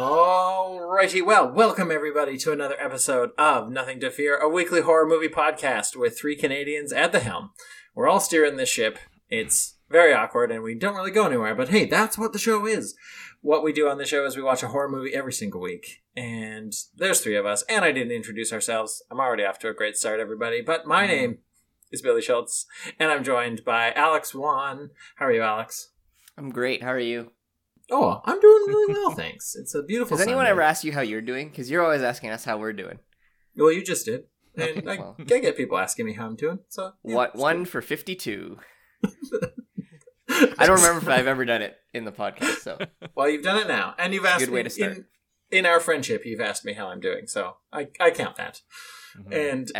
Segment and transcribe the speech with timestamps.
[0.00, 5.28] Alrighty, well, welcome everybody to another episode of Nothing to Fear, a weekly horror movie
[5.28, 7.50] podcast with three Canadians at the helm.
[7.94, 8.98] We're all steering this ship.
[9.28, 12.64] It's very awkward and we don't really go anywhere, but hey, that's what the show
[12.64, 12.94] is.
[13.42, 16.02] What we do on the show is we watch a horror movie every single week.
[16.16, 19.02] And there's three of us, and I didn't introduce ourselves.
[19.10, 20.62] I'm already off to a great start, everybody.
[20.62, 21.12] But my mm-hmm.
[21.12, 21.38] name
[21.92, 22.64] is Billy Schultz,
[22.98, 24.92] and I'm joined by Alex Wan.
[25.16, 25.90] How are you, Alex?
[26.38, 26.82] I'm great.
[26.82, 27.32] How are you?
[27.90, 29.56] Oh, I'm doing really well, thanks.
[29.56, 30.16] It's a beautiful.
[30.16, 30.50] Has anyone Sunday.
[30.52, 31.48] ever asked you how you're doing?
[31.48, 32.98] Because you're always asking us how we're doing.
[33.56, 34.24] Well, you just did,
[34.56, 35.16] and I, well.
[35.18, 36.60] I get people asking me how I'm doing.
[36.68, 38.58] So yeah, what one for fifty-two?
[40.28, 42.58] I don't remember if I've ever done it in the podcast.
[42.58, 42.78] So
[43.14, 44.92] Well, you've done it now, and you've asked Good way me to start.
[44.92, 45.04] in
[45.50, 46.22] in our friendship.
[46.24, 48.60] You've asked me how I'm doing, so I I count that.
[49.18, 49.32] Mm-hmm.
[49.32, 49.72] And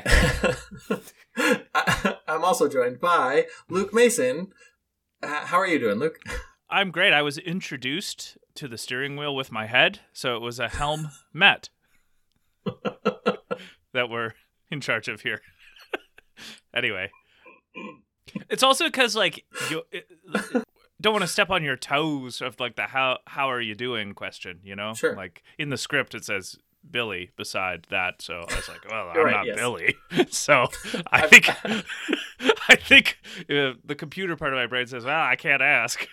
[1.75, 4.49] I, I'm also joined by Luke Mason.
[5.23, 6.19] Uh, how are you doing, Luke?
[6.71, 7.13] I'm great.
[7.13, 11.11] I was introduced to the steering wheel with my head, so it was a helm
[11.33, 11.69] met
[12.65, 14.35] that we're
[14.71, 15.41] in charge of here.
[16.75, 17.11] anyway,
[18.49, 20.07] it's also because like you it,
[21.01, 24.13] don't want to step on your toes of like the how how are you doing
[24.15, 24.61] question.
[24.63, 25.17] You know, Sure.
[25.17, 26.57] Like in the script, it says
[26.89, 29.57] Billy beside that, so I was like, well, I'm right, not yes.
[29.57, 29.95] Billy,
[30.31, 30.67] so
[31.11, 31.49] I think
[32.69, 33.19] I think
[33.51, 36.07] uh, the computer part of my brain says, well, I can't ask.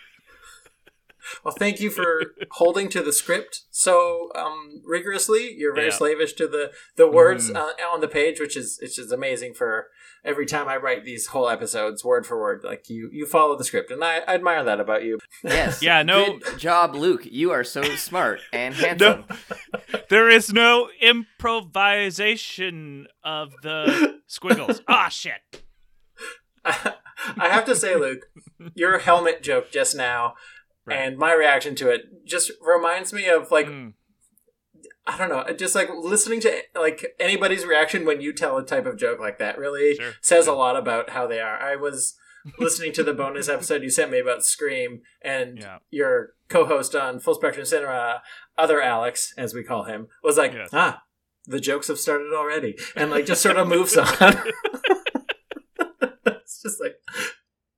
[1.43, 5.53] Well, thank you for holding to the script so um, rigorously.
[5.57, 5.93] You're very Yeah.
[5.95, 7.55] slavish to the the words Mhm.
[7.57, 9.53] uh, on the page, which is which is amazing.
[9.53, 9.87] For
[10.25, 13.63] every time I write these whole episodes, word for word, like you you follow the
[13.63, 15.19] script, and I, I admire that about you.
[15.43, 17.21] yes, Yeah, no- Good job, Luke.
[17.25, 19.25] You are so smart and handsome.
[20.09, 24.81] There is no improvisation of the squiggles.
[24.87, 25.63] Ah, shit.
[26.63, 26.93] I
[27.49, 28.27] have to say, Luke,
[28.75, 30.35] your helmet joke just now
[30.87, 30.97] Right.
[30.99, 33.93] and my reaction to it just reminds me of like Mm.
[35.09, 38.85] I don't know, just like listening to like anybody's reaction when you tell a type
[38.85, 40.13] of joke like that really Sure.
[40.21, 41.57] says a lot about how they are.
[41.61, 42.15] I was
[42.59, 45.77] listening to the bonus episode you sent me about Scream and Yeah.
[45.91, 48.21] your co-host on Full Spectrum Cinema,
[48.57, 50.69] other Alex, as we call him, was like, Yes.
[50.73, 51.01] ah,
[51.45, 54.07] the jokes have started already, and like just sort of moves on.
[56.25, 56.95] it's just like,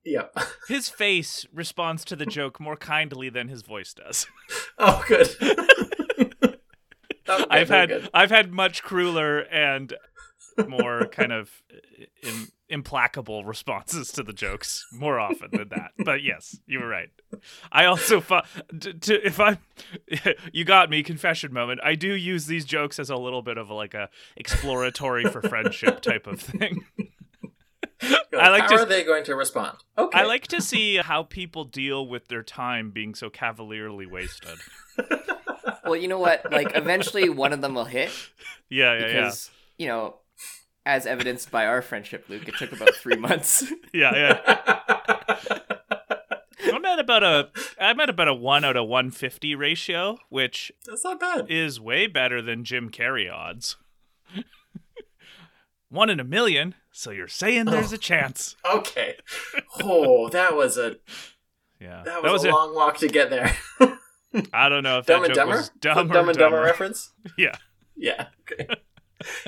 [0.04, 0.26] yeah.
[0.68, 4.26] His face responds to the joke more kindly than his voice does.
[4.82, 5.28] Oh, good.
[7.26, 8.10] Good, I've had good.
[8.14, 9.92] I've had much crueler and
[10.66, 15.90] more kind of uh, im- implacable responses to the jokes more often than that.
[16.04, 17.10] But yes, you were right.
[17.70, 18.40] I also fu-
[18.80, 19.58] to, to if I
[20.52, 21.80] you got me confession moment.
[21.84, 25.42] I do use these jokes as a little bit of a, like a exploratory for
[25.42, 26.84] friendship type of thing.
[28.02, 29.78] I like How to- are they going to respond?
[29.98, 30.18] Okay.
[30.18, 34.58] I like to see how people deal with their time being so cavalierly wasted.
[35.84, 36.50] Well, you know what?
[36.52, 38.10] Like, eventually, one of them will hit
[38.68, 39.32] Yeah, yeah, yeah.
[39.78, 40.16] you know,
[40.86, 42.46] as evidenced by our friendship, Luke.
[42.46, 43.64] It took about three months.
[43.92, 45.58] Yeah, yeah.
[46.72, 47.48] I'm at about a
[47.80, 51.46] I'm at about a one out of one fifty ratio, which That's not bad.
[51.48, 53.76] is way better than Jim Carrey odds.
[55.88, 57.96] one in a million, so you're saying there's Oh.
[57.96, 58.56] a chance.
[58.74, 59.16] Okay.
[59.82, 60.96] Oh, that was a
[61.80, 63.56] Yeah, that was, a long walk to get there.
[64.52, 65.56] I don't know if Dumb that and joke Dumber.
[65.56, 66.60] was dumb Dumb and Dumber dumber.
[66.62, 67.10] reference.
[67.38, 67.56] Yeah,
[67.96, 68.26] Yeah.
[68.42, 68.66] Okay.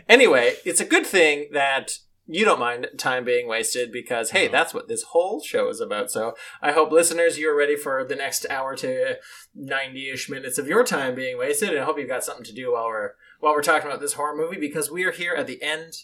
[0.08, 4.52] anyway, it's a good thing that you don't mind time being wasted because hey, No.
[4.52, 6.10] that's what this whole show is about.
[6.10, 9.18] So I hope listeners, you're ready for the next hour to
[9.54, 12.72] ninety-ish minutes of your time being wasted, and I hope you've got something to do
[12.72, 13.10] while we're
[13.40, 15.94] while we're talking about this horror movie because we are here at the end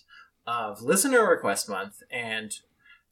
[0.48, 2.53] of listener request month, and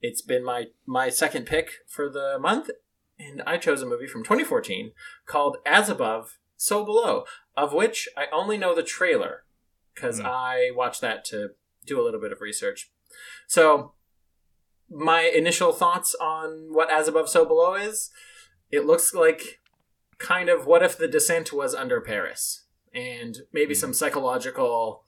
[0.00, 2.70] it's been my my second pick for the month,
[3.18, 4.92] and I chose a movie from 2014
[5.26, 7.24] called As Above, So Below,
[7.56, 9.44] of which I only know the trailer
[9.94, 10.26] because Hmm.
[10.26, 11.50] I watched that to
[11.84, 12.90] do a little bit of research.
[13.46, 13.92] So,
[14.90, 18.10] my initial thoughts on what As Above, So Below is
[18.70, 19.60] it looks like
[20.18, 22.64] kind of what if the descent was under Paris
[22.94, 23.80] and maybe Hmm.
[23.80, 25.04] some psychological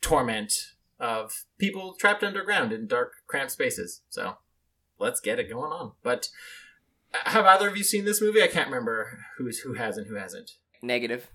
[0.00, 4.02] torment of people trapped underground in dark, cramped spaces.
[4.08, 4.36] So,
[4.98, 5.92] let's get it going on.
[6.02, 6.28] But
[7.14, 8.42] uh, have either of you seen this movie?
[8.42, 10.52] I can't remember who's who has and who hasn't.
[10.82, 11.28] Negative.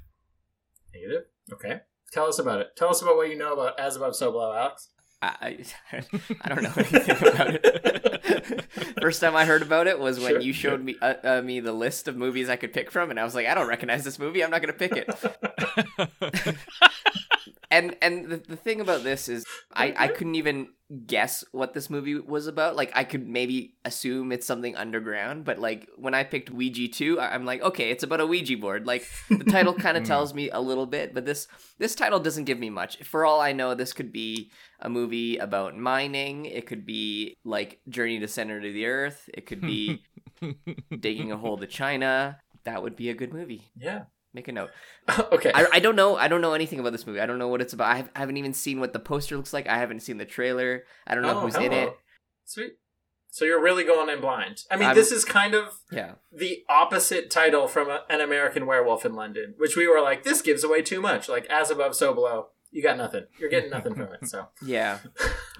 [0.93, 1.23] Negative.
[1.51, 1.81] Okay.
[2.11, 2.75] Tell us about it.
[2.77, 4.89] Tell us about what you know about As Above, So Below, Alex.
[5.21, 5.57] I,
[5.91, 6.01] I,
[6.41, 8.65] I don't know anything about it.
[9.01, 11.59] First time I heard about it was when Sure, you showed me uh, uh, me
[11.59, 14.03] the list of movies I could pick from, and I was like, I don't recognize
[14.03, 14.43] this movie.
[14.43, 15.09] I'm not gonna pick it.
[17.75, 20.69] and and the, the thing about this is I, I couldn't even
[21.07, 22.75] guess what this movie was about.
[22.75, 27.19] Like i could maybe assume it's something underground but like when i picked ouija 2
[27.19, 28.85] I- i'm like okay it's about a ouija board.
[28.85, 30.07] Like the title kind of mm.
[30.07, 33.03] tells me a little bit but this this title doesn't give me much.
[33.03, 36.45] For all i know this could be a movie about mining.
[36.45, 39.29] It could be like journey to center of the earth.
[39.33, 40.03] It could be
[40.99, 42.39] digging a hole to china.
[42.65, 43.63] That would be a good movie.
[43.77, 44.03] Yeah.
[44.35, 44.69] Make a note
[45.31, 45.51] okay.
[45.53, 46.15] I, I don't know.
[46.17, 47.19] I don't know anything about this movie.
[47.19, 47.87] I don't know what it's about.
[47.91, 49.67] I, have, haven't even seen what the poster looks like.
[49.67, 50.83] I haven't seen the trailer.
[51.07, 51.95] I don't know Oh, who's in it.
[52.45, 52.73] Sweet.
[53.29, 54.63] So you're really going in blind.
[54.71, 56.13] I mean, I'm- this is kind of Yeah.
[56.31, 60.41] the opposite title from a, an American Werewolf in London, which we were like, this
[60.41, 61.27] gives away too much.
[61.29, 62.47] Like, as above, so below.
[62.71, 63.25] You got nothing.
[63.39, 64.27] You're getting nothing from it.
[64.27, 64.99] So Yeah.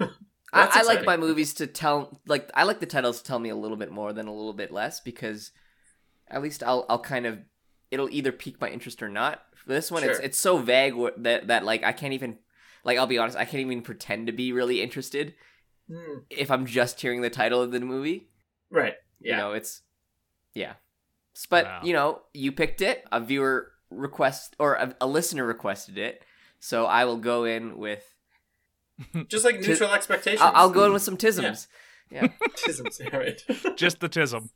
[0.52, 3.48] I, I like my movies to tell like I like the titles to tell me
[3.50, 5.50] a little bit more than a little bit less because
[6.28, 7.38] at least I'll I'll kind of
[7.90, 9.42] it'll either pique my interest or not.
[9.56, 10.24] For this one, it's Sure.
[10.24, 12.38] it's so vague that that like I can't even
[12.84, 15.34] like I'll be honest, I can't even pretend to be really interested
[15.88, 16.18] Hmm.
[16.30, 18.28] if I'm just hearing the title of the movie.
[18.70, 18.94] right.
[19.20, 19.36] You Yeah.
[19.38, 19.82] know, it's
[20.54, 20.74] yeah.
[21.50, 21.80] But Wow.
[21.84, 23.04] you know, you picked it.
[23.12, 26.22] A viewer request or a, a listener requested it,
[26.60, 28.02] so I will go in with.
[29.28, 30.40] Just like Tis- neutral expectations.
[30.42, 31.66] I'll, I'll go in with some tisms.
[32.10, 32.28] Yeah.
[32.56, 33.76] Tisms, all right.
[33.76, 34.48] Just the tism.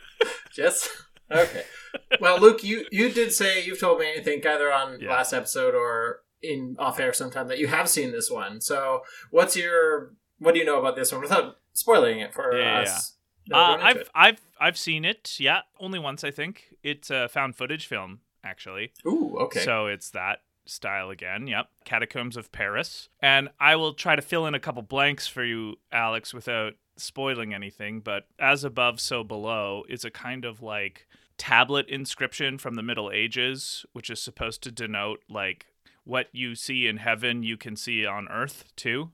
[0.52, 0.88] Just
[1.30, 1.64] okay.
[2.20, 5.10] Well, Luke, you you did say you've told me I think either on Yeah.
[5.10, 8.60] last episode or in off air sometime that you have seen this one.
[8.60, 12.82] So, what's your what do you know about this one without spoiling it for Yeah,
[12.82, 13.16] yeah, us?
[13.52, 14.08] are Uh, I've it?
[14.14, 15.36] I've I've seen it.
[15.40, 16.74] Yeah, only once I think.
[16.82, 18.92] It's a found footage film actually.
[19.06, 19.60] Ooh, okay.
[19.60, 21.46] So it's that style again.
[21.46, 21.66] Yep.
[21.84, 23.08] Catacombs of Paris.
[23.20, 27.54] And I will try to fill in a couple blanks for you, Alex, without spoiling
[27.54, 28.00] anything.
[28.00, 31.06] But as above, so below is a kind of like
[31.38, 35.66] tablet inscription from the Middle Ages, which is supposed to denote like
[36.04, 39.10] what you see in heaven, you can see on earth too.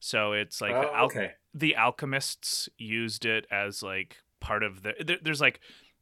[0.00, 1.32] So it's like oh, the oh, al- okay.
[1.52, 5.60] the alchemists used it as like part of the there, there's like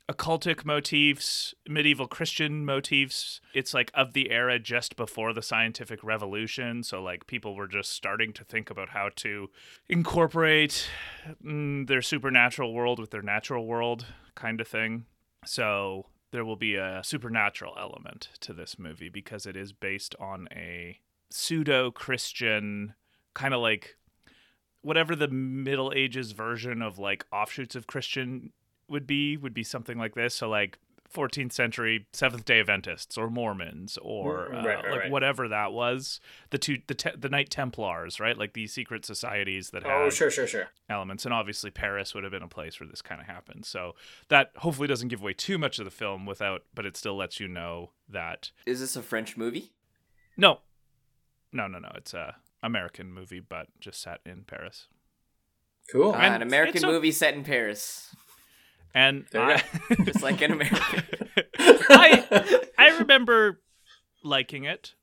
[0.08, 3.40] occultic motifs medieval christian motifs.
[3.54, 7.90] It's like of the era just before the scientific revolution so like people were just
[7.90, 9.50] starting to think about how to
[9.88, 10.88] incorporate
[11.44, 15.06] mm, their supernatural world with their natural world kind of thing.
[15.44, 20.48] So there will be a supernatural element to this movie because it is based on
[20.52, 21.00] a
[21.30, 22.94] pseudo christian
[23.34, 23.96] kind of like
[24.86, 28.52] whatever the Middle Ages version of like offshoots of Christian
[28.88, 30.34] would be would be something like this.
[30.34, 30.78] So like
[31.14, 35.10] 14th century Seventh Day Adventists or Mormons or Mm, uh, right, right, like right.
[35.10, 36.20] whatever that was.
[36.50, 38.36] The two the te- the Knight Templars, right?
[38.36, 40.68] Like these secret societies that Oh, sure, sure, sure.
[40.90, 43.64] elements, and obviously Paris would have been a place where this kind of happened.
[43.66, 43.94] So
[44.28, 47.38] that hopefully doesn't give away too much of the film without, but it still lets
[47.38, 49.70] you know that Is this a French movie?
[50.36, 50.60] no,
[51.52, 54.88] no, no, no, it's a American movie, but just set in Paris.
[55.90, 56.12] Cool.
[56.12, 58.14] Uh, And an American a- movie set in Paris,
[58.96, 59.56] And There you
[59.90, 61.04] I, just like in America,
[61.58, 63.60] I I remember
[64.24, 64.94] liking it,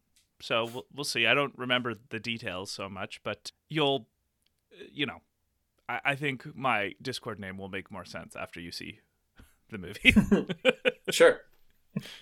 [0.41, 1.27] so we'll, we'll see.
[1.27, 4.07] I don't remember the details so much, but you'll,
[4.91, 5.21] you know,
[5.87, 8.99] I, I think my Discord name will make more sense after you see
[9.69, 10.15] the movie.
[11.11, 11.41] sure.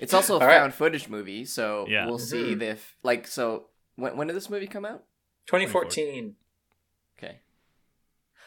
[0.02, 0.58] It's also a All right.
[0.60, 2.06] found footage movie, so Yeah.
[2.06, 2.62] we'll see Mhm.
[2.64, 3.68] if like so.
[3.96, 5.06] When when did this movie come out?
[5.48, 6.36] 2014.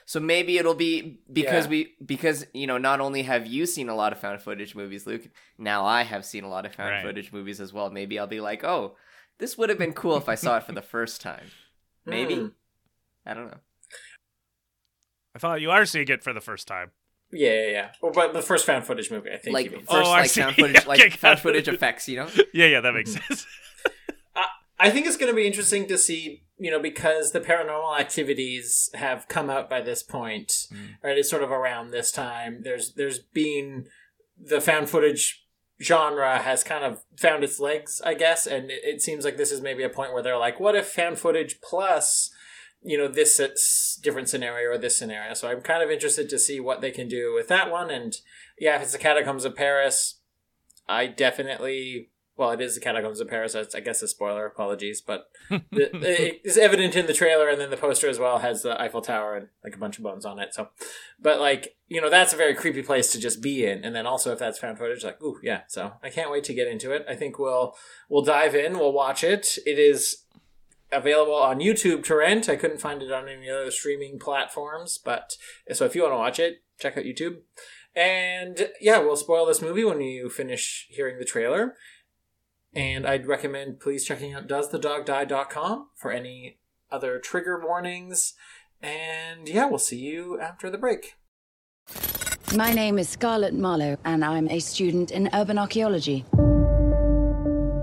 [0.04, 0.06] Okay.
[0.06, 1.70] So maybe it'll be because Yeah.
[1.70, 5.06] we because you know not only have you seen a lot of found footage movies,
[5.06, 5.23] Luke.
[5.58, 7.02] Now I have seen a lot of found Right.
[7.02, 7.90] footage movies as well.
[7.90, 8.96] Maybe I'll be like, oh,
[9.38, 11.46] this would have been cool if I saw it for the first time.
[12.04, 12.46] Maybe Hmm.
[13.26, 13.58] I don't know.
[15.34, 16.90] I thought you are seeing it for the first time.
[17.32, 17.90] Yeah, yeah, yeah.
[18.00, 19.54] Well, but the first found footage movie, I think.
[19.54, 19.80] Like you mean.
[19.87, 20.40] first, Oh, like see.
[20.42, 22.08] found footage, like got found footage effects.
[22.08, 22.28] You know.
[22.52, 23.34] Yeah, yeah, that makes Mm-hmm.
[23.34, 23.46] sense.
[24.78, 28.90] I think it's going to be interesting to see, you know, because the paranormal activities
[28.95, 30.97] have come out by this point, Mm.
[31.02, 31.19] right?
[31.19, 32.62] It's sort of around this time.
[32.62, 33.87] There's there's been
[34.37, 35.47] the found footage
[35.83, 39.52] genre has kind of found its legs, I guess, and it, it seems like this
[39.52, 42.31] is maybe a point where they're like, what if found footage plus,
[42.83, 45.35] you know, this different scenario or this scenario?
[45.35, 47.90] So I'm kind of interested to see what they can do with that one.
[47.90, 48.16] And
[48.59, 50.21] yeah, if it's the Catacombs of Paris,
[50.88, 52.11] I definitely.
[52.37, 53.55] Well, it is the Catacombs of Paris.
[53.55, 54.45] I guess, a spoiler.
[54.47, 58.38] Apologies, but the, it is evident in the trailer, and then the poster as well
[58.38, 60.53] has the Eiffel Tower and like a bunch of bones on it.
[60.53, 60.69] So,
[61.21, 63.85] but like you know, that's a very creepy place to just be in.
[63.85, 65.61] And then also, if that's found footage, like ooh, yeah.
[65.69, 67.07] So I can't wait to get into it.
[67.09, 67.76] I think we'll
[68.09, 68.79] we'll dive in.
[68.79, 69.59] We'll watch it.
[69.64, 70.25] It is
[70.91, 72.49] available on YouTube to rent.
[72.49, 75.37] I couldn't find it on any other streaming platforms, but
[75.73, 77.38] so if you want to watch it, check out YouTube.
[77.97, 81.76] And yeah, we'll spoil this movie when you finish hearing the trailer.
[82.75, 86.59] And I'd recommend please checking out doesthedogdie.com for any
[86.90, 88.35] other trigger warnings.
[88.83, 91.14] And yeah, we'll see you after the break.
[92.54, 96.25] My name is Scarlett Marlowe, and I'm a student in urban archaeology.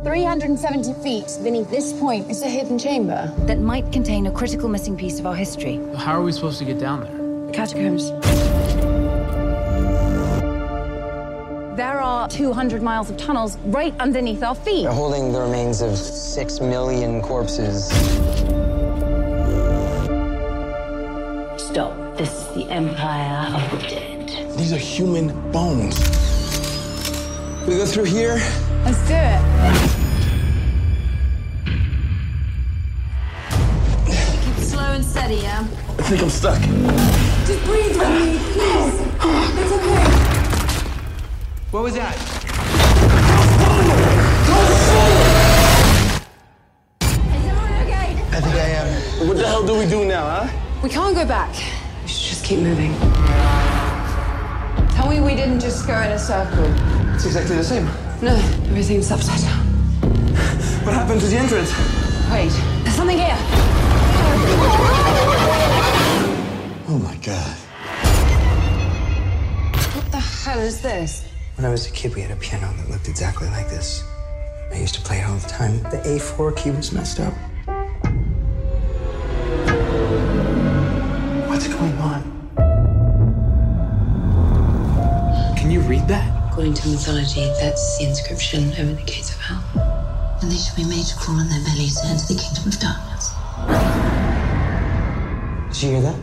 [0.04, 3.34] 370 feet beneath this point is a hidden chamber.
[3.46, 5.80] That might contain a critical missing piece of our history.
[5.96, 7.54] How are we supposed to get down there?
[7.54, 8.12] Catacombs.
[11.76, 14.84] There are 200 miles of tunnels right underneath our feet.
[14.84, 17.88] They're holding the remains of six million corpses.
[21.56, 22.18] Stop.
[22.18, 24.58] This is the Empire of the Dead.
[24.58, 25.98] These are human bones.
[27.66, 28.42] We go through here.
[28.84, 29.42] Let's do it.
[34.44, 35.62] Keep slow and steady, yeah?
[35.62, 36.60] I think I'm stuck.
[37.48, 39.00] Just breathe with me, please.
[39.58, 40.41] It's okay.
[41.72, 42.16] What was that?
[42.18, 42.24] Is
[47.32, 48.12] everyone okay?
[48.12, 48.88] I think I am.
[49.26, 50.50] What the hell do we do now, huh?
[50.84, 51.56] We can't go back.
[52.04, 52.94] We should just keep moving.
[54.96, 56.66] Tell me we didn't just go in a circle.
[57.16, 57.86] It's exactly the same.
[58.22, 58.36] No,
[58.68, 59.66] everything's upside down.
[60.84, 61.72] What happened to the entrance?
[62.30, 62.52] Wait,
[62.84, 63.38] there's something here.
[66.90, 67.56] Oh my god.
[69.96, 71.31] What the hell is this?
[71.58, 74.04] When I was a kid, we had a piano that looked exactly like this.
[74.72, 75.78] I used to play it all the time.
[75.84, 77.34] The A4 key was messed up.
[81.50, 82.24] What's going on?
[85.58, 86.52] Can you read that?
[86.52, 89.64] According to mythology, that's the inscription over the gates of hell.
[90.42, 92.80] And they shall be made to crawl on their bellies to enter the kingdom of
[92.80, 93.34] darkness.
[95.74, 96.16] Did you hear that?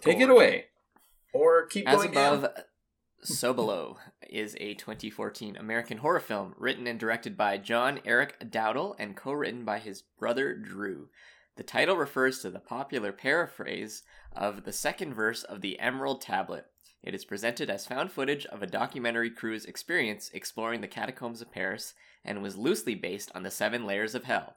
[0.00, 0.66] Take it away.
[1.32, 2.50] Or keep As going above, down.
[3.22, 3.98] so below
[4.28, 9.64] is a 2014 American horror film written and directed by John Eric Dowdle and co-written
[9.64, 11.08] by his brother Drew.
[11.56, 14.02] The title refers to the popular paraphrase
[14.34, 16.66] of the second verse of the Emerald Tablet.
[17.02, 21.52] It is presented as found footage of a documentary crew's experience exploring the catacombs of
[21.52, 24.56] Paris and was loosely based on the Seven Layers of Hell.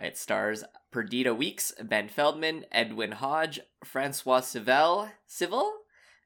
[0.00, 5.72] It stars Perdita Weeks, Ben Feldman, Edwin Hodge, Francois Civil, Civil,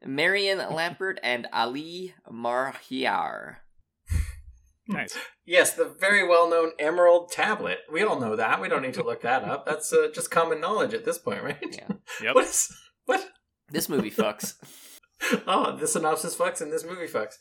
[0.04, 3.56] Marion Lambert, and Ali Marhyar.
[4.88, 5.16] Nice.
[5.44, 7.78] Yes, the very well known Emerald Tablet.
[7.92, 8.60] We all know that.
[8.60, 9.66] We don't need to look that up.
[9.66, 11.58] That's uh, just common knowledge at this point, right?
[11.72, 11.88] Yeah.
[12.22, 12.34] Yep.
[12.34, 12.72] What is.
[13.04, 13.28] What?
[13.68, 14.54] This movie fucks.
[15.46, 17.36] Oh, the synopsis fucks and this movie fucks.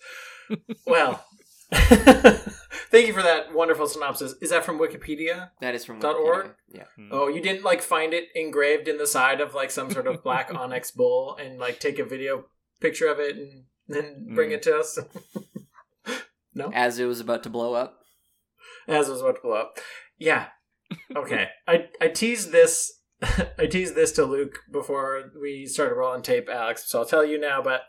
[0.87, 1.25] Well,
[2.91, 4.35] thank you for that wonderful synopsis.
[4.41, 5.49] Is that from Wikipedia?
[5.61, 6.25] That is from Dot Wikipedia.
[6.25, 6.55] org?
[6.69, 6.83] Yeah.
[6.95, 7.09] Hmm.
[7.11, 10.23] Oh, you didn't like find it engraved in the side of like some sort of
[10.23, 12.45] black onyx bowl and like take a video
[12.79, 14.55] picture of it and then bring hmm.
[14.55, 14.99] it to us?
[16.53, 16.71] no?
[16.73, 17.99] As it was about to blow up.
[18.87, 19.79] As it was about to blow up.
[20.17, 20.47] Yeah.
[21.15, 21.49] Okay.
[21.67, 23.01] I I teased this
[23.57, 27.39] I teased this to Luke before we started rolling tape, Alex, so I'll tell you
[27.39, 27.83] now, but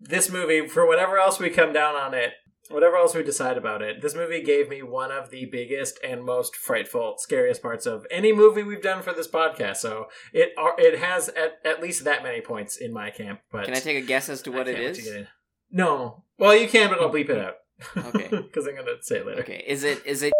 [0.00, 2.32] this movie, for whatever else we come down on it,
[2.68, 6.24] whatever else we decide about it, this movie gave me one of the biggest and
[6.24, 9.76] most frightful, scariest parts of any movie we've done for this podcast.
[9.78, 13.40] So it are- it has at, at least that many points in my camp.
[13.50, 15.06] But Can I take a guess as to I what it can't wait to is?
[15.06, 15.26] get in.
[15.70, 16.24] No.
[16.38, 17.54] Well, you can, but I'll bleep it out.
[17.96, 18.28] Okay.
[18.52, 19.40] Because I'm going to say it later.
[19.42, 19.64] Okay.
[19.66, 20.32] Is it is it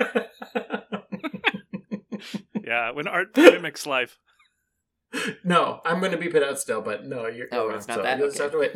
[2.64, 4.18] Yeah, when art mimics life.
[5.42, 7.46] No, I'm going to beep it out still, but no, you're.
[7.50, 8.18] Oh, you're it's wrong, not that?
[8.18, 8.72] You'll just have to wait.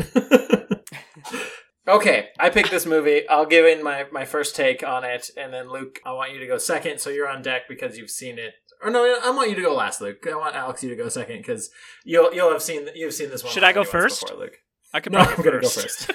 [1.89, 3.27] okay, I picked this movie.
[3.29, 6.41] I'll give in my my first take on it, and then Luke, I want you
[6.41, 8.55] to go second, so you're on deck because you've seen it.
[8.83, 10.27] Or no, I want you to go last, Luke.
[10.29, 11.71] I want Alex you to go second because
[12.05, 13.53] you'll you'll have seen you've seen this one.
[13.53, 14.23] Should I go first?
[14.23, 14.57] Before, Luke.
[14.93, 16.07] I could No, I'm gonna go first.
[16.07, 16.12] first.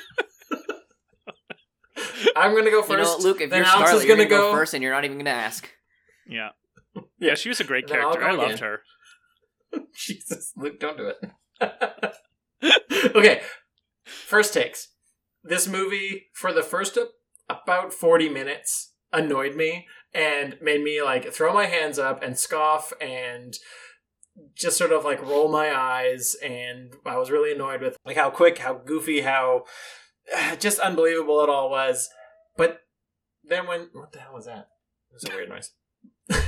[2.35, 3.19] I'm gonna go you first.
[3.19, 4.83] know, Luke, if then you're Alex Scarlett, is you're gonna gonna go go first and
[4.83, 5.69] you're not even gonna ask.
[6.27, 6.49] Yeah.
[7.19, 8.23] Yeah, she was a great character.
[8.23, 8.57] I loved again.
[8.63, 8.79] her.
[9.95, 11.11] Jesus, Luke, don't do
[11.61, 13.13] it.
[13.15, 13.41] okay,
[14.05, 14.87] first takes.
[15.43, 16.97] This movie, for the first
[17.49, 22.91] about 40 minutes, annoyed me and made me like throw my hands up and scoff
[22.99, 23.57] and
[24.55, 26.35] just sort of like roll my eyes.
[26.43, 29.65] And I was really annoyed with like how quick, how goofy, how
[30.59, 32.09] just unbelievable it all was.
[32.55, 32.81] But
[33.43, 34.67] then when, what the hell was that?
[35.09, 35.71] It was a weird noise.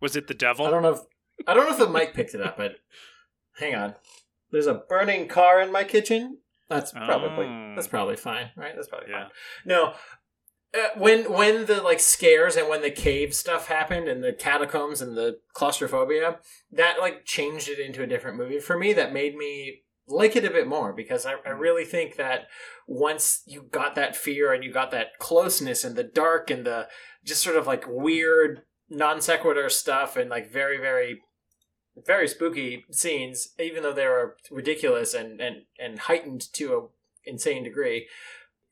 [0.00, 0.64] Was it the devil?
[0.66, 1.00] I don't know if
[1.46, 2.76] I don't know if the mic picked it up, but
[3.58, 3.94] hang on.
[4.50, 6.38] There's a burning car in my kitchen.
[6.68, 7.72] That's probably Oh.
[7.74, 8.72] that's probably fine, right?
[8.74, 9.24] That's probably Yeah.
[9.24, 9.32] fine.
[9.64, 9.94] No,
[10.74, 15.00] uh, when when the like scares and when the cave stuff happened and the catacombs
[15.00, 16.40] and the claustrophobia,
[16.72, 18.92] that like changed it into a different movie for me.
[18.92, 22.46] That made me like it a bit more because I, I really think that
[22.86, 26.88] once you got that fear and you got that closeness and the dark and the
[27.24, 31.20] just sort of like weird non sequitur stuff and like very very
[32.06, 37.64] very spooky scenes, even though they were ridiculous and and and heightened to a insane
[37.64, 38.06] degree,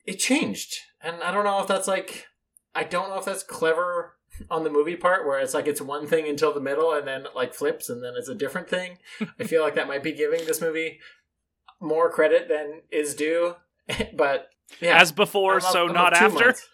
[0.05, 0.75] it changed.
[1.01, 2.27] And I don't know if that's like
[2.75, 4.13] I don't know if that's clever
[4.51, 7.21] on the movie part where it's like it's one thing until the middle and then
[7.25, 8.97] it like flips and then it's a different thing.
[9.39, 10.99] I feel like that might be giving this movie
[11.79, 13.55] more credit than is due.
[14.13, 14.49] but
[14.81, 16.45] yeah, As before, so not after.
[16.45, 16.67] months.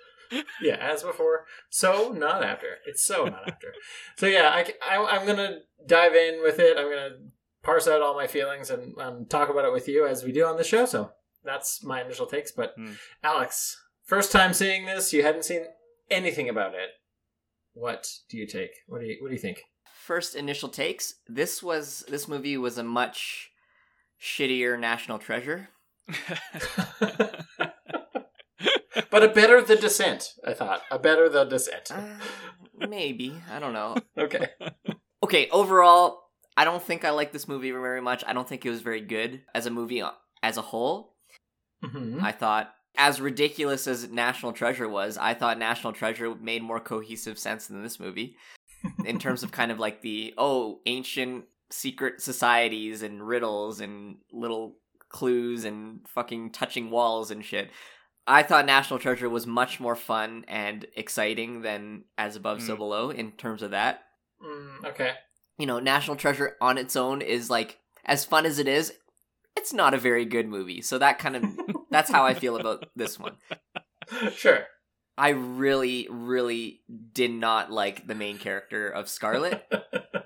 [0.61, 2.77] Yeah, as before, so not after.
[2.85, 3.73] It's so not after.
[4.17, 6.77] So yeah, I, I, am gonna dive in with it.
[6.77, 7.17] I'm gonna
[7.61, 10.45] parse out all my feelings and um, talk about it with you as we do
[10.45, 10.85] on the show.
[10.85, 11.11] So
[11.43, 12.51] that's my initial takes.
[12.51, 12.93] But Hmm.
[13.23, 15.65] Alex, first time seeing this, you hadn't seen
[16.09, 16.89] anything about it.
[17.73, 18.71] What do you take?
[18.87, 19.63] What do you What do you think?
[19.93, 21.15] First initial takes.
[21.27, 23.51] This was this movie was a much
[24.21, 25.69] shittier National Treasure.
[29.13, 30.34] But a better The Descent.
[30.43, 31.91] I thought a better The Descent.
[31.91, 33.96] Uh, maybe I don't know.
[34.17, 34.48] Okay.
[35.24, 36.24] Okay, overall,
[36.58, 38.24] I don't think I like this movie very much.
[38.25, 40.10] I don't think it was very good as a movie uh,
[40.41, 41.15] as a whole.
[41.84, 46.79] hmm I thought, as ridiculous as National Treasure was, I thought National Treasure made more
[46.79, 48.36] cohesive sense than this movie
[49.05, 54.77] in terms of kind of like the, oh, ancient secret societies and riddles and little
[55.10, 57.70] clues and fucking touching walls and shit.
[58.25, 62.77] I thought National Treasure was much more fun and exciting than As Above, So Mm.
[62.77, 64.05] Below in terms of that.
[64.41, 65.13] Mm, okay.
[65.57, 68.93] You know, National Treasure on its own is like, as fun as it is,
[69.55, 70.81] it's not a very good movie.
[70.81, 71.45] So that kind of,
[71.91, 73.35] that's how I feel about this one.
[74.33, 74.65] Sure.
[75.17, 76.81] I really, really
[77.13, 79.63] did not like the main character of Scarlett.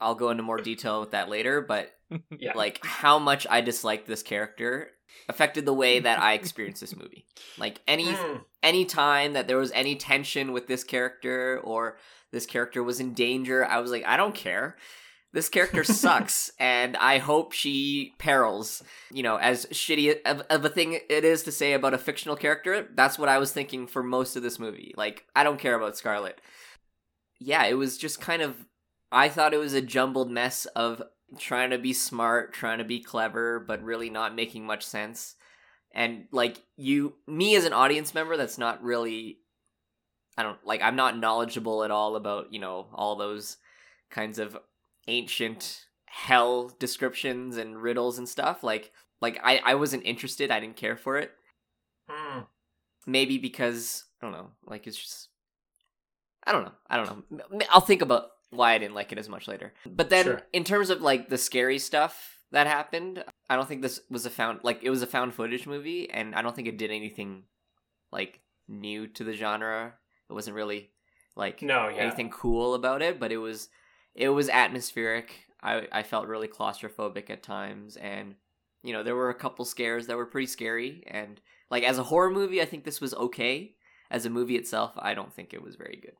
[0.00, 1.92] I'll go into more detail with that later, but
[2.38, 2.52] Yeah.
[2.54, 4.90] like how much I disliked this character
[5.28, 7.26] affected the way that I experienced this movie.
[7.58, 11.98] Like any Mm, any time that there was any tension with this character or
[12.32, 14.76] this character was in danger, I was like, I don't care.
[15.32, 18.82] This character sucks, and I hope she perils.
[19.12, 22.36] You know, as shitty of, of a thing it is to say about a fictional
[22.36, 24.94] character, that's what I was thinking for most of this movie.
[24.96, 26.40] Like, I don't care about Scarlett.
[27.38, 28.54] Yeah, it was just kind of.
[29.16, 31.02] I thought it was a jumbled mess of
[31.38, 35.36] trying to be smart, trying to be clever, but really not making much sense.
[35.94, 39.38] And like you, me as an audience member, that's not really.
[40.36, 40.82] I don't like.
[40.82, 43.56] I'm not knowledgeable at all about you know all those
[44.10, 44.58] kinds of
[45.08, 48.62] ancient hell descriptions and riddles and stuff.
[48.62, 50.50] Like like I I wasn't interested.
[50.50, 51.32] I didn't care for it.
[52.10, 52.44] mm.
[53.06, 54.50] Maybe because I don't know.
[54.66, 55.30] Like it's just
[56.46, 56.72] I don't know.
[56.90, 57.60] I don't know.
[57.70, 59.74] I'll think about why I didn't like it as much later.
[59.84, 60.42] But then Sure.
[60.52, 64.30] in terms of like the scary stuff that happened, I don't think this was a
[64.30, 67.44] found like it was a found footage movie and I don't think it did anything
[68.12, 69.94] like new to the genre.
[70.28, 70.90] It wasn't really
[71.34, 71.96] like No, yeah.
[72.02, 73.68] anything cool about it, but it was
[74.14, 75.46] it was atmospheric.
[75.62, 78.36] I I felt really claustrophobic at times and
[78.82, 82.04] you know, there were a couple scares that were pretty scary and like as a
[82.04, 83.74] horror movie, I think this was okay.
[84.08, 86.14] As a movie itself, I don't think it was very good.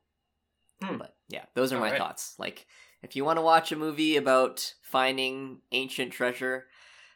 [0.81, 0.97] Hmm.
[0.97, 1.99] But yeah, those are my Alright.
[1.99, 2.35] thoughts.
[2.37, 2.65] Like
[3.03, 6.65] if you want to watch a movie about finding ancient treasure,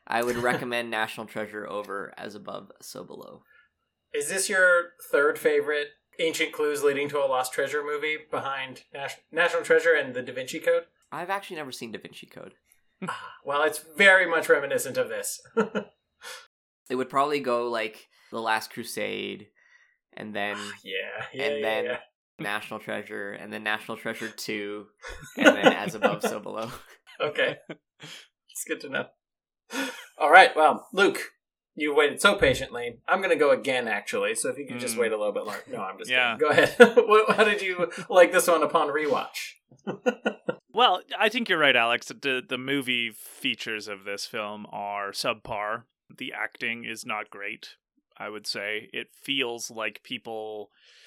[0.08, 3.44] I would recommend National Treasure over As Above, So Below.
[4.14, 9.16] Is this your third favorite ancient clues leading to a lost treasure movie behind Nas-
[9.32, 10.84] National Treasure and the Da Vinci Code?
[11.12, 12.54] I've actually never seen Da Vinci Code.
[13.44, 15.42] Well, it's very much reminiscent of this.
[16.90, 19.48] It would probably go like The Last Crusade,
[20.14, 20.94] and then yeah,
[21.34, 21.98] yeah, and yeah, then yeah.
[22.40, 24.88] National Treasure, and then National Treasure Two,
[25.38, 26.70] and then As Above, So Below.
[27.22, 27.58] Okay,
[28.50, 29.06] it's good to know.
[30.18, 31.20] All right, well, Luke,
[31.76, 32.98] you waited so patiently.
[33.08, 34.34] I'm going to go again, actually.
[34.34, 35.00] So if you could just Mm.
[35.02, 35.62] wait a little bit longer.
[35.70, 36.36] No, I'm just Yeah.
[36.40, 36.48] kidding.
[36.48, 36.98] Go ahead.
[37.08, 39.54] What- How did you like this one upon rewatch?
[40.74, 42.08] Well, I think you're right, Alex.
[42.08, 45.84] The the movie features of this film are subpar.
[46.18, 47.76] The acting is not great.
[48.18, 51.01] I would say it feels like people a-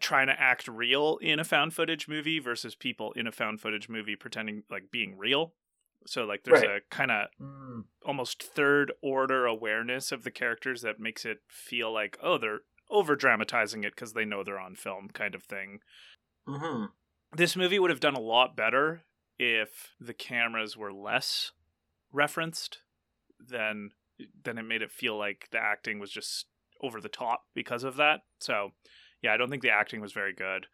[0.00, 3.88] trying to act real in a found footage movie versus people in a found footage
[3.88, 5.54] movie pretending like being real.
[6.06, 6.64] So like there's Right.
[6.64, 11.92] a kind of Mm, almost third order awareness of the characters that makes it feel
[11.92, 15.80] like oh they're over dramatizing it because they know they're on film kind of thing
[16.46, 16.84] hmm
[17.36, 19.02] this movie would have done a lot better
[19.38, 21.52] if the cameras were less
[22.12, 22.82] referenced
[23.40, 23.90] than
[24.44, 26.46] then it made it feel like the acting was just
[26.82, 28.72] over the top because of that so
[29.22, 30.66] yeah i don't think the acting was very good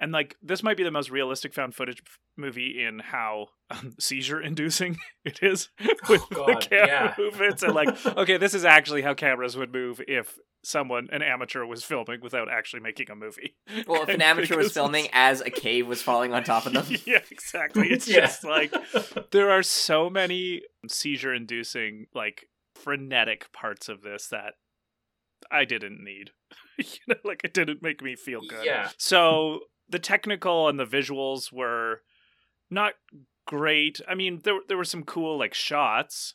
[0.00, 2.02] and like this might be the most realistic found footage
[2.36, 5.68] movie in how um, seizure inducing it is
[6.08, 7.14] with Oh, the camera yeah.
[7.18, 11.64] movements and like okay this is actually how cameras would move if someone an amateur
[11.64, 13.54] was filming without actually making a movie
[13.86, 16.84] Well, if an amateur was filming as a cave was falling on top of them.
[17.06, 18.20] yeah exactly it's Yeah.
[18.22, 18.74] just like
[19.30, 24.54] there are so many seizure inducing like frenetic parts of this that
[25.50, 26.30] i didn't need
[26.78, 28.90] you know like it didn't make me feel good Yeah.
[28.96, 32.02] so the technical and the visuals were
[32.70, 32.92] not
[33.46, 34.00] great.
[34.06, 36.34] I mean, there there were some cool like shots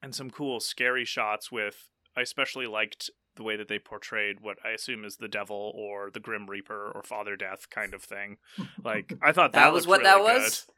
[0.00, 4.58] and some cool scary shots with I especially liked the way that they portrayed what
[4.64, 8.36] I assume is the devil or the grim reaper or father death kind of thing.
[8.84, 10.66] Like I thought that, That was looked what that was?
[10.66, 10.74] good.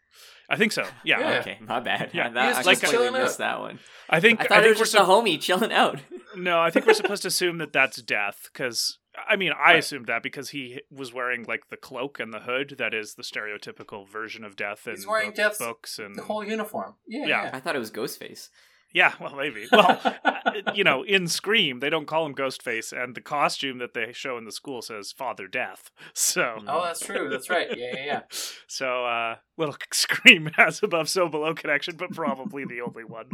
[0.48, 0.84] I think so.
[1.04, 1.20] Yeah.
[1.20, 1.38] Yeah.
[1.40, 2.10] Okay, my bad.
[2.12, 3.56] Yeah, Yeah, that, he's I just completely chilling missed out.
[3.56, 3.78] that one.
[4.10, 6.00] I think I I, thought it was we're just sup- a homie chilling out.
[6.34, 8.98] No, I think we're supposed to assume that that's death because
[9.28, 9.78] I mean, I Right.
[9.78, 13.22] assumed that because he was wearing like the cloak and the hood that is the
[13.22, 16.94] stereotypical version of death in He's wearing book- Death's- books and the whole uniform.
[17.06, 17.42] Yeah, Yeah.
[17.44, 17.50] yeah.
[17.52, 18.48] I thought it was Ghostface.
[18.94, 19.66] Yeah, well, maybe.
[19.72, 23.94] Well, uh, you know, in Scream, they don't call him Ghostface, and the costume that
[23.94, 25.90] they show in the school says Father Death.
[26.14, 27.28] So, Oh, that's true.
[27.30, 27.68] That's right.
[27.76, 28.20] Yeah, yeah, yeah.
[28.66, 33.26] so uh, little Scream has above so below connection, but probably the only one.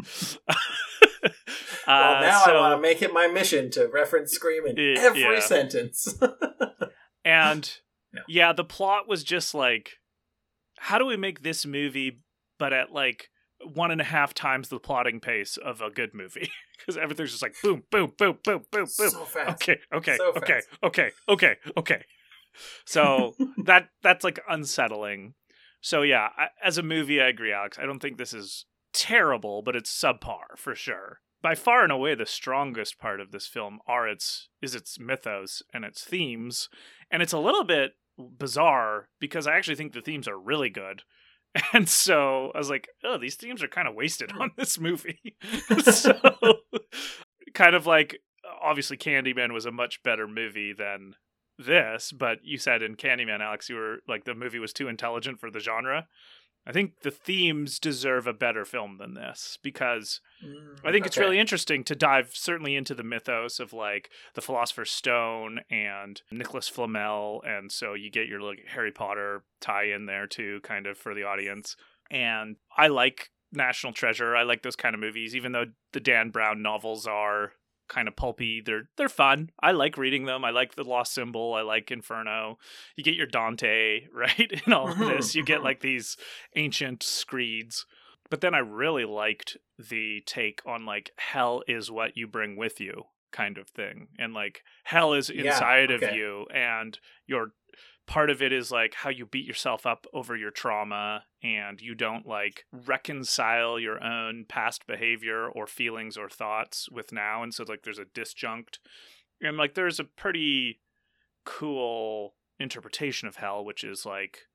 [0.47, 0.57] Well,
[1.87, 4.94] Uh, now so- I want to make it my mission to reference Scream in Y-
[4.99, 5.40] every yeah.
[5.40, 6.14] sentence.
[7.25, 7.71] And
[8.12, 8.23] No.
[8.29, 9.92] yeah, the plot was just like,
[10.79, 12.21] how do we make this movie,
[12.59, 13.29] but at like
[13.64, 16.51] one and a half times the plotting pace of a good movie?
[16.79, 19.11] Because everything's just like boom, boom, boom, boom, boom, boom.
[19.11, 19.61] so fast.
[19.62, 20.68] Okay, okay, So okay, fast.
[20.85, 22.05] okay, okay, okay.
[22.87, 25.35] So that that's like unsettling.
[25.81, 27.79] So yeah, I, as a movie, I agree, Alex.
[27.81, 31.21] I don't think this is terrible, but it's subpar for sure.
[31.42, 35.62] By far and away, the strongest part of this film are its is its mythos
[35.75, 36.68] and its themes,
[37.11, 41.03] and it's a little bit bizarre because I actually think the themes are really good.
[41.72, 45.37] And so I was like, oh, these themes are kind of wasted on this movie.
[45.82, 46.14] so,
[47.54, 48.20] kind of like,
[48.62, 51.14] obviously, Candyman was a much better movie than
[51.58, 55.40] this, but you said in Candyman, Alex, you were like, the movie was too intelligent
[55.40, 56.06] for the genre.
[56.68, 61.18] I think the themes deserve a better film than this because Mm, I think it's
[61.18, 66.68] really interesting to dive certainly into the mythos of like the Philosopher's Stone and Nicholas
[66.68, 70.96] Flamel, and so you get your like Harry Potter tie in there too, kind of
[70.96, 71.76] for the audience.
[72.11, 74.37] And I like National Treasure.
[74.37, 77.52] I like those kind of movies, even though the Dan Brown novels are
[77.88, 78.61] kind of pulpy.
[78.61, 79.51] They're they're fun.
[79.61, 80.44] I like reading them.
[80.44, 81.55] I like the Lost Symbol.
[81.55, 82.59] I like Inferno.
[82.96, 85.35] You get your Dante right in all of this.
[85.35, 85.64] You get mm-hmm.
[85.64, 86.16] like these
[86.57, 87.87] ancient screeds.
[88.31, 92.81] But then I really liked the take on like hell is what you bring with
[92.81, 94.09] you kind of thing.
[94.18, 97.53] And like hell is Yeah, inside of you and your
[98.09, 101.94] part of it is like how you beat yourself up over your trauma and you
[101.94, 107.64] don't like reconcile your own past behavior or feelings or thoughts with now and so
[107.68, 108.79] like there's a disjunct.
[109.40, 110.81] And like there's a pretty
[111.44, 114.47] cool interpretation of hell which is like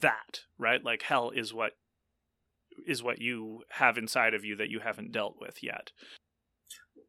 [0.00, 0.82] that right?
[0.82, 1.72] Like hell is what
[2.86, 5.90] is what you have inside of you that you haven't dealt with yet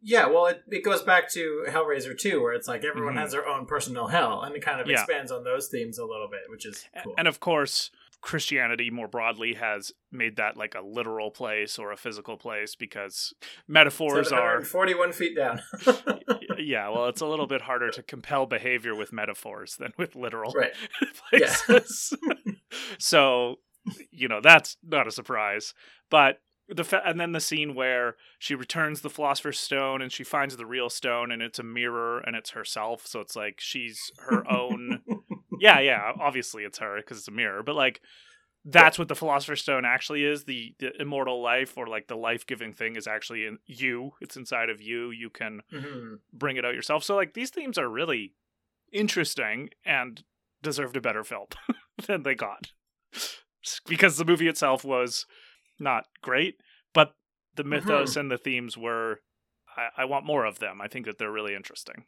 [0.01, 3.19] Yeah, well, it, it goes back to Hellraiser 2, where it's like everyone Mhm.
[3.19, 5.01] has their own personal hell, and it kind of Yeah.
[5.01, 7.13] expands on those themes a little bit, which is cool.
[7.17, 11.95] and of course christianity more broadly has made that like a literal place or a
[11.95, 13.33] physical place because
[13.65, 15.61] metaphors are 41 feet down.
[16.57, 20.51] yeah well it's a little bit harder to compel behavior with metaphors than with literal
[20.51, 20.73] right.
[21.31, 21.55] Yeah.
[21.65, 22.13] places
[22.99, 23.55] so
[24.11, 25.73] you know that's not a surprise
[26.09, 26.41] but
[26.73, 30.55] the fa- and then the scene where she returns the philosopher's stone and she finds
[30.57, 33.07] the real stone and it's a mirror and it's herself.
[33.07, 35.01] So it's like she's her own
[35.59, 38.01] yeah yeah obviously it's her because it's a mirror but like
[38.65, 42.73] that's what the philosopher's stone actually is the, the immortal life or like the life-giving
[42.73, 44.11] thing is actually in you.
[44.19, 45.11] It's inside of you.
[45.11, 46.19] You can Mhm.
[46.33, 47.03] bring it out yourself.
[47.05, 48.33] So like these themes are really
[48.91, 50.23] interesting and
[50.61, 51.47] deserved a better film
[52.07, 52.67] than they got.
[53.87, 55.25] Because the movie itself was
[55.79, 56.55] not great
[56.93, 57.13] but
[57.55, 59.21] the mythos and the themes were
[59.77, 60.81] I, I want more of them.
[60.81, 62.05] I think that they're really interesting.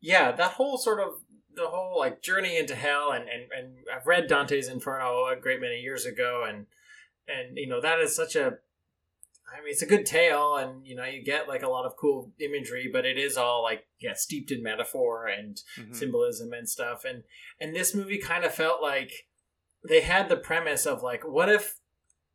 [0.00, 1.14] Yeah, that whole sort of
[1.54, 5.60] the whole like journey into hell, and and and I've read Dante's Inferno a great
[5.60, 6.66] many years ago, and
[7.28, 10.94] and you know that is such a, I mean, it's a good tale, and you
[10.94, 14.14] know you get like a lot of cool imagery, but it is all like yeah
[14.14, 15.94] steeped in metaphor and Mhm.
[15.94, 17.24] symbolism and stuff, and
[17.60, 19.26] and this movie kind of felt like
[19.88, 21.78] they had the premise of like what if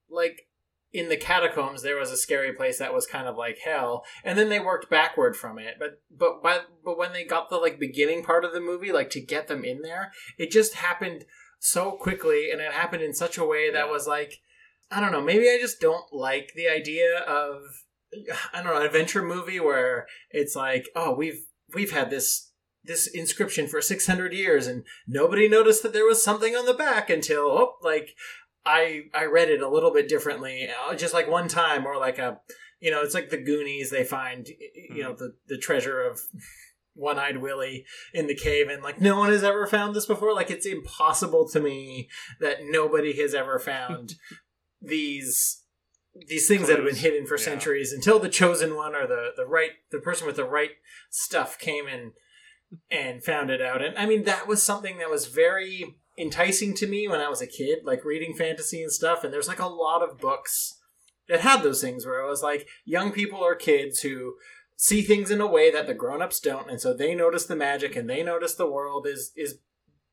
[0.10, 0.47] like
[0.94, 4.38] in the catacombs there was a scary place that was kind of like hell and
[4.38, 5.76] then they worked backward from it.
[5.80, 9.10] But but but, but when they got the like beginning part of the movie like
[9.12, 11.26] to get them in there it just happened
[11.60, 14.42] so quickly and it happened in such a way that was like
[14.92, 17.62] i don't know maybe i just don't like the idea of
[18.54, 22.52] i don't know an adventure movie where it's like oh we've we've had this
[22.84, 27.10] this inscription for 600 years and nobody noticed that there was something on the back
[27.10, 28.12] until oh like
[28.68, 32.20] I I read it a little bit differently, uh, just like one time, or like
[32.20, 32.40] a,
[32.82, 33.90] you know, it's like the Goonies.
[33.90, 34.48] They find,
[34.90, 36.20] you know, the the treasure of
[36.94, 40.34] One Eyed Willie in the cave, and like no one has ever found this before.
[40.36, 42.10] Like it's impossible to me
[42.42, 44.16] that nobody has ever found
[44.82, 45.64] these
[46.28, 47.44] these things that have been hidden for Yeah.
[47.46, 50.72] centuries until the chosen one or the the right the person with the right
[51.10, 52.14] stuff came in
[52.92, 53.82] and found it out.
[53.82, 57.42] And I mean, that was something that was very enticing to me when I was
[57.42, 59.24] a kid, like reading fantasy and stuff.
[59.24, 60.80] And there's like a lot of books
[61.30, 64.36] that had those things where it was like young people or kids who
[64.76, 67.96] see things in a way that the grown-ups don't and so they notice the magic
[67.96, 69.58] and they notice the world is is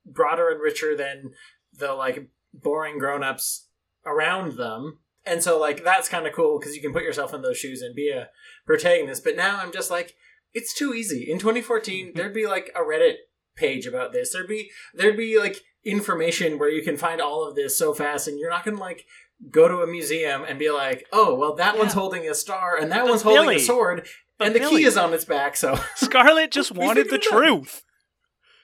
[0.07, 1.33] broader and richer than
[1.73, 3.69] the like boring grown-ups
[4.07, 4.99] around them.
[5.27, 7.83] And so like that's kind of cool because you can put yourself in those shoes
[7.83, 8.29] and be a
[8.67, 9.25] protagonist.
[9.25, 10.15] But now i'm just like
[10.53, 11.31] it's too easy.
[11.31, 13.17] In 2014 there'd be like a reddit
[13.57, 14.33] page about this.
[14.33, 18.27] There'd be there'd be like information where you can find all of this so fast
[18.29, 19.05] and you're not gonna like
[19.51, 22.91] go to a museum and be like oh well that one's holding a star and
[22.91, 24.07] that But one's holding a sword
[24.39, 27.83] but and the Billy- key is on its back so Scarlett just wanted the truth.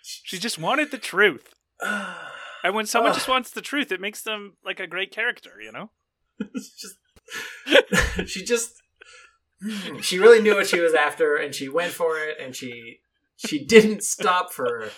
[0.03, 1.55] She just wanted the truth.
[2.63, 5.73] And when someone just wants the truth, it makes them like a great character, you
[5.73, 5.91] know?
[6.55, 6.97] just
[8.27, 8.73] she just
[9.63, 13.01] hmm, she really knew what she was after and she went for it and she
[13.37, 14.91] she didn't stop for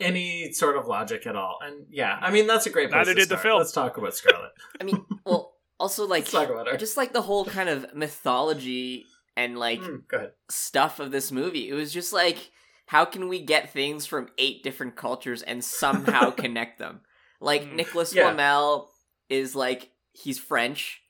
[0.00, 3.14] any sort of logic at all and yeah i mean that's a great place Neither
[3.14, 3.42] to did the start.
[3.42, 3.58] film.
[3.58, 7.12] let's talk about scarlett I mean, well, also like let's talk about her just like
[7.12, 9.06] the whole kind of mythology
[9.36, 10.02] and like Mm,
[10.50, 11.68] stuff of this movie.
[11.68, 12.50] It was just like,
[12.86, 17.00] how can we get things from eight different cultures and somehow connect them?
[17.40, 17.74] Like Mm.
[17.74, 18.24] Nicholas Yeah.
[18.24, 18.90] Flamel
[19.28, 21.00] is like he's French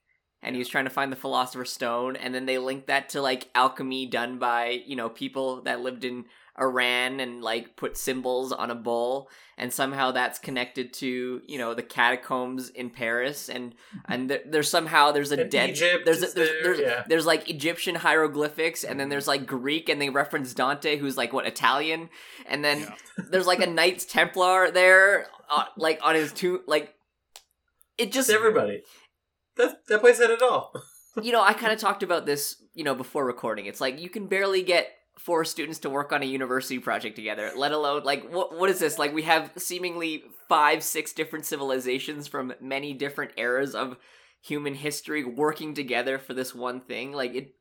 [0.43, 3.23] and he was trying to find the philosopher's stone and then they link that to
[3.23, 6.27] like alchemy done by, you know, people that lived in
[6.61, 11.75] Iran and like put symbols on a bowl and somehow that's connected to, you know,
[11.75, 13.75] the catacombs in Paris and
[14.07, 17.05] and there, there's somehow there's a And dead Egypt there's a, there's there, there's, yeah.
[17.09, 21.33] there's like Egyptian hieroglyphics and then there's like Greek and they reference Dante who's like
[21.33, 22.09] what Italian?
[22.49, 22.87] And then
[23.31, 26.95] there's like a Knights Templar there uh, like on his tomb like
[27.99, 28.83] it just It's everybody.
[29.57, 30.73] That, that place had it all.
[31.21, 33.67] You know I kind of talked about this you know before recording.
[33.67, 37.51] It's like you can barely get four students to work on a university project together
[37.57, 42.27] let alone like what what is this like we have seemingly five six different civilizations
[42.27, 43.97] from many different eras of
[44.41, 47.55] human history working together for this one thing like it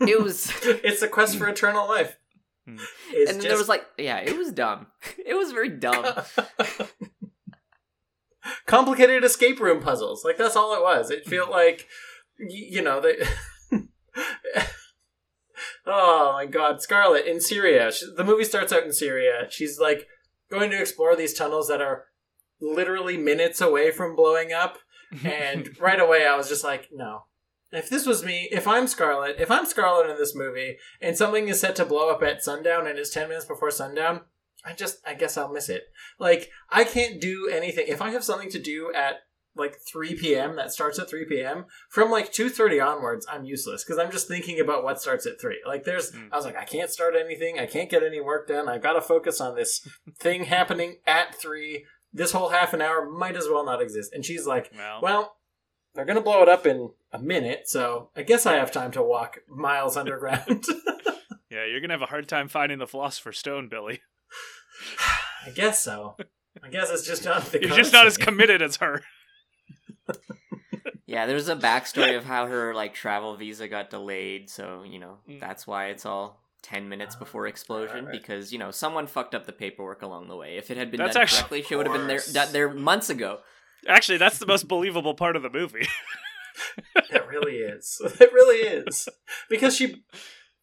[0.00, 2.16] it was it's a quest for eternal life
[2.64, 2.76] Hmm.
[3.10, 4.86] It's and then there was like yeah it was dumb
[5.26, 6.04] it was very dumb
[8.66, 10.24] complicated escape room puzzles.
[10.24, 11.10] Like that's all it was.
[11.10, 11.86] It felt like,
[12.38, 13.16] you know, they.
[15.86, 17.90] Oh my God, Scarlett in Syria.
[17.90, 19.46] She, the movie starts out in Syria.
[19.50, 20.06] She's like
[20.50, 22.04] going to explore these tunnels that are
[22.60, 24.78] literally minutes away from blowing up,
[25.24, 27.24] and right away I was just like, no.
[27.72, 31.48] If this was me, if I'm Scarlett, if I'm Scarlett in this movie, and something
[31.48, 34.20] is set to blow up at sundown and it's ten minutes before sundown,
[34.64, 35.84] I just, I guess I'll miss it.
[36.18, 37.86] Like, I can't do anything.
[37.88, 39.20] If I have something to do at
[39.54, 40.56] like 3 p.m.
[40.56, 41.66] that starts at 3 p.m.
[41.90, 45.62] from like 2:30 onwards, I'm useless because I'm just thinking about what starts at 3.
[45.66, 46.28] Like there's Mm.
[46.32, 47.58] I was like I can't start anything.
[47.58, 48.68] I can't get any work done.
[48.68, 49.86] I've got to focus on this
[50.18, 51.84] thing happening at 3.
[52.12, 54.12] This whole half an hour might as well not exist.
[54.12, 55.36] And she's like, Well, "Well,
[55.94, 58.90] they're going to blow it up in a minute, so I guess I have time
[58.92, 60.64] to walk miles underground."
[61.50, 64.00] yeah, you're gonna have a hard time finding the Philosopher's Stone, Billy.
[65.46, 66.16] I guess so.
[66.62, 69.02] I guess it's just not the You're just not as committed as her.
[71.06, 75.18] Yeah, there's a backstory of how her like travel visa got delayed, so you know
[75.28, 75.40] Mm.
[75.40, 78.12] that's why it's all ten minutes before explosion right.
[78.12, 80.56] because you know someone fucked up the paperwork along the way.
[80.56, 82.32] If it had been That's done actually- correctly, she would have been there course.
[82.32, 83.40] done there months ago.
[83.86, 85.86] Actually, that's the most believable part of the movie.
[86.96, 88.00] It really is.
[88.20, 89.08] It really is.
[89.50, 90.04] Because she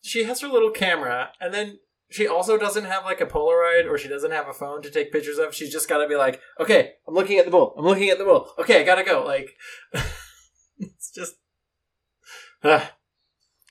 [0.02, 3.98] she has her little camera and then she also doesn't have like a Polaroid or
[3.98, 5.54] she doesn't have a phone to take pictures of.
[5.54, 7.76] She's just got to be like, "Okay, I'm looking at the bull.
[7.78, 8.52] I'm looking at the bull.
[8.58, 9.56] Okay, I got to go." Like
[10.78, 11.36] it's just
[12.63, 12.93] ah,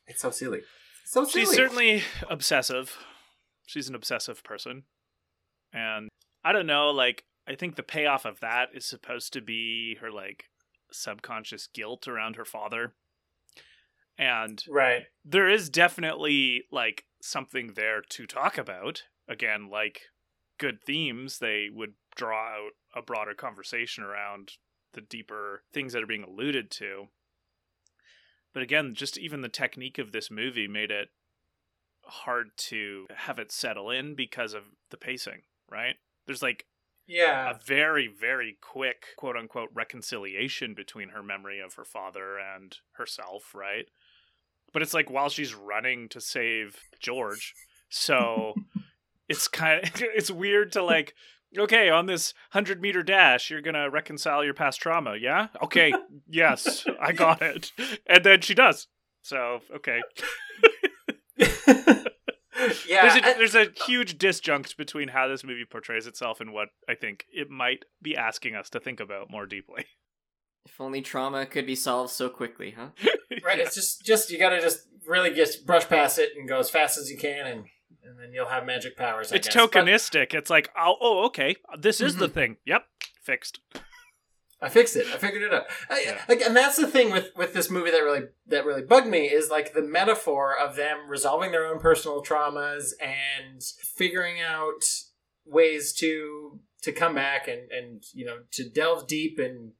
[0.06, 0.60] it's so silly.
[1.04, 1.44] So silly.
[1.44, 2.96] She's certainly obsessive.
[3.66, 4.84] She's an obsessive person.
[5.72, 6.08] And
[6.44, 10.10] I don't know, like I think the payoff of that is supposed to be her
[10.10, 10.44] like
[10.92, 12.94] subconscious guilt around her father.
[14.18, 15.08] And Right.
[15.24, 19.04] there is definitely like something there to talk about.
[19.28, 20.02] Again, like
[20.58, 24.54] good themes, they would draw out a broader conversation around
[24.94, 27.08] the deeper things that are being alluded to.
[28.52, 31.10] But again, just even the technique of this movie made it
[32.04, 35.96] hard to have it settle in because of the pacing, right?
[36.26, 36.66] There's like
[37.06, 37.52] Yeah.
[37.52, 43.54] a very, very quick quote unquote reconciliation between her memory of her father and herself,
[43.54, 43.90] right?
[44.72, 47.54] But it's like while she's running to save George.
[47.88, 48.54] So
[49.28, 51.14] it's kind of it's weird to like
[51.56, 55.48] okay, on this 100 meter dash, you're going to reconcile your past trauma, yeah?
[55.62, 55.94] Okay,
[56.28, 57.72] yes, I got it.
[58.06, 58.86] And then she does.
[59.22, 60.00] So, okay.
[61.38, 62.04] yeah.
[62.86, 66.68] there's a, I- there's a huge disjunct between how this movie portrays itself and what
[66.88, 69.86] I think it might be asking us to think about more deeply.
[70.66, 72.88] If only trauma could be solved so quickly, huh?
[73.44, 73.58] Right.
[73.58, 76.70] It's just, just you got to just really just brush past it and go as
[76.70, 77.64] fast as you can, and
[78.04, 79.32] and then you'll have magic powers.
[79.32, 79.54] I It's guess.
[79.56, 80.34] But tokenistic.
[80.34, 82.20] It's like, oh, oh, okay, this is Mm-hmm.
[82.22, 82.56] the thing.
[82.66, 82.84] Yep,
[83.22, 83.60] fixed.
[84.60, 85.06] I fixed it.
[85.06, 85.66] I figured it out.
[85.88, 86.20] I, Yeah.
[86.28, 89.26] like, and that's the thing with with this movie that really that really bugged me
[89.26, 93.62] is like the metaphor of them resolving their own personal traumas and
[93.96, 94.82] figuring out
[95.46, 99.72] ways to to come back and and you know to delve deep and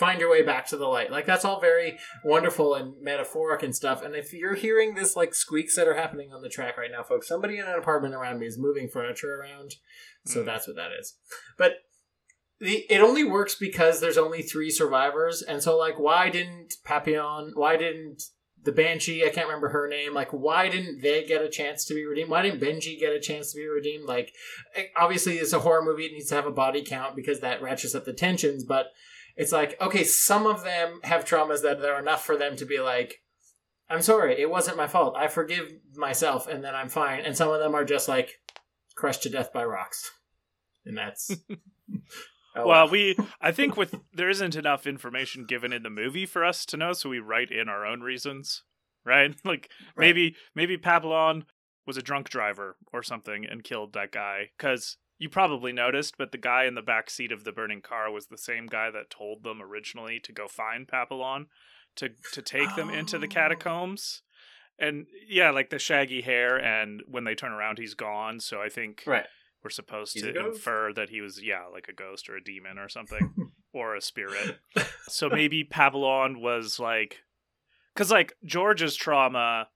[0.00, 1.10] find your way back to the light.
[1.12, 4.02] Like that's all very wonderful and metaphoric and stuff.
[4.02, 7.02] And if you're hearing this like squeaks that are happening on the track right now,
[7.02, 9.74] folks, somebody in an apartment around me is moving furniture around.
[10.24, 10.46] So Mm.
[10.46, 11.16] that's what that is.
[11.58, 11.74] But
[12.60, 17.52] the it only works because there's only three survivors, and so like why didn't Papillon?
[17.54, 18.22] Why didn't
[18.62, 19.24] the Banshee?
[19.24, 20.12] I can't remember her name.
[20.14, 22.30] Like why didn't they get a chance to be redeemed?
[22.30, 24.06] Why didn't Benji get a chance to be redeemed?
[24.06, 24.32] Like
[24.74, 27.62] eh, obviously it's a horror movie; it needs to have a body count because that
[27.62, 28.64] ratchets up the tensions.
[28.64, 28.86] But
[29.40, 32.78] it's like okay, some of them have traumas that are enough for them to be
[32.78, 33.16] like.
[33.92, 35.16] I'm sorry, it wasn't my fault.
[35.16, 37.24] I forgive myself and then I'm fine.
[37.24, 38.38] And some of them are just like
[38.94, 40.12] crushed to death by rocks.
[40.86, 41.28] And that's
[42.56, 46.44] Oh, well, we I think with there isn't enough information given in the movie for
[46.44, 48.62] us to know, so we write in our own reasons,
[49.04, 49.34] right?
[49.44, 50.06] Like Right.
[50.06, 51.44] maybe maybe Papillon
[51.86, 56.32] was a drunk driver or something and killed that guy because you probably noticed, but
[56.32, 59.10] the guy in the back seat of the burning car was the same guy that
[59.10, 61.46] told them originally to go find Papillon
[61.96, 63.30] to to take them into the Oh.
[63.30, 64.22] catacombs.
[64.78, 68.40] And yeah, like the shaggy hair, and when they turn around, he's gone.
[68.40, 69.26] So I think right.
[69.62, 72.78] we're supposed He's to infer that he was yeah like a ghost or a demon
[72.78, 74.58] or something or a spirit
[75.08, 77.18] so maybe Papillon was like
[77.94, 79.68] because like george's trauma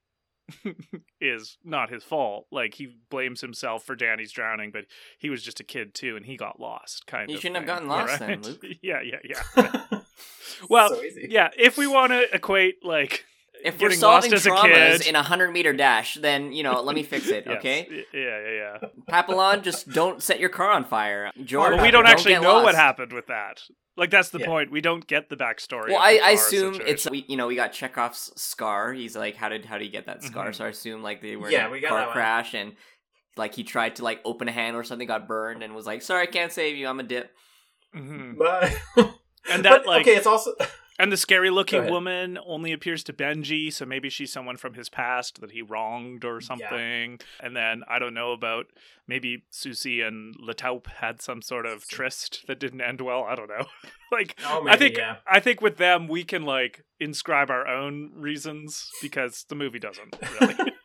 [1.21, 4.85] is not his fault like he blames himself for danny's drowning but
[5.19, 7.57] he was just a kid too and he got lost kind You of He shouldn't
[7.57, 8.43] have gotten lost then.
[8.43, 8.63] Luke.
[8.83, 9.99] yeah yeah yeah
[10.69, 13.25] well So yeah if we want to equate like
[13.65, 16.81] If we're solving lost as a traumas in a hundred meter dash, then you know,
[16.83, 18.05] let me fix it, yes, okay?
[18.13, 18.51] yeah yeah
[18.83, 21.31] yeah Papillon, just don't set your car on fire.
[21.45, 23.61] George, but we don't actually get know what happened with that
[23.97, 24.47] like that's the Yeah.
[24.47, 26.93] point we don't get the backstory Well, of I, the I car assume situation.
[26.95, 28.93] it's we, you know we got Chekhov's scar.
[28.93, 30.49] He's like, how did how did he get that scar?
[30.51, 30.55] Mhm.
[30.57, 32.73] So I assume like they were Yeah, in we got car crash and
[33.37, 36.03] like he tried to like open a hand or something, got burned, and was like,
[36.03, 36.87] sorry, I can't save you.
[36.89, 37.31] I'm a dip.
[37.97, 38.37] Mhm.
[38.37, 38.77] But
[39.51, 40.55] And that, but, like- okay, it's also
[40.99, 44.89] And the scary looking woman only appears to Benji, so maybe she's someone from his
[44.89, 47.19] past that he wronged or something.
[47.41, 48.67] And then I don't know about
[49.09, 53.25] maybe Souxie and La Taupe had some sort of tryst that didn't end well.
[53.25, 53.67] I don't know.
[54.13, 55.17] like Oh, I think yeah.
[55.27, 60.17] I think with them we can like inscribe our own reasons because the movie doesn't
[60.41, 60.55] really.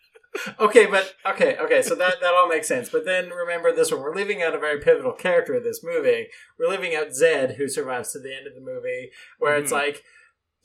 [0.60, 2.90] okay, but okay, okay, so that that all makes sense.
[2.90, 6.28] But then remember this one: we're leaving out a very pivotal character of this movie.
[6.58, 9.76] We're leaving out Zed, who survives to the end of the movie, where it's Mhm.
[9.76, 10.04] like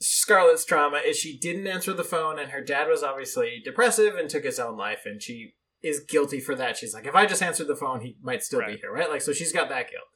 [0.01, 4.29] Scarlett's trauma is she didn't answer the phone, and her dad was obviously depressive and
[4.29, 6.77] took his own life, and she is guilty for that.
[6.77, 9.09] She's like, if I just answered the phone, he might still be here, right?
[9.09, 10.07] Like, so she's got that guilt.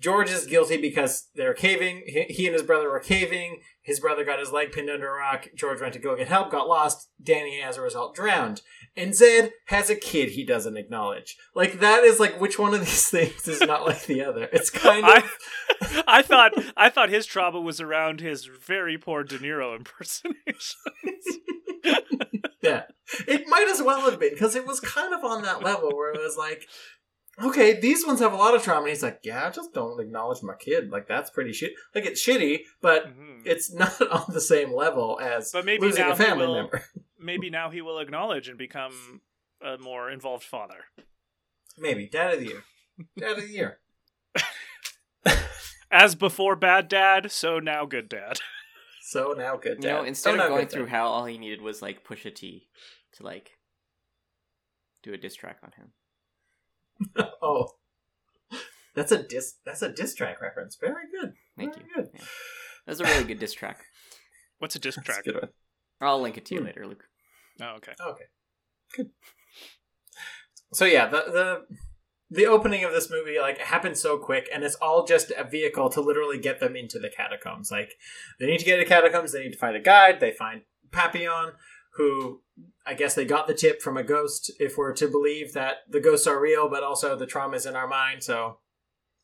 [0.00, 2.02] George is guilty because they're caving.
[2.06, 3.60] He and his brother were caving.
[3.82, 5.48] His brother got his leg pinned under a rock.
[5.54, 7.10] George went to go get help, got lost.
[7.22, 8.62] Danny, as a result, drowned.
[8.96, 11.36] And Zed has a kid he doesn't acknowledge.
[11.54, 14.48] Like that is like which one of these things is not like the other.
[14.52, 19.22] It's kind of I I thought I thought his trauma was around his very poor
[19.22, 20.80] De Niro impersonation.
[22.62, 22.84] yeah.
[23.26, 26.12] It might as well have been because it was kind of on that level where
[26.12, 26.66] it was like,
[27.44, 28.80] okay, these ones have a lot of trauma.
[28.82, 30.90] And he's like, yeah, I just don't acknowledge my kid.
[30.90, 31.72] Like that's pretty shit.
[31.94, 33.42] Like it's shitty, but Mhm.
[33.44, 36.54] it's not on the same level as But maybe losing now a he family will-
[36.54, 36.84] member.
[37.18, 39.20] maybe now he will acknowledge and become
[39.62, 40.84] a more involved father.
[41.78, 42.62] Maybe dad of the year.
[43.18, 43.78] Dad of the year.
[45.90, 48.38] As before bad dad, so now good dad.
[49.02, 49.82] So now good.
[49.82, 50.08] You know, Dad.
[50.08, 50.90] instead Oh, of going through Dad.
[50.92, 52.68] hell, all he needed was like Pusha T
[53.14, 53.58] to like
[55.02, 55.92] do a diss track on him.
[57.42, 57.68] Oh,
[58.94, 59.56] that's a dis.
[59.64, 60.76] That's a diss track reference.
[60.80, 61.32] Very good.
[61.56, 61.94] Thank Very you.
[61.94, 62.10] Good.
[62.14, 62.20] Yeah.
[62.86, 63.78] That was a really good diss track.
[64.58, 65.24] What's a disc That's a track?
[65.24, 65.48] good one.
[66.00, 66.66] I'll link it to you Hmm.
[66.66, 67.04] later, Luke.
[67.60, 67.92] Oh, okay.
[68.00, 68.24] Okay.
[68.96, 69.10] Good.
[70.72, 71.66] So yeah, the the
[72.30, 75.88] the opening of this movie like happens so quick and it's all just a vehicle
[75.90, 77.70] to literally get them into the catacombs.
[77.70, 77.94] Like
[78.38, 81.52] they need to get to catacombs, they need to find a guide, they find Papillon,
[82.00, 82.40] who
[82.86, 86.00] I guess they got the tip from a ghost if we're to believe that the
[86.00, 88.22] ghosts are real, but also the trauma is in our mind.
[88.24, 88.58] So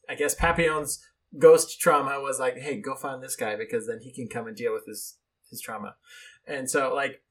[0.09, 1.03] I guess Papillon's
[1.39, 4.57] ghost trauma was like, hey, go find this guy because then he can come and
[4.57, 5.17] deal with his
[5.51, 5.97] his trauma.
[6.47, 7.23] And so like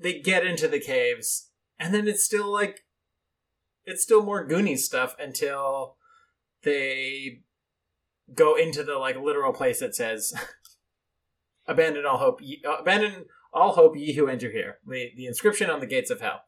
[0.00, 2.84] they get into the caves and then it's still like
[3.84, 5.96] it's still more Goonies stuff until
[6.62, 7.42] they
[8.34, 10.32] go into the like literal place that says
[11.66, 13.26] abandon all hope uh, abandon
[13.56, 14.78] all hope ye who enter here.
[14.86, 16.42] The, the inscription on the gates of hell.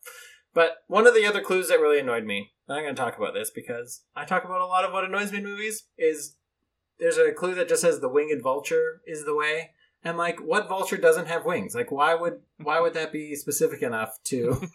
[0.54, 3.16] But one of the other clues that really annoyed me and i'm going to talk
[3.16, 6.36] about this because i talk about a lot of what annoys me in movies is
[6.98, 9.70] there's a clue that just says the winged vulture is the way.
[10.04, 11.74] And like what vulture doesn't have wings?
[11.74, 14.68] Like why would why would that be specific enough to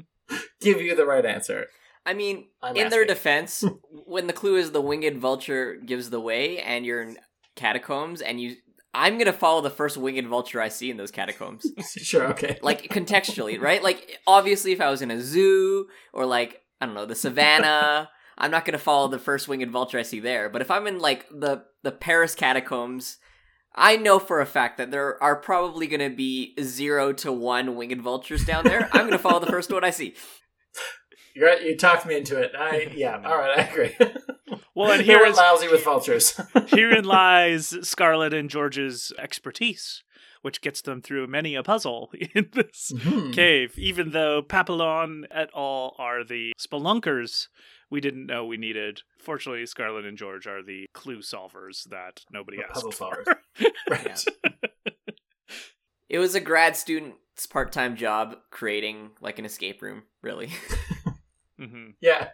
[0.60, 1.66] give you the right answer?
[2.06, 6.20] I mean, I'm in their defense, when the clue is the winged vulture gives the
[6.20, 7.18] way and you're in
[7.56, 8.56] catacombs and you
[8.92, 11.66] I'm going to follow the first winged vulture I see in those catacombs.
[11.96, 13.82] sure okay like contextually, right?
[13.82, 18.10] Like obviously if I was in a zoo or like I don't know, the savannah,
[18.38, 20.48] I'm not going to follow the first winged vulture I see there.
[20.48, 23.18] But if I'm in like the the Paris catacombs,
[23.74, 27.76] I know for a fact that there are probably going to be 0 to 1
[27.76, 28.88] winged vultures down there.
[28.92, 30.14] I'm going to follow the first one I see.
[31.34, 31.60] You're.
[31.60, 32.52] You talked me into it.
[32.58, 33.20] I yeah.
[33.24, 33.96] All right, I agree.
[34.74, 36.40] Well, and They here were is lousy with vultures.
[36.68, 40.02] herein lies Scarlett and George's expertise,
[40.42, 43.32] which gets them through many a puzzle in this Mhm.
[43.34, 43.74] cave.
[43.76, 45.94] Even though Papillon et al.
[45.98, 47.48] are the spelunkers
[47.90, 49.02] we didn't know we needed.
[49.18, 53.24] Fortunately, Scarlett and George are the clue solvers that nobody The asked puzzle for.
[53.24, 53.66] solvers.
[53.90, 54.24] Right.
[56.08, 60.50] It was a grad student's part-time job creating like an escape room, really.
[61.60, 62.28] Hmm Yeah.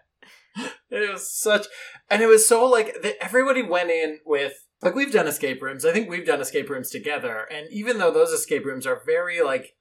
[0.91, 1.66] It was such,
[2.09, 5.85] and it was so like that everybody went in with like we've done escape rooms.
[5.85, 9.43] I think we've done escape rooms together, and even though those escape rooms are very
[9.43, 9.74] like,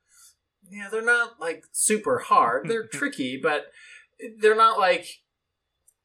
[0.70, 2.68] yeah, they're not like super hard.
[2.68, 3.68] They're tricky, but
[4.40, 5.22] they're not like,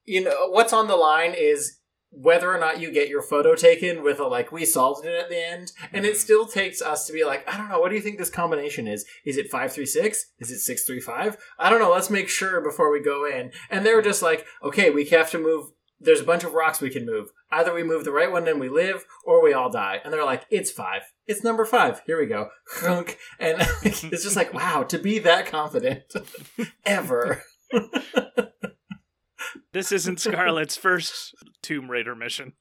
[0.05, 1.80] you know, what's on the line is
[2.13, 5.29] whether or not you get your photo taken with a like we solved it at
[5.29, 5.71] the end.
[5.93, 6.19] And it Mhm.
[6.19, 8.89] still takes us to be like i don't know what do you think this combination
[8.89, 9.05] is?
[9.25, 13.25] Is it 536 is it 635 i don't know let's make sure before we go
[13.27, 13.53] in.
[13.71, 15.71] And they were just like okay we have to move
[16.03, 17.29] there's a bunch of rocks we can move.
[17.53, 20.01] Either we move the right one and we live or we all die.
[20.03, 21.03] And they're like it's five.
[21.27, 22.01] It's number five.
[22.07, 22.49] Here we go.
[22.77, 23.19] Hunk.
[23.39, 26.05] and it's just like wow to be that confident.
[26.87, 27.43] Ever
[29.73, 32.55] This isn't Scarlett's first Tomb Raider mission.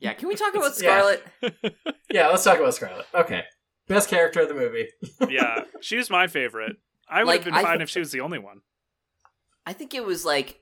[0.00, 1.00] yeah, can we talk about Yeah.
[1.02, 1.24] Scarlett?
[2.10, 3.42] yeah let's talk about scarlett okay
[3.88, 4.88] best character of the movie
[5.28, 6.76] Yeah, she was my favorite.
[7.08, 8.60] I would Like, have been I fine th- if she was the only one.
[9.66, 10.60] I think it was like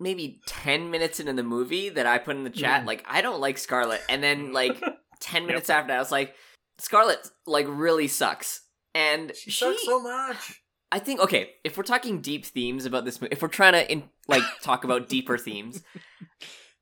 [0.00, 2.86] maybe 10 minutes into the movie that I put in the chat, Mm.
[2.86, 4.02] like, I don't like Scarlett.
[4.08, 4.82] And then, like,
[5.20, 6.34] 10 minutes after that, I was like,
[6.78, 8.60] Scarlett, like, really sucks.
[8.94, 10.60] And she she, sucks so much
[10.92, 13.90] I think, okay, if we're talking deep themes about this movie, if we're trying to,
[13.90, 15.82] in, like, talk about deeper themes,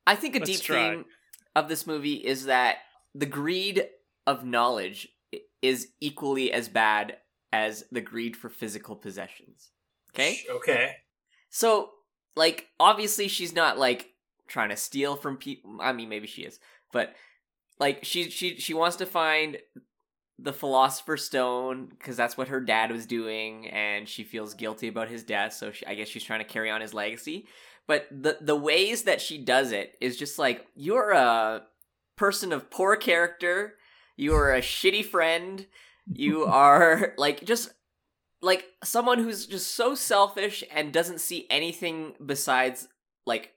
[0.07, 0.91] I think a Let's deep try.
[0.91, 1.05] theme
[1.57, 2.77] of this movie is that
[3.15, 3.87] the greed
[4.27, 5.09] of knowledge
[5.61, 7.17] is equally as bad
[7.53, 9.71] as the greed for physical possessions.
[10.15, 10.41] Okay?
[10.51, 10.97] okay
[11.51, 11.91] So,
[12.37, 14.11] like, obviously she's not like
[14.49, 15.79] trying to steal from people.
[15.81, 16.59] I mean, maybe she is,
[16.93, 17.15] but
[17.79, 19.59] like she she she wants to find
[20.43, 25.09] the philosopher's stone because that's what her dad was doing, and she feels guilty about
[25.09, 25.53] his death.
[25.53, 27.47] So she, I guess she's trying to carry on his legacy.
[27.87, 31.63] But the the ways that she does it is just like you're a
[32.17, 33.75] person of poor character.
[34.17, 35.67] You are a shitty friend.
[36.13, 37.73] You are like just
[38.41, 42.89] like someone who's just so selfish and doesn't see anything besides
[43.25, 43.53] like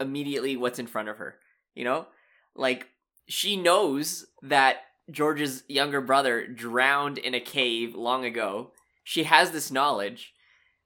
[0.00, 1.36] immediately what's in front of her.
[1.74, 2.06] You know?
[2.54, 2.88] Like
[3.28, 4.78] she knows that
[5.10, 8.72] George's younger brother drowned in a cave long ago.
[9.02, 10.32] She has this knowledge,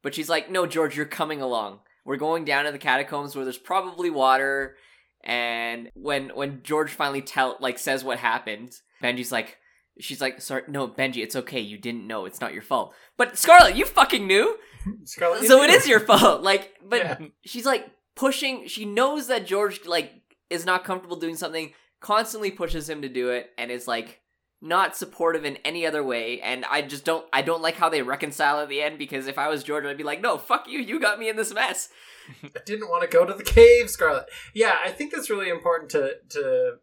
[0.03, 1.81] but she's like, "No, George, you're coming along.
[2.05, 4.77] We're going down to the catacombs where there's probably water."
[5.25, 9.59] And when when George finally tell like says what happened, Benji's like,
[10.01, 11.61] she's like, "Sorry, no, Benji, it's okay.
[11.61, 12.25] You didn't know.
[12.25, 14.57] It's not your fault." But Scarlett, you fucking knew,
[15.05, 16.43] Scarlett, so it is your fault.
[16.43, 17.19] Like, but Yeah.
[17.45, 18.67] she's like pushing.
[18.69, 20.13] She knows that George like
[20.51, 24.21] is not comfortable doing something, constantly pushes him to do it, and is like
[24.61, 26.41] not supportive in any other way.
[26.41, 29.39] And I just don't I don't like how they reconcile at the end because if
[29.39, 31.89] I was George, I'd be like, no, fuck you, you got me in this mess.
[32.43, 34.27] I didn't want to go to the cave, Scarlett.
[34.55, 36.77] Yeah, I think that's really important to to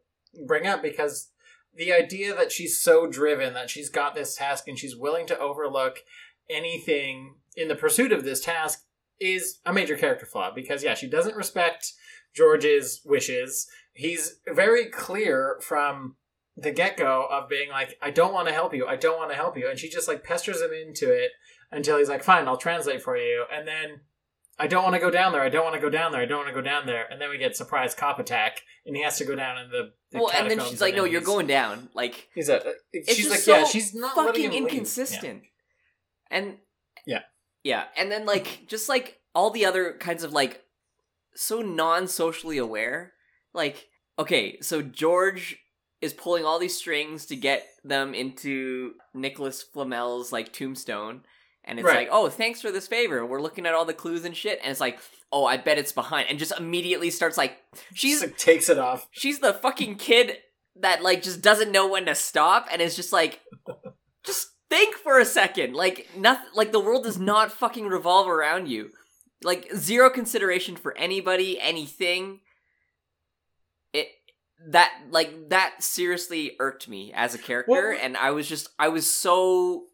[0.45, 1.32] bring up because
[1.76, 5.38] the idea that she's so driven that she's got this task and she's willing to
[5.38, 5.99] overlook
[6.49, 8.84] anything in the pursuit of this task
[9.20, 11.93] is a major character flaw because yeah, she doesn't respect
[12.34, 13.68] George's wishes.
[13.96, 16.16] He's very clear from
[16.56, 18.86] the get-go of being like I don't want to help you.
[18.88, 21.32] I don't want to help you and she just like pesters him into it
[21.72, 24.02] until he's like fine, I'll translate for you and then
[24.58, 25.41] I don't want to go down there.
[25.41, 26.22] I don't want to go down there.
[26.22, 27.06] I don't want to go down there.
[27.12, 29.91] And then we get surprise cop attack, and he has to go down in the.
[30.12, 32.66] the well, and then she's like, "No, you're going down." Like He's a.
[32.66, 35.43] Uh, it's She's like, so yeah, she's not fucking inconsistent.
[36.32, 36.58] And
[37.06, 37.24] Yeah.
[37.64, 40.64] yeah, and then like just like all the other kinds of like
[41.36, 43.14] so non-socially aware.
[43.56, 43.88] Like
[44.20, 45.58] okay, so George
[46.01, 51.22] is pulling all these strings to get them into Nicholas Flamel's like tombstone.
[51.64, 51.97] And it's Right.
[52.08, 53.26] like, oh, thanks for this favor.
[53.26, 54.60] We're looking at all the clues and shit.
[54.62, 54.99] And it's like,
[55.32, 56.30] oh, I bet it's behind.
[56.30, 57.58] And just immediately starts like,
[57.93, 59.08] she's like, takes it off.
[59.12, 60.38] she's the fucking kid
[60.76, 63.39] that like just doesn't know when to stop and is just like
[64.26, 68.68] just think for a second like nothing like the world does not fucking revolve around
[68.68, 68.89] you
[69.43, 72.41] like zero consideration for anybody anything
[74.68, 78.88] that like that seriously irked me as a character Well- and i was just i
[78.88, 79.86] was so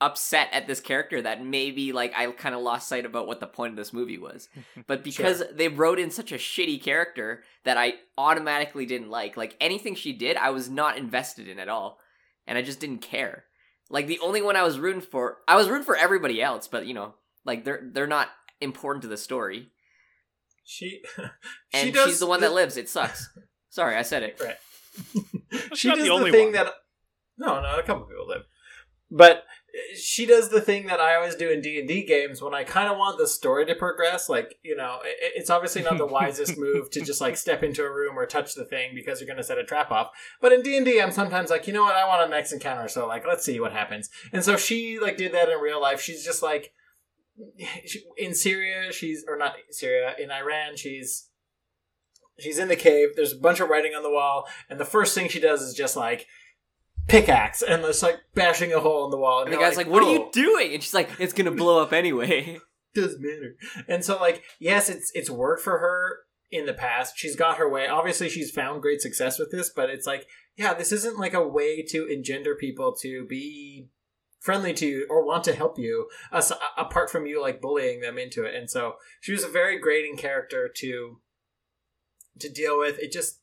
[0.00, 3.46] upset at this character that maybe like i kind of lost sight about what the
[3.48, 4.48] point of this movie was
[4.86, 9.36] but because they wrote in such a shitty character that I automatically didn't like.
[9.36, 11.98] Like anything she did, I was not invested in at all,
[12.46, 13.44] and I just didn't care.
[13.90, 16.86] Like the only one I was rooting for, I was rooting for everybody else, but
[16.86, 17.12] you know,
[17.44, 18.28] like they're they're not
[18.62, 19.68] important to the story.
[20.64, 21.02] She.
[21.74, 22.78] And does she's the one that lives.
[22.78, 23.28] It sucks.
[23.78, 24.42] Sorry, I said it.
[24.42, 24.56] Right.
[25.76, 26.52] she not does the the, only thing one.
[26.54, 26.74] that.
[27.38, 28.42] No, no, a couple people live,
[29.08, 32.42] but eh, she does the thing that I always do in D and D games
[32.42, 34.28] when I kind of want the story to progress.
[34.28, 37.84] Like you know, i it's obviously not the wisest move to just like step into
[37.84, 40.10] a room or touch the thing because you're going to set a trap off.
[40.40, 42.50] But in D and D, I'm sometimes like, you know what, I want a next
[42.50, 44.10] encounter, so like, let's see what happens.
[44.32, 46.00] And so she like did that in real life.
[46.00, 46.72] She's just like.
[48.16, 50.16] In Syria, she's or not Syria.
[50.18, 51.27] In Iran, she's
[52.38, 53.10] she's in the cave.
[53.16, 55.74] There's a bunch of writing on the wall, and the first thing she does is
[55.74, 56.26] just like
[57.06, 59.42] pickaxe and just like bashing a hole in the wall.
[59.42, 61.82] And the guy's like, "What are you "Oh, doing?" And she's like, "It's gonna blow
[61.82, 62.58] up anyway."
[62.94, 63.56] Doesn't matter.
[63.86, 66.20] And so, like, yes, it's it's worked for her
[66.50, 67.14] in the past.
[67.16, 67.86] She's got her way.
[67.86, 70.26] Obviously, she's found great success with this, but it's like,
[70.56, 73.88] yeah, this isn't like a way to engender people to be
[74.40, 78.18] friendly to you or want to help you as, apart from you like bullying them
[78.18, 81.20] into it and so she was a very grating character to
[82.40, 83.40] to deal with it just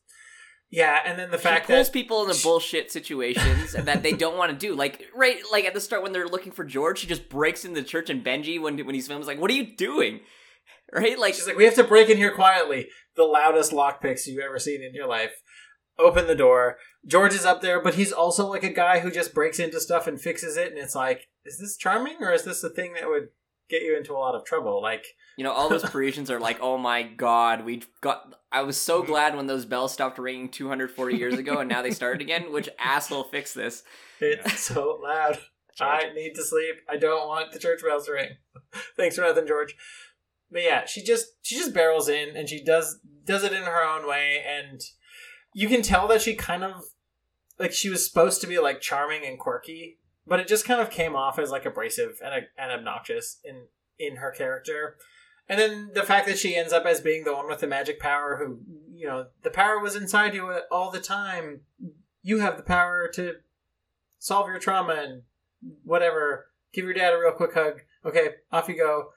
[0.70, 4.36] yeah and then the She fact pulls that people into bullshit situations that they don't
[4.36, 4.74] want to do.
[4.74, 7.80] Like right, like at the start when they're looking for George, she just breaks into
[7.80, 10.20] the church, and Benji, when when he's filmed, is like, "What are you doing?"
[10.92, 11.18] Right?
[11.18, 12.88] Like She's like, we have to break in here quietly.
[13.16, 15.32] The loudest lockpicks you've ever seen in your life.
[15.98, 16.76] Open the door.
[17.06, 20.06] George is up there, but he's also like a guy who just breaks into stuff
[20.06, 20.68] and fixes it.
[20.68, 23.28] And it's like, is this charming or is this a thing that would
[23.68, 24.80] get you into a lot of trouble?
[24.82, 25.04] Like,
[25.36, 29.00] You know, all those Parisians are like, "Oh my god, we got." I was so
[29.00, 29.10] mm-hmm.
[29.10, 32.52] glad when those bells stopped ringing 240 years ago, and now they started again.
[32.52, 33.82] Which asshole fixed this?
[34.20, 35.38] it's so loud.
[35.80, 36.76] I need to sleep.
[36.88, 38.30] I don't want the church bells to ring.
[38.96, 39.74] Thanks for nothing, George.
[40.50, 43.84] But yeah, she just she just barrels in and she does does it in her
[43.84, 44.80] own way, and
[45.54, 46.84] you can tell that she kind of
[47.58, 50.90] like she was supposed to be like charming and quirky, but it just kind of
[50.90, 53.66] came off as like abrasive and and obnoxious in
[53.98, 54.96] in her character.
[55.48, 58.00] And then the fact that she ends up as being the one with the magic
[58.00, 58.60] power, who
[58.92, 61.60] you know the power was inside you all the time.
[62.22, 63.34] You have the power to
[64.18, 65.22] solve your trauma and
[65.84, 66.46] whatever.
[66.72, 67.80] Give your dad a real quick hug.
[68.04, 69.10] Okay, off you go.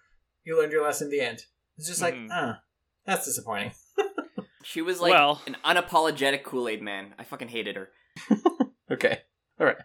[0.43, 1.09] You learned your lesson.
[1.09, 1.39] The end.
[1.77, 2.29] It's just like, Mhm.
[2.31, 2.61] ah,
[3.05, 3.71] that's disappointing.
[4.61, 7.15] She was like Well- an unapologetic Kool Aid man.
[7.17, 7.89] I fucking hated her.
[8.91, 9.19] Okay,
[9.59, 9.77] all right.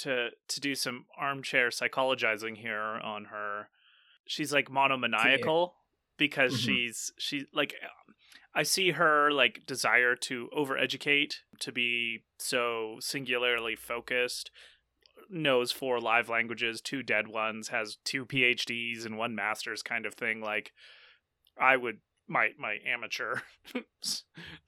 [0.00, 3.68] To to do some armchair psychologizing here on her.
[4.26, 5.74] She's like monomaniacal
[6.16, 6.64] because Mhm.
[6.64, 7.74] she's she like
[8.54, 14.50] I see her like desire to overeducate, to be so singularly focused,
[15.28, 20.14] knows four live languages, two dead ones, has two PhDs and one master's kind of
[20.14, 20.40] thing.
[20.40, 20.72] Like
[21.58, 23.40] I would my my amateur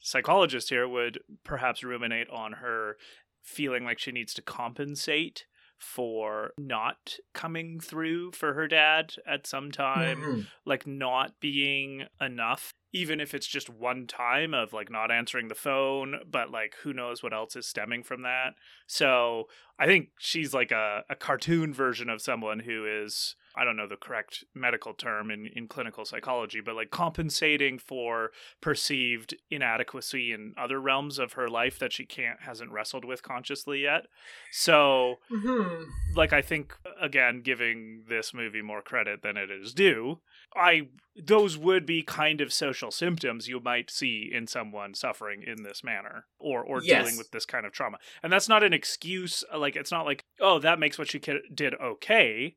[0.00, 2.96] psychologist here would perhaps ruminate on her
[3.42, 5.46] feeling like she needs to compensate
[5.78, 10.46] for not coming through for her dad at some time Mhm.
[10.64, 15.54] like not being enough even if it's just one time of like not answering the
[15.54, 18.54] phone, but like who knows what else is stemming from that.
[18.86, 23.76] So I think she's like a, a cartoon version of someone who is I don't
[23.76, 28.30] know the correct medical term in, in clinical psychology, but like compensating for
[28.60, 33.80] perceived inadequacy in other realms of her life that she can't hasn't wrestled with consciously
[33.80, 34.06] yet.
[34.50, 35.92] So Mhm.
[36.14, 40.20] like I think again giving this movie more credit than it is due,
[40.54, 45.62] I those would be kind of social symptoms you might see in someone suffering in
[45.62, 46.98] this manner or or Yes.
[46.98, 47.98] dealing with this kind of trauma.
[48.22, 51.74] And that's not an excuse like it's not like oh that makes what she did
[51.74, 52.56] okay.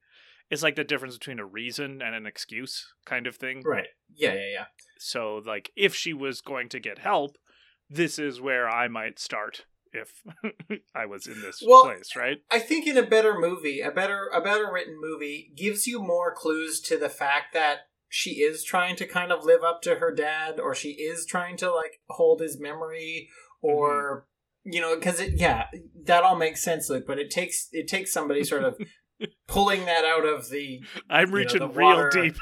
[0.49, 3.63] It's like the difference between a reason and an excuse kind of thing.
[3.65, 3.87] Right.
[4.13, 4.65] Yeah, yeah, yeah.
[4.97, 7.37] So like if she was going to get help,
[7.89, 10.21] this is where I might start if
[10.95, 12.37] I was in this Well, place, right?
[12.51, 16.33] I think in a better movie, a better a better written movie gives you more
[16.33, 20.13] clues to the fact that she is trying to kind of live up to her
[20.13, 23.29] dad or she is trying to like hold his memory
[23.61, 24.25] or
[24.65, 24.73] mm-hmm.
[24.73, 25.65] you know because it yeah
[26.05, 28.77] that all makes sense Luke but it takes it takes somebody sort of
[29.47, 32.35] pulling that out of the I'm you know, reaching the real deep.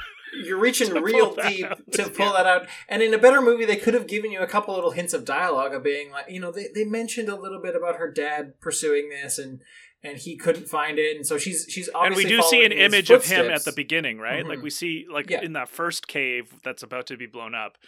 [0.44, 1.78] you're reaching real deep out.
[1.92, 2.32] to pull Yeah.
[2.32, 2.66] that out.
[2.88, 5.24] And in a better movie, they could have given you a couple little hints of
[5.24, 8.60] dialogue of being like, you know, they, they mentioned a little bit about her dad
[8.60, 9.60] pursuing this and
[10.06, 12.24] and he couldn't find it, and so she's she's obviously.
[12.24, 14.44] and we do see an image of him at the beginning, right?
[14.46, 14.62] Like Mhm.
[14.64, 15.40] we see, like Yeah.
[15.40, 17.78] in that first cave that's about to be blown up,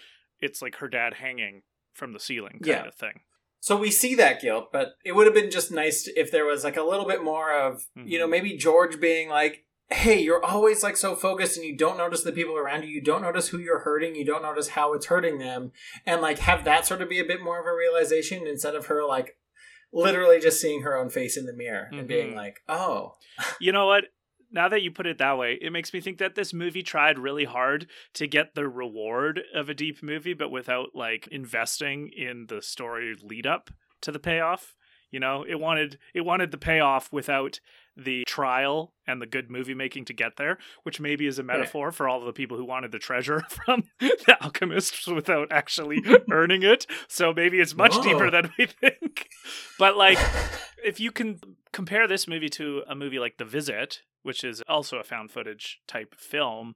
[0.41, 1.61] it's like her dad hanging
[1.93, 2.87] from the ceiling, kind Yeah.
[2.87, 3.21] of thing.
[3.67, 6.63] So we see that guilt, but it would have been just nice if there was
[6.63, 8.31] like a little bit more of, you know, Mhm.
[8.31, 12.31] maybe George being like, "Hey, you're always like so focused and you don't notice the
[12.31, 12.91] people around you.
[12.91, 14.15] You don't notice who you're hurting.
[14.15, 15.73] You don't notice how it's hurting them."
[16.07, 18.87] And like have that sort of be a bit more of a realization instead of
[18.87, 19.37] her like
[19.93, 22.37] literally just seeing her own face in the mirror and being Mhm.
[22.37, 23.15] like, "Oh,
[23.59, 24.05] You know what?
[24.51, 27.19] Now that you put it that way, it makes me think that this movie tried
[27.19, 32.47] really hard to get the reward of a deep movie, but without like investing in
[32.47, 33.71] the story lead up
[34.03, 34.75] to the payoff.
[35.11, 37.61] You know, it wanted it wanted the payoff without
[37.97, 41.91] the trial and the good movie making to get there, which maybe is a metaphor
[41.93, 46.63] for all of the people who wanted the treasure from the alchemists without actually earning
[46.63, 46.87] it.
[47.09, 48.03] So maybe it's much Whoa.
[48.03, 49.29] deeper than we think.
[49.79, 50.19] But like
[50.85, 51.41] if you can
[51.73, 55.81] compare this movie to a movie like The Visit, which is also a found footage
[55.89, 56.75] type film,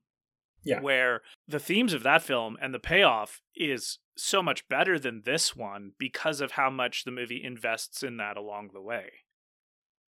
[0.65, 0.81] Yeah.
[0.81, 5.57] where the themes of that film and the payoff is so much better than this
[5.57, 9.11] one because of how much the movie invests in that along the way.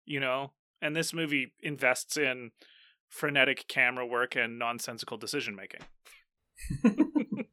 [0.05, 0.51] You know?
[0.81, 2.51] And this movie invests in
[3.09, 5.81] frenetic camera work and nonsensical decision making.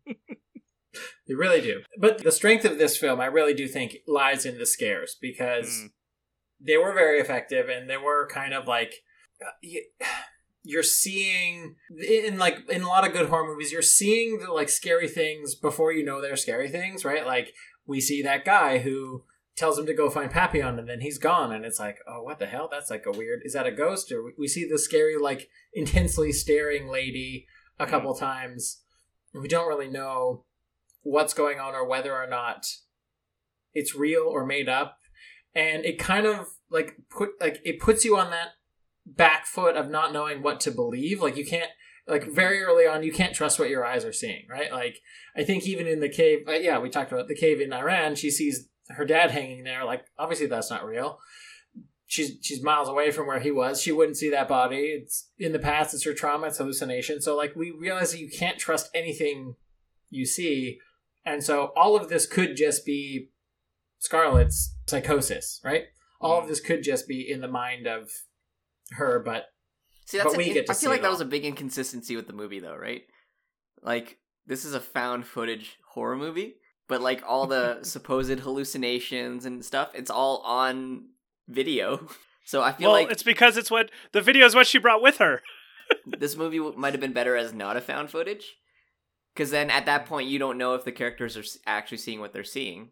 [1.29, 1.83] They really do.
[1.99, 5.68] But the strength of this film, I really do think, lies in the scares because
[5.68, 5.91] Mm.
[6.59, 8.95] they were very effective and they were kind of like
[9.45, 9.51] uh,
[10.62, 11.76] you're seeing
[12.09, 15.55] in like in a lot of good horror movies you're seeing the like scary things
[15.55, 17.55] before you know they're scary things right like
[17.87, 19.22] we see that guy who
[19.59, 22.39] tells him to go find papillon and then he's gone and it's like oh what
[22.39, 22.69] the hell?
[22.71, 24.13] That's like a weird is that a ghost?
[24.13, 27.47] Or we- see the scary like intensely staring lady
[27.79, 28.83] a couple times.
[29.35, 30.45] We don't really know
[31.03, 32.67] what's going on or whether or not
[33.75, 34.99] it's real or made up.
[35.55, 38.49] And it kind of like put like it puts you on that
[39.07, 41.21] back foot of not knowing what to believe.
[41.21, 41.71] Like you can't
[42.07, 44.73] like very early on you can't trust what your eyes are seeing right?
[44.73, 45.01] Like
[45.37, 48.15] i think even in the cave uh, yeah we talked about the cave in iran
[48.15, 51.18] she sees her dad hanging there like obviously that's not real.
[52.07, 53.82] She's she's miles away from where he was.
[53.82, 54.99] She wouldn't see that body.
[55.03, 57.20] It's in the past it's her trauma it's hallucination.
[57.20, 59.57] So like we realize that you can't trust anything
[60.11, 60.78] you see.
[61.24, 63.30] And so all of this could just be
[63.99, 65.84] scarlett's psychosis right?
[66.20, 66.49] All of mm.
[66.49, 68.11] this could just be in the mind of
[68.93, 69.47] her but
[70.09, 71.12] See, that's But we in- get to I feel like that all.
[71.12, 73.03] was a big inconsistency with the movie, though, right?
[73.82, 76.55] Like this is a found footage horror movie,
[76.89, 81.09] but like all the supposed hallucinations and stuff, it's all on
[81.49, 82.09] video.
[82.45, 85.03] So I feel well, like it's because it's what the video is what she brought
[85.03, 85.43] with her.
[86.18, 88.57] this movie might have been better as not a found footage,
[89.34, 92.32] because then at that point you don't know if the characters are actually seeing what
[92.32, 92.89] they're seeing,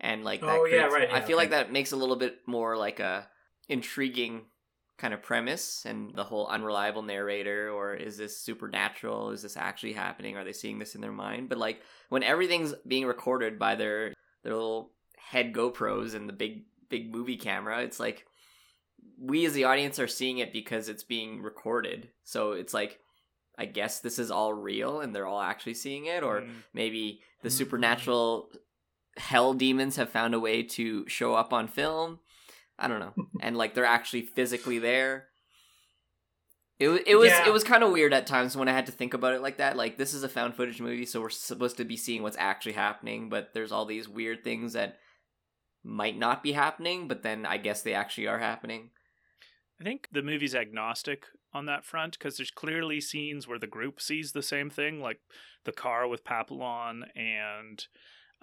[0.00, 2.16] and like that Oh, yeah, creates- right, I yeah, feel like that makes a little
[2.16, 3.28] bit more like a
[3.68, 4.46] intriguing
[5.00, 9.30] kind of premise and the whole unreliable narrator or is this supernatural?
[9.30, 10.36] Is this actually happening?
[10.36, 11.48] Are they seeing this in their mind?
[11.48, 11.80] But like
[12.10, 17.36] when everything's being recorded by their their little head GoPros and the big big movie
[17.36, 18.26] camera it's like
[19.18, 22.08] we as the audience are seeing it because it's being recorded.
[22.24, 22.98] So it's like
[23.58, 26.50] I guess this is all real and they're all actually seeing it or Mm.
[26.74, 28.50] maybe the supernatural
[29.16, 32.18] hell demons have found a way to show up on film
[32.80, 33.14] I don't know.
[33.42, 35.26] and like they're actually physically there.
[36.78, 37.46] It was it was Yeah.
[37.46, 39.58] it was kind of weird at times when I had to think about it like
[39.58, 39.76] that.
[39.76, 42.72] Like this is a found footage movie, so we're supposed to be seeing what's actually
[42.72, 44.96] happening, but there's all these weird things that
[45.84, 48.90] might not be happening, but then I guess they actually are happening.
[49.80, 54.00] I think the movie's agnostic on that front because there's clearly scenes where the group
[54.00, 55.20] sees the same thing, like
[55.64, 57.86] the car with Papillon and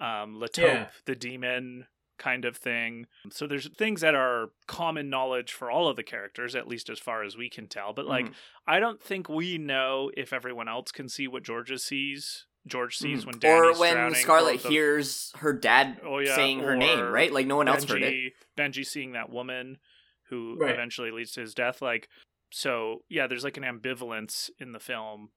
[0.00, 0.88] um, La Taupe, Yeah.
[1.06, 1.86] the demon
[2.18, 3.06] kind of thing.
[3.30, 6.98] So there's things that are common knowledge for all of the characters, at least as
[6.98, 7.92] far as we can tell.
[7.92, 8.34] But like, Mhm.
[8.66, 12.46] I don't think we know if everyone else can see what Georgia sees.
[12.66, 16.60] George sees when or when drowning, Scarlett or the- hears her dad Oh, yeah, saying
[16.60, 17.32] her name, right?
[17.32, 18.34] Like no one else heard it.
[18.58, 19.78] Benji, Benji seeing that woman
[20.24, 20.72] who Right.
[20.74, 21.80] eventually leads to his death.
[21.80, 22.08] Like,
[22.50, 25.30] so yeah, there's like an ambivalence in the film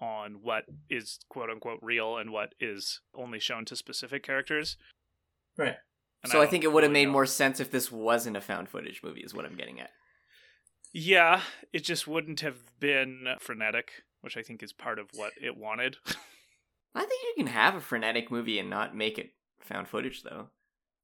[0.00, 4.78] on what is quote unquote real and what is only shown to specific characters.
[5.58, 5.76] Right.
[6.22, 7.12] And so I, don't think it would have really made know.
[7.12, 9.90] more sense if this wasn't a found footage movie, is what I'm getting at.
[10.92, 11.42] Yeah,
[11.72, 13.90] it just wouldn't have been frenetic,
[14.20, 15.96] which I think is part of what it wanted.
[16.94, 20.48] I think you can have a frenetic movie and not make it found footage, though.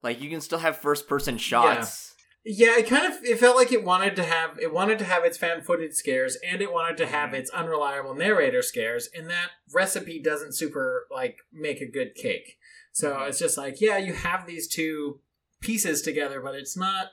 [0.02, 2.14] Like you can still have first person shots.
[2.44, 5.24] Yeah, it kind of it felt like it wanted to have it wanted to have
[5.24, 7.36] its found footage scares and it wanted to have mm-hmm.
[7.36, 12.58] its unreliable narrator scares, and that recipe doesn't super like make a good cake.
[12.94, 15.20] So it's just like, yeah, you have these two
[15.60, 17.08] pieces together, but it's not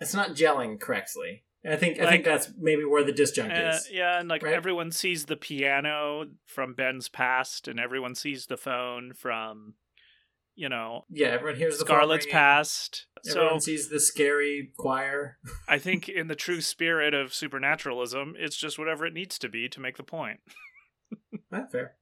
[0.00, 1.44] it's not gelling correctly.
[1.64, 3.88] And I think I think that's maybe where the disjunct Uh, is.
[3.90, 4.54] yeah, and like right?
[4.54, 9.74] everyone sees the piano from Ben's past, and everyone sees the phone from,
[10.54, 12.32] you know, Yeah, everyone hears the Scarlett's ringing.
[12.32, 13.06] past.
[13.28, 15.38] Everyone so sees the scary choir.
[15.66, 19.68] I think, in the true spirit of supernaturalism, it's just whatever it needs to be
[19.70, 20.38] to make the point.
[21.50, 21.96] That's fair.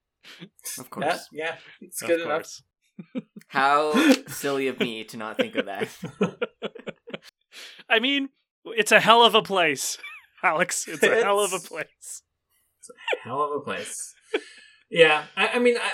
[0.79, 1.07] Of course.
[1.07, 2.61] That, yeah, it's Of good enough.
[3.13, 3.25] Course.
[3.49, 5.89] How silly of me to not think of that.
[7.89, 8.29] I mean,
[8.65, 9.99] it's a hell of a place,
[10.43, 10.87] Alex.
[10.89, 11.85] It's a hell of a place.
[11.85, 12.23] It's-
[13.25, 14.15] a hell of a place.
[14.91, 15.93] yeah, I, I mean, I, I-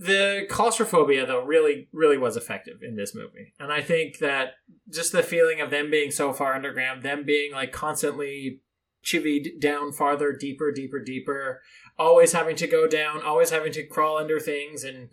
[0.00, 4.52] the claustrophobia though really, really was effective in this movie, and I think that
[4.92, 8.60] just the feeling of them being so far underground, them being like constantly
[9.04, 11.62] chivied down farther, deeper, deeper, deeper,
[11.98, 15.08] always having to go down, always having to crawl under things, and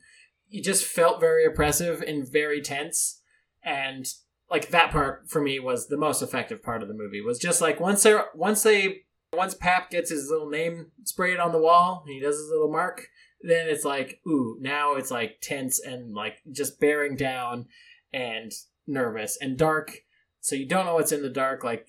[0.50, 3.22] you just felt very oppressive and very tense,
[3.64, 4.08] and
[4.50, 7.62] like that part for me was the most effective part of the movie was just
[7.62, 9.02] like once they once they
[9.34, 12.72] once Pap gets his little name sprayed on the wall and he does his little
[12.72, 13.08] mark,
[13.42, 17.66] then it's like, ooh, now it's like tense and like just bearing down
[18.14, 18.52] and
[18.88, 20.04] nervous and dark.
[20.40, 21.64] So you don't know what's in the dark.
[21.64, 21.88] Like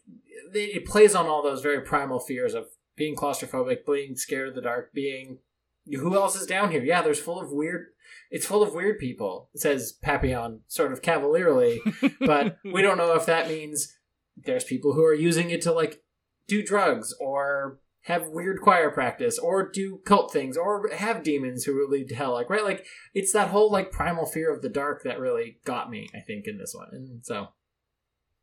[0.54, 4.54] it it plays on all those very primal fears of being claustrophobic, being scared of
[4.54, 5.38] the dark, being
[5.86, 6.82] who else is down here?
[6.82, 7.88] Yeah, there's full of weird.
[8.30, 11.80] It's full of weird people, says Papillon, sort of cavalierly,
[12.20, 13.92] but we don't know if that means
[14.36, 16.02] there's people who are using it to like
[16.46, 21.74] do drugs or have weird choir practice or do cult things or have demons who
[21.74, 24.68] will lead to hell like right like it's that whole like primal fear of the
[24.68, 27.48] dark that really got me i think in this one and so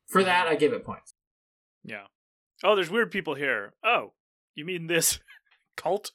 [0.08, 0.28] for mm-hmm.
[0.28, 1.14] that i give it points
[1.84, 2.06] Yeah.
[2.64, 3.74] Oh, there's weird people here.
[3.84, 4.14] Oh,
[4.56, 5.20] you mean this
[5.78, 6.12] cult?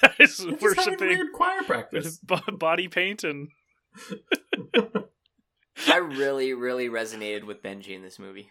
[0.00, 2.18] That is It's just having worshiping weird choir practice
[2.58, 3.48] body paint and
[5.88, 8.50] I really, really resonated with Benji in this movie.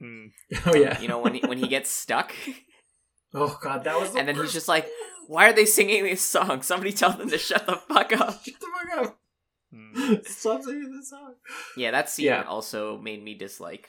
[0.00, 0.30] mm,
[0.66, 2.32] oh yeah You know, when he, when he gets stuck,
[3.34, 4.86] oh god that was the and then he's just like,
[5.26, 6.62] "Why are they singing this song?
[6.62, 9.18] Somebody tell them to shut the fuck up." shut the fuck up
[9.74, 10.26] mm.
[10.26, 11.34] stop singing this song
[11.76, 12.42] Yeah, that scene Yeah.
[12.42, 13.88] also made me dislike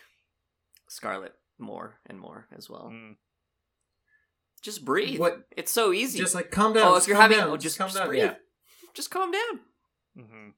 [0.89, 2.89] Scarlett more and more as well.
[2.93, 3.15] Mm.
[4.61, 5.19] Just breathe.
[5.19, 6.19] What- It's so easy.
[6.19, 8.23] just like calm down oh, if you're having, down, oh, just, calm just down breathe.
[8.23, 8.35] yeah
[8.93, 9.59] Just calm down.
[10.15, 10.49] hmm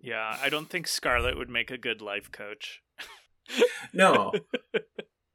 [0.00, 2.80] Yeah, I don't think Scarlett would make a good life coach.
[3.92, 4.32] No.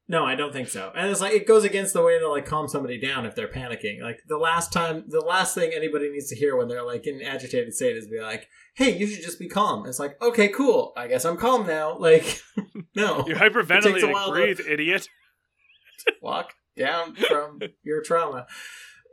[0.10, 0.92] No, I don't think so.
[0.96, 3.50] And it's like it goes against the way to like calm somebody down if they're
[3.52, 4.02] panicking.
[4.02, 7.16] Like the last time the last thing anybody needs to hear when they're like in
[7.16, 9.86] an agitated state is be like, Hey, you should just be calm.
[9.86, 10.94] It's like, okay, cool.
[10.96, 11.98] I guess I'm calm now.
[12.00, 12.42] Like
[12.96, 13.26] no.
[13.28, 14.14] You're It takes a hyperventilating.
[14.14, 15.10] while to- Breathe, idiot.
[16.22, 18.48] walk down from your trauma.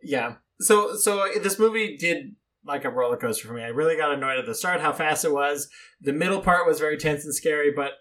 [0.02, 0.36] Yeah.
[0.60, 3.62] So so this movie did like a roller coaster for me.
[3.62, 5.68] I really got annoyed at the start how fast it was.
[6.00, 7.92] The middle part was very tense and scary, but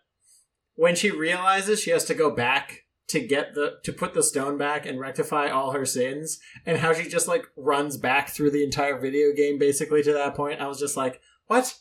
[0.76, 4.58] when she realizes she has to go back to get the to put the stone
[4.58, 8.64] back and rectify all her sins and how she just like runs back through the
[8.64, 11.76] entire video game basically to that point, I was just like, "What?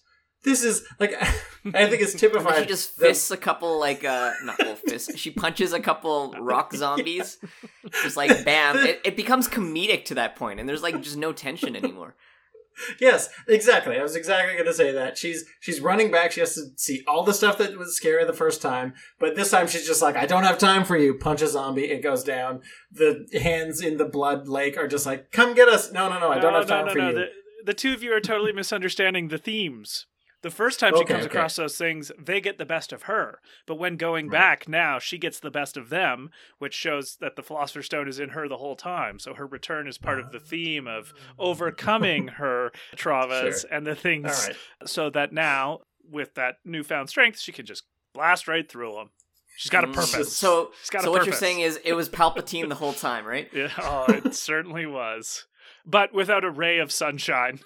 [0.44, 1.14] This is like
[1.64, 2.60] I think it's And typified.
[2.62, 5.16] she just the- fists a couple like uh not well fists.
[5.18, 7.38] She punches a couple rock zombies.
[8.02, 8.76] Just like bam.
[8.78, 12.16] It, it becomes comedic to that point, and there's like just no tension anymore.
[13.00, 13.98] Yes, exactly.
[13.98, 15.18] I was exactly going to say that.
[15.18, 16.32] She's she's running back.
[16.32, 19.50] She has to see all the stuff that was scary the first time, but this
[19.50, 21.84] time she's just like, "I don't have time for you." Punch a zombie.
[21.90, 22.62] It goes down.
[22.90, 26.30] The hands in the blood lake are just like, "Come get us!" No, no, no.
[26.30, 27.08] I don't no, have time no, no, for no.
[27.08, 27.14] you.
[27.14, 27.26] The,
[27.66, 30.06] the two of you are totally misunderstanding the themes.
[30.42, 31.34] The first time she comes okay.
[31.36, 33.38] across those things, they get the best of her.
[33.66, 34.38] But when going Right.
[34.38, 38.18] back now, she gets the best of them, which shows that the Philosopher's Stone is
[38.18, 39.18] in her the whole time.
[39.20, 43.70] So her return is part of the theme of overcoming her traumas Sure.
[43.70, 44.56] and the things right.
[44.88, 45.80] so that now,
[46.10, 49.10] with that newfound strength, she can just blast right through them.
[49.56, 50.36] She's got a Mm, purpose.
[50.36, 53.24] So, She's got a so what you're saying is it was Palpatine the whole time,
[53.26, 53.48] right?
[53.54, 55.46] Yeah, oh, it certainly was.
[55.86, 57.60] But without a ray of sunshine.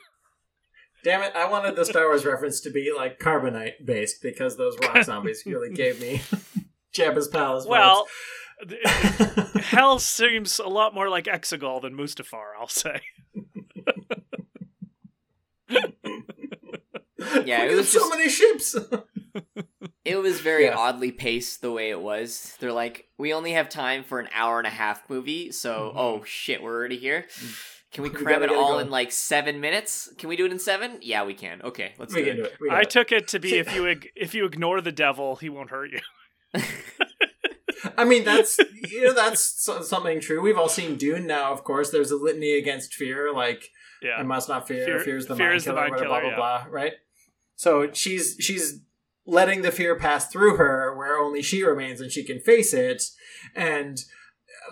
[1.06, 1.36] Damn it!
[1.36, 5.44] I wanted the Star Wars reference to be like carbonite based because those rock zombies
[5.46, 6.20] really gave me
[6.92, 7.64] Jabba's palace.
[7.64, 7.68] vibes.
[7.68, 8.08] Well,
[9.62, 13.02] Hell seems a lot more like Exegol than Mustafar, I'll say.
[17.44, 18.76] Yeah, it was so just many ships.
[20.04, 20.76] it was very Yeah.
[20.76, 22.56] oddly paced the way it was.
[22.58, 25.98] They're like, we only have time for an hour and a half movie, so mm-hmm.
[25.98, 27.26] oh shit, we're already here.
[27.30, 27.75] Mm.
[27.96, 30.10] Can we We cram gotta it all in like seven minutes?
[30.18, 30.98] Can we do it in seven?
[31.00, 31.62] Yeah, we can.
[31.62, 32.36] Okay, let's we do can it.
[32.36, 32.52] do it.
[32.60, 32.90] We got I it.
[32.90, 35.90] took it to be if you ig- if you ignore the devil, he won't hurt
[35.92, 36.60] you.
[37.96, 38.58] I mean, that's
[38.90, 39.42] you know that's
[39.88, 40.42] something true.
[40.42, 41.54] We've all seen Dune now.
[41.54, 43.70] Of course, there's a litany against fear, like
[44.02, 44.16] Yeah.
[44.18, 44.84] I must not fear.
[44.84, 45.80] Fear- fear is the fear mind is the killer.
[45.80, 46.64] mind whatever, killer, blah blah yeah.
[46.64, 46.66] blah.
[46.70, 46.92] Right.
[47.54, 48.80] So she's she's
[49.24, 53.02] letting the fear pass through her, where only she remains and she can face it.
[53.54, 53.98] And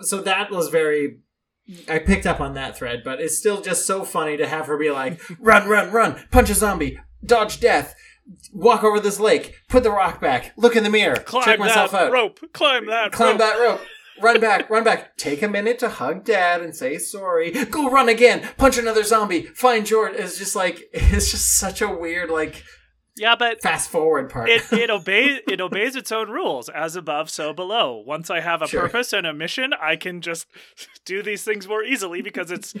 [0.01, 1.21] so that was very.
[1.89, 4.77] I picked up on that thread, but it's still just so funny to have her
[4.77, 6.23] be like, "Run, run, run!
[6.31, 6.99] Punch a zombie!
[7.25, 7.95] Dodge death!
[8.53, 9.55] Walk over this lake!
[9.67, 10.53] Put the rock back!
[10.57, 11.17] Look in the mirror!
[11.17, 12.11] Climb check myself that out!
[12.11, 12.39] rope.
[12.53, 13.39] Climb that climb rope.
[13.39, 13.81] that rope.
[14.21, 15.17] Run back, run back.
[15.17, 17.51] Take a minute to hug dad and say sorry.
[17.65, 18.47] Go run again.
[18.57, 19.43] Punch another zombie.
[19.43, 20.13] Find George.
[20.15, 22.63] It's just like it's just such a weird like
[23.17, 24.49] Yeah, but fast forward part.
[24.49, 28.03] it it obeys it obeys its own rules, as above, so below.
[28.05, 28.81] Once I have a Sure.
[28.81, 30.47] purpose and a mission, I can just
[31.05, 32.73] do these things more easily because it's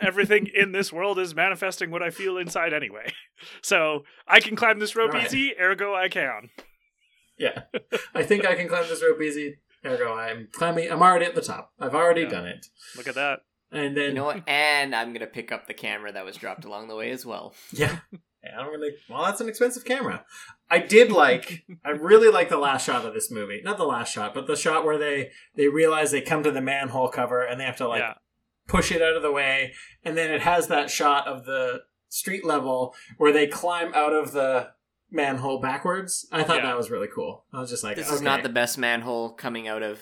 [0.00, 3.12] everything in this world is manifesting what I feel inside anyway.
[3.60, 5.24] So I can climb this rope Right.
[5.26, 6.50] easy, ergo I can.
[7.36, 7.62] yeah,
[8.14, 9.56] I think I can climb this rope easy.
[9.84, 10.88] Ergo, I'm climbing.
[10.92, 11.72] I'm already at the top.
[11.80, 12.28] I've already Yeah.
[12.28, 12.66] done it.
[12.96, 13.40] Look at that.
[13.72, 14.48] And then You know what?
[14.48, 17.52] And I'm gonna pick up the camera that was dropped along the way as well.
[17.72, 17.98] Yeah.
[18.44, 18.88] Yeah, I'm gonna.
[19.08, 20.24] Well, that's an expensive camera.
[20.70, 21.64] I did like.
[21.84, 23.60] I really like the last shot of this movie.
[23.62, 26.60] Not the last shot, but the shot where they they realize they come to the
[26.60, 28.14] manhole cover and they have to like yeah.
[28.66, 29.74] push it out of the way,
[30.04, 34.32] and then it has that shot of the street level where they climb out of
[34.32, 34.70] the
[35.10, 36.26] manhole backwards.
[36.32, 36.66] I thought Yeah.
[36.66, 37.44] that was really cool.
[37.52, 38.16] I was just like, This okay.
[38.16, 40.00] is not the best manhole coming out of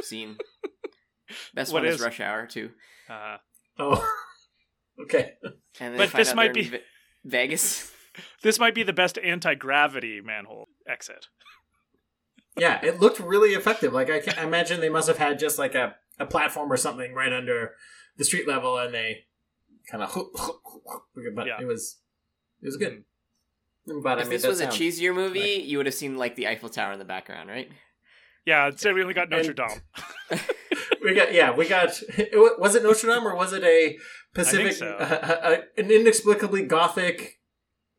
[0.00, 0.36] scene.
[1.54, 1.94] Best What one is?
[1.96, 2.70] is Rush Hour 2.
[3.08, 3.36] Uh,
[3.78, 4.06] Oh,
[5.02, 5.32] okay.
[5.80, 6.80] And But this might be- Ve-
[7.24, 7.92] Vegas.
[8.42, 11.26] this might be the best anti gravity manhole exit.
[12.56, 13.92] Yeah, it looked really effective.
[13.92, 16.76] Like I can I imagine they must have had just like a, a platform or
[16.76, 17.72] something right under
[18.18, 19.24] the street level, and they
[19.90, 20.12] kind of.
[21.34, 21.60] But Yeah.
[21.60, 21.98] it was
[22.60, 23.04] it was good.
[23.86, 24.06] Hmm.
[24.06, 26.46] I'm I If this that was a cheesier movie, you would have seen like the
[26.48, 27.70] Eiffel Tower in the background, right?
[28.44, 29.82] Yeah, instead we only got Notre And-
[30.30, 30.40] Dame.
[31.02, 32.00] We got yeah, we got.
[32.58, 33.98] Was it Notre Dame or was it a
[34.34, 34.86] Pacific, so.
[35.00, 37.40] uh, uh, an inexplicably gothic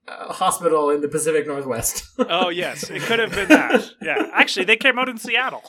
[0.07, 2.05] uh, hospital in the Pacific Northwest?
[2.29, 3.91] Oh yes, it could have been that.
[4.01, 5.63] Yeah, actually, they came out in Seattle.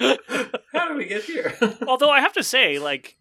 [0.00, 1.54] How did we get here?
[1.86, 3.16] Although I have to say, like,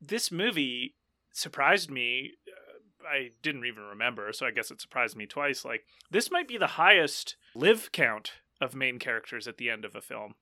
[0.00, 0.94] this movie
[1.32, 2.32] surprised me.
[2.48, 5.64] Uh, I didn't even remember, so I guess it surprised me twice.
[5.64, 9.94] Like, this might be the highest live count of main characters at the end of
[9.94, 10.34] a film.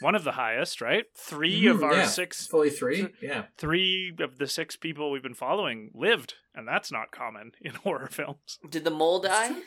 [0.00, 1.04] One of the highest, right?
[1.14, 3.08] Three of Mm, our yeah, six, fully three.
[3.22, 7.74] Yeah, three of the six people we've been following lived, and that's not common in
[7.74, 8.58] horror films.
[8.68, 9.54] Did the mole die?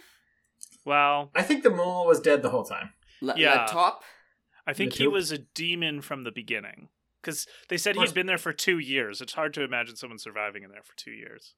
[0.86, 2.90] Well, I think the mole was dead the whole time.
[3.22, 3.66] L- Yeah.
[3.70, 4.04] top?
[4.68, 6.90] I think he was a demon from the beginning.
[7.22, 9.22] Because they said he'd been there for two years.
[9.22, 11.56] It's hard to imagine someone surviving in there for two years.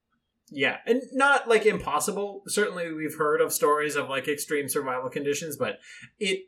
[0.52, 2.44] Yeah, and not like impossible.
[2.48, 5.80] Certainly, we've heard of stories of like extreme survival conditions, but
[6.20, 6.42] it.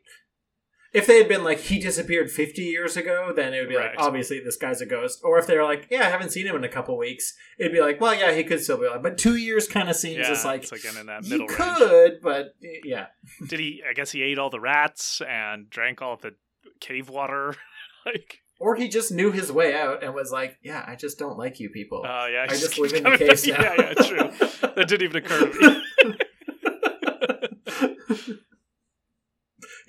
[0.94, 3.94] If they had been like he disappeared 50 years ago, then it would be Right.
[3.94, 5.20] like obviously this guy's a ghost.
[5.22, 7.80] Or if they're like, yeah, I haven't seen him in a couple weeks, it'd be
[7.80, 9.02] like, well, yeah, he could still be alive.
[9.02, 11.46] But two years kind of seems Yeah, it's like it's again in that he middle
[11.46, 11.58] range.
[11.58, 13.06] could, but yeah,
[13.46, 13.82] Did he?
[13.88, 16.34] I guess he ate all the rats and drank all of the
[16.80, 17.54] cave water.
[18.06, 21.36] like, or he just knew his way out and was like, yeah, I just don't
[21.38, 22.02] like you people.
[22.08, 23.34] oh yeah, I just live in the back- now.
[23.44, 24.30] Yeah, yeah, true.
[24.74, 25.82] That didn't even occur to me.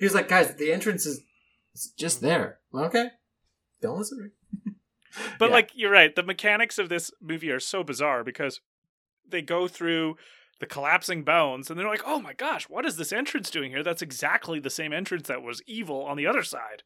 [0.00, 1.22] He was like, guys, the entrance is
[1.96, 2.58] just there.
[2.74, 3.10] Okay,
[3.80, 4.30] don't listen to me.
[5.38, 5.54] But Yeah.
[5.54, 8.60] like you're right, the mechanics of this movie are so bizarre because
[9.28, 10.16] they go through
[10.60, 13.82] the collapsing bones and they're like, "Oh my gosh, what is this entrance doing here?
[13.82, 16.82] That's exactly the same entrance that was evil on the other side."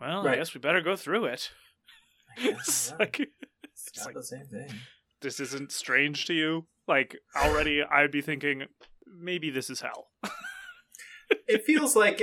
[0.00, 1.50] Well, I guess we better go through it.
[2.38, 4.70] It's Yeah, like it's not like- the same thing.
[5.20, 6.66] this isn't strange to you.
[6.88, 8.64] Like already I'd be thinking
[9.06, 10.08] maybe this is hell.
[11.46, 12.22] it feels like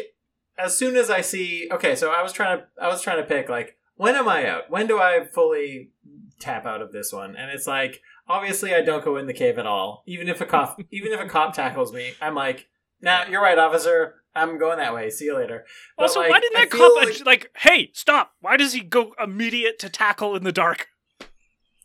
[0.60, 3.24] as soon as I see okay, so I was trying to I was trying to
[3.24, 4.70] pick like when am I out?
[4.70, 5.92] When do I fully
[6.40, 7.36] tap out of this one?
[7.36, 10.04] And it's like obviously I don't go in the cave at all.
[10.06, 12.68] Even if a cop even if a cop tackles me, I'm like,
[13.02, 14.16] nah, you're right, officer.
[14.36, 15.10] I'm going that way.
[15.10, 15.66] See you later.
[15.98, 18.34] But, also, like, why didn't that cop like- like, hey, stop?
[18.42, 20.88] Why does he go immediate to tackle in the dark?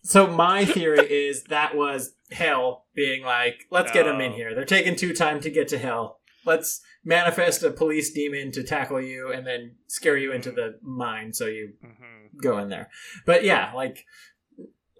[0.02, 4.36] So my theory is that was hell being like, let's get them in Oh.
[4.36, 4.54] here.
[4.54, 6.20] They're taking two time to get to hell.
[6.46, 11.32] Let's manifest a police demon to tackle you and then scare you into the mine
[11.32, 12.38] so you Mm-hmm.
[12.42, 12.88] go in there.
[13.26, 14.04] But yeah, like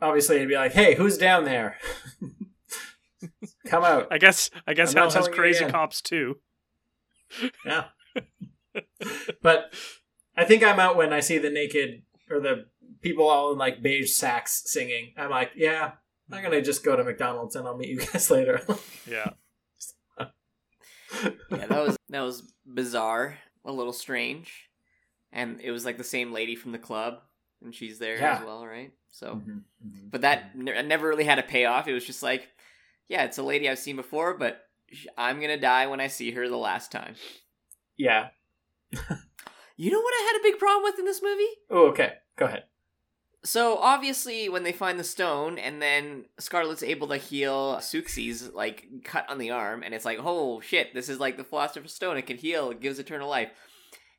[0.01, 1.79] obviously it'd be like, hey, who's down there?
[3.67, 4.09] Come out.
[4.11, 6.37] I guess I guess hell has crazy cops too.
[7.65, 7.85] Yeah.
[9.43, 9.73] but
[10.37, 12.67] I think I'm out when I see the naked or the
[13.01, 15.13] people all in like beige sacks singing.
[15.17, 15.93] I'm like, yeah,
[16.31, 18.61] I'm gonna just go to McDonald's and I'll meet you guys later.
[19.11, 19.31] Yeah.
[21.51, 24.69] Yeah, that was that was bizarre, a little strange,
[25.33, 27.21] and it was like the same lady from the club,
[27.63, 28.39] and she's there Yeah.
[28.39, 28.93] as well, right?
[29.11, 30.11] So, Mhm, mhm.
[30.11, 31.87] but that ne- never really had a payoff.
[31.89, 32.49] It was just like,
[33.09, 34.61] yeah, it's a lady I've seen before, but
[35.17, 37.15] I'm gonna die when I see her the last time.
[37.97, 38.31] yeah.
[39.77, 41.49] You know what I had a big problem with in this movie?
[41.69, 42.13] Oh, okay.
[42.37, 42.65] Go ahead.
[43.45, 48.87] So obviously, when they find the stone, and then Scarlett's able to heal Souxie's like
[49.05, 52.17] cut on the arm, and it's like, oh shit, this is like the Philosopher's Stone.
[52.17, 52.71] It can heal.
[52.71, 53.51] It gives eternal life.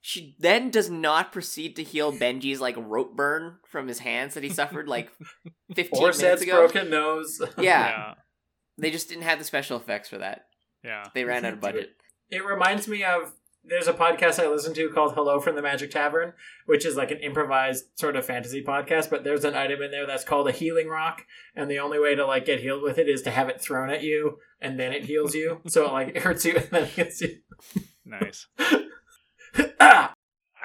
[0.01, 4.43] She then does not proceed to heal Benji's like rope burn from his hands that
[4.43, 5.11] he suffered like
[5.75, 6.67] fifteen Or minutes ago.
[6.67, 7.41] broken nose.
[7.57, 8.13] Yeah, Yeah.
[8.77, 10.45] they just didn't have the special effects for that.
[10.83, 11.05] Yeah.
[11.15, 11.89] They ran out of budget.
[12.29, 13.33] It reminds me of
[13.67, 16.33] there's a podcast I listen to called Hello from the Magic Tavern,
[16.65, 20.05] which is like an improvised sort of fantasy podcast, but there's an item in there
[20.05, 23.09] that's called a healing rock, and the only way to like get healed with it
[23.09, 25.61] is to have it thrown at you and then it heals you.
[25.67, 27.39] So it like hurts you and then heals you.
[28.05, 28.47] Nice.
[29.79, 30.13] ah!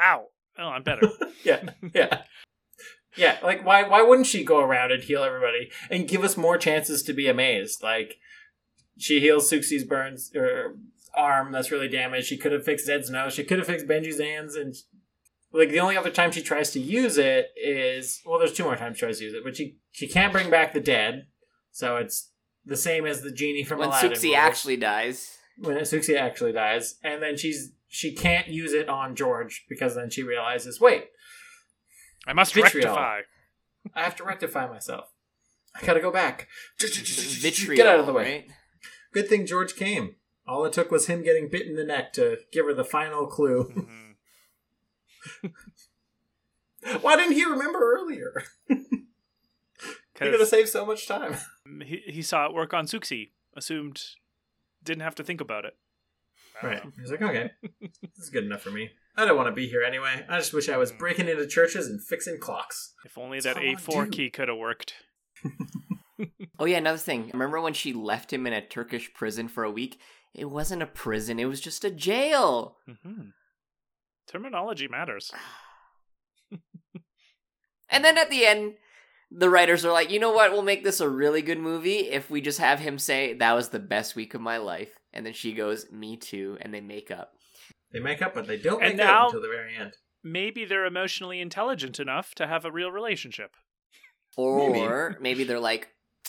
[0.01, 0.27] Ow.
[0.59, 1.09] Oh, I'm better.
[1.43, 1.71] Yeah.
[1.95, 2.23] Yeah.
[3.17, 6.59] Yeah, like why why wouldn't she go around and heal everybody and give us more
[6.59, 7.83] chances to be amazed?
[7.83, 8.17] Like
[8.99, 10.77] she heals Souxie's burns or
[11.15, 12.27] arm that's really damaged.
[12.27, 13.35] She could have fixed Zed's nose.
[13.35, 14.75] She could have fixed Benji's hands and
[15.53, 18.77] like the only other time she tries to use it is well there's two more
[18.77, 21.27] times she tries to use it, but she she can't bring back the dead.
[21.73, 22.31] So it's
[22.65, 24.13] the same as the genie from When Aladdin.
[24.13, 28.89] Souxie where actually dies, when Souxie actually dies, and then she's she can't use it
[28.89, 31.07] on George because then she realizes, wait,
[32.27, 32.95] I must Vitriol.
[32.95, 33.21] rectify.
[33.95, 35.07] I have to rectify myself.
[35.75, 36.49] I gotta go back.
[36.79, 37.77] vitriol.
[37.77, 38.25] Get out of the way.
[38.25, 38.51] Right?
[39.13, 40.17] Good thing George came.
[40.51, 43.27] All it took was him getting bit in the neck to give her the final
[43.27, 43.73] clue.
[45.43, 45.53] Mhm.
[47.03, 48.43] Why didn't he remember earlier?
[50.13, 51.37] He could have 'Cause saved so much time.
[51.83, 54.03] he, he saw it work on Souxie, assumed
[54.85, 55.79] didn't have to think about it.
[56.63, 56.85] Right.
[56.85, 56.93] know.
[57.01, 58.91] He's like, okay, this is good enough for me.
[59.17, 60.27] I don't want to be here anyway.
[60.29, 62.93] I just wish I was breaking into churches and fixing clocks.
[63.07, 64.93] If only That's that all I A4 key could have worked.
[66.59, 67.31] Oh yeah, another thing.
[67.33, 69.99] Remember when she left him in a Turkish prison for a week?
[70.35, 72.77] It wasn't a prison, it was just a jail.
[72.87, 73.31] hmm
[74.27, 75.31] Terminology matters.
[77.93, 78.75] And then at the end,
[79.33, 80.53] the writers are like, you know what?
[80.53, 83.71] We'll make this a really good movie if we just have him say, that was
[83.71, 84.97] the best week of my life.
[85.13, 86.57] And then she goes, me too.
[86.61, 87.33] And they make up.
[87.93, 89.95] They make up, but they don't And make now- up until the very end.
[90.23, 93.57] Maybe they're emotionally intelligent enough to have a real relationship.
[94.37, 95.89] Or maybe, they're like,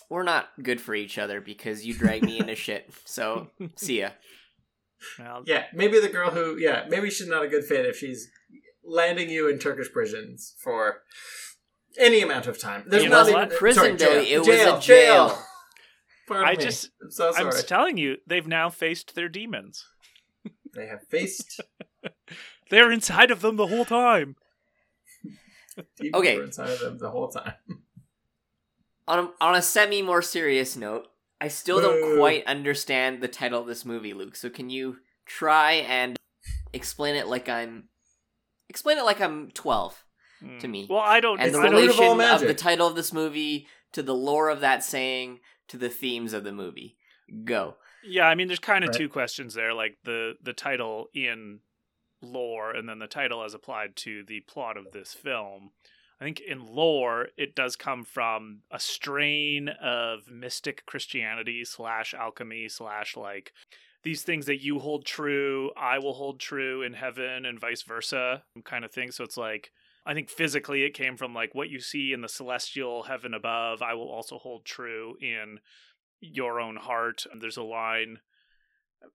[0.10, 2.92] we're not good for each other because you drag me into shit.
[3.06, 4.10] So, see ya.
[5.18, 8.30] Well, Yeah, maybe the girl who, yeah, maybe she's not a good fit if she's
[8.84, 11.02] landing you in Turkish prisons for
[11.98, 12.84] any amount of time.
[12.88, 13.52] There's It not was even what?
[13.58, 14.26] Prison, sorry, Joey.
[14.26, 14.36] jail.
[14.36, 15.44] It was a jail, jail.
[16.28, 16.58] Pardon I me.
[16.64, 17.46] just- I'm so sorry.
[17.46, 19.86] I'm just telling you, they've now faced their demons.
[20.76, 21.62] they have faced
[22.70, 24.36] They're inside of them the whole time.
[26.00, 26.38] people Okay.
[26.38, 27.54] were inside of them the whole time.
[29.12, 31.08] On a, on a semi more serious note,
[31.42, 32.18] I still don't Boo.
[32.18, 34.36] quite understand the title of this movie, Luke.
[34.36, 36.16] So can you try and
[36.72, 37.90] explain it like I'm
[38.70, 40.06] explain it like I'm 12
[40.40, 40.58] hmm.
[40.60, 40.88] to me?
[40.90, 41.42] Well, I don't.
[41.42, 44.16] and the I the don't of relation of, the title of this movie to the
[44.16, 46.96] lore of that saying to the themes of the movie.
[47.44, 47.76] Go.
[48.04, 48.98] Yeah, I mean, there's kind of Right.
[48.98, 51.60] two questions there, like the the title in
[52.22, 55.72] lore, and then the title as applied to the plot of this film.
[56.22, 62.70] I think in lore, it does come from a strain of mystic Christianity slash alchemy
[62.70, 63.54] slash like
[64.04, 68.44] these things that you hold true, I will hold true in heaven and vice versa
[68.64, 69.10] kind of thing.
[69.10, 69.72] So it's like,
[70.06, 73.82] I think physically it came from like what you see in the celestial heaven above,
[73.82, 75.60] I will also hold true in
[76.20, 77.26] your own heart.
[77.40, 78.20] There's a line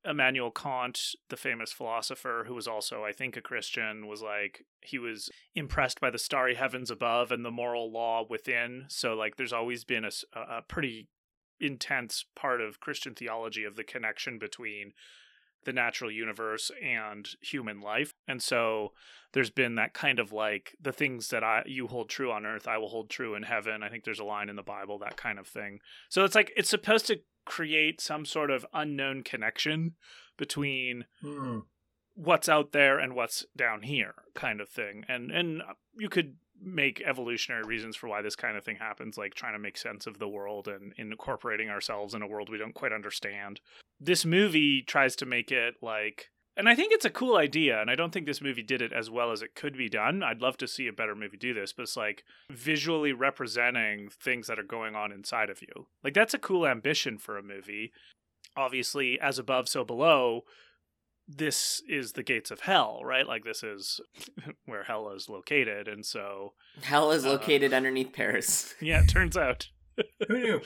[0.04, 4.98] Immanuel Kant, the famous philosopher who was also, I think, a Christian, was like, he
[4.98, 8.84] was impressed by the starry heavens above and the moral law within.
[8.88, 11.08] So, like, there's always been a, a pretty
[11.60, 14.92] intense part of Christian theology of the connection between
[15.64, 18.12] the natural universe and human life.
[18.28, 18.92] And so
[19.32, 22.68] there's been that kind of like the things that I you hold true on earth,
[22.68, 23.82] I will hold true in heaven.
[23.82, 25.80] I think there's a line in the Bible that kind of thing.
[26.08, 29.94] So it's like it's supposed to create some sort of unknown connection
[30.36, 31.60] between Hmm.
[32.14, 35.62] what's out there and what's down here kind of thing and and
[35.98, 39.58] you could make evolutionary reasons for why this kind of thing happens like trying to
[39.58, 43.60] make sense of the world and incorporating ourselves in a world we don't quite understand
[44.00, 47.90] this movie tries to make it like and I think it's a cool idea, and
[47.90, 50.22] I don't think this movie did it as well as it could be done.
[50.22, 54.46] I'd love to see a better movie do this, but it's like visually representing things
[54.46, 55.86] that are going on inside of you.
[56.02, 57.92] Like, that's a cool ambition for a movie.
[58.56, 60.42] Obviously, as above, so below,
[61.28, 63.26] this is the gates of hell, right?
[63.26, 64.00] Like, this is
[64.64, 66.54] where hell is located, and so.
[66.82, 68.74] Hell is Uh, located underneath Paris.
[68.80, 69.68] Yeah, it turns out.
[70.28, 70.60] Who knew?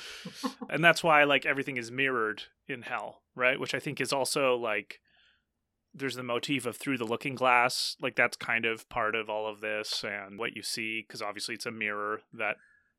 [0.68, 4.56] and that's why like everything is mirrored in hell right which i think is also
[4.56, 4.98] like
[5.94, 9.46] there's the motif of through the looking glass like that's kind of part of all
[9.46, 12.56] of this and what you see because obviously it's a mirror that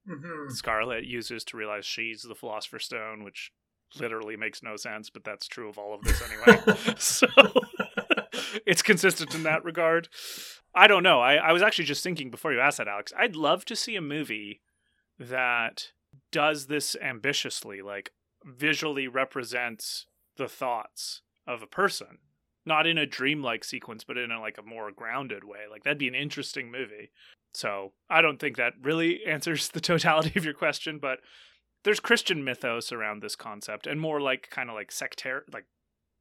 [0.08, 3.52] hmm scarlett uses to realize she's the philosopher's stone which
[4.00, 6.62] literally makes no sense but that's true of all of this anyway.
[6.98, 7.28] So
[8.66, 10.08] it's consistent in that regard.
[10.74, 11.20] I don't know.
[11.20, 13.96] I, I was actually just thinking before you asked that alex i'd love to see
[13.98, 14.62] a movie
[15.20, 15.92] that
[16.32, 18.12] does this ambitiously, like
[18.44, 22.20] visually represents the thoughts of a person,
[22.66, 25.62] not in a dreamlike sequence, but in a, like a more grounded way.
[25.70, 27.12] Like that'd be an interesting movie.
[27.54, 31.20] So I don't think that really answers the totality of your question, but
[31.84, 35.66] there's Christian mythos around this concept, and more like kind of like sectarian, like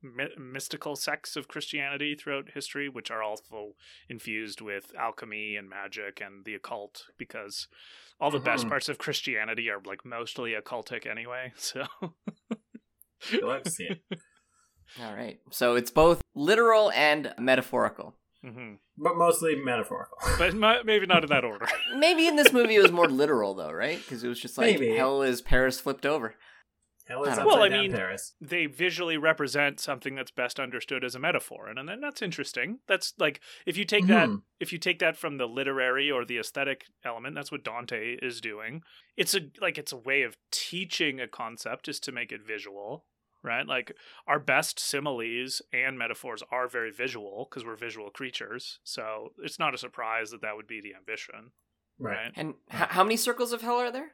[0.03, 3.74] my- mystical sects of Christianity throughout history, which are also
[4.09, 7.68] infused with alchemy and magic and the occult, because
[8.18, 8.70] all the best Mhm.
[8.70, 11.53] parts of Christianity are like mostly occultic anyway.
[11.59, 11.84] So
[13.30, 13.88] to see.
[15.03, 15.38] All right.
[15.51, 18.14] So it's both literal and metaphorical.
[18.45, 20.16] hmm But mostly metaphorical.
[20.38, 21.66] but ma- maybe not in that order.
[21.97, 23.99] Maybe in this movie it was more literal though, right?
[23.99, 24.97] Because it was just like Maybe.
[24.97, 26.34] hell is Paris flipped over.
[27.07, 27.61] Hell is I upside don't know.
[27.61, 28.34] Well, I mean- Paris.
[28.41, 32.78] they visually represent something that's best understood as a metaphor and, and then that's interesting
[32.86, 34.43] that's like if you take that Mhm.
[34.61, 38.41] if you take that from the literary or the aesthetic element that's what dante is
[38.41, 38.82] doing
[39.16, 43.05] it's a like it's a way of teaching a concept is to make it visual
[43.43, 49.32] right like our best similes and metaphors are very visual because we're visual creatures so
[49.43, 51.53] it's not a surprise that that would be the ambition
[51.99, 52.16] Right.
[52.16, 54.12] right And h- how many circles of hell are there?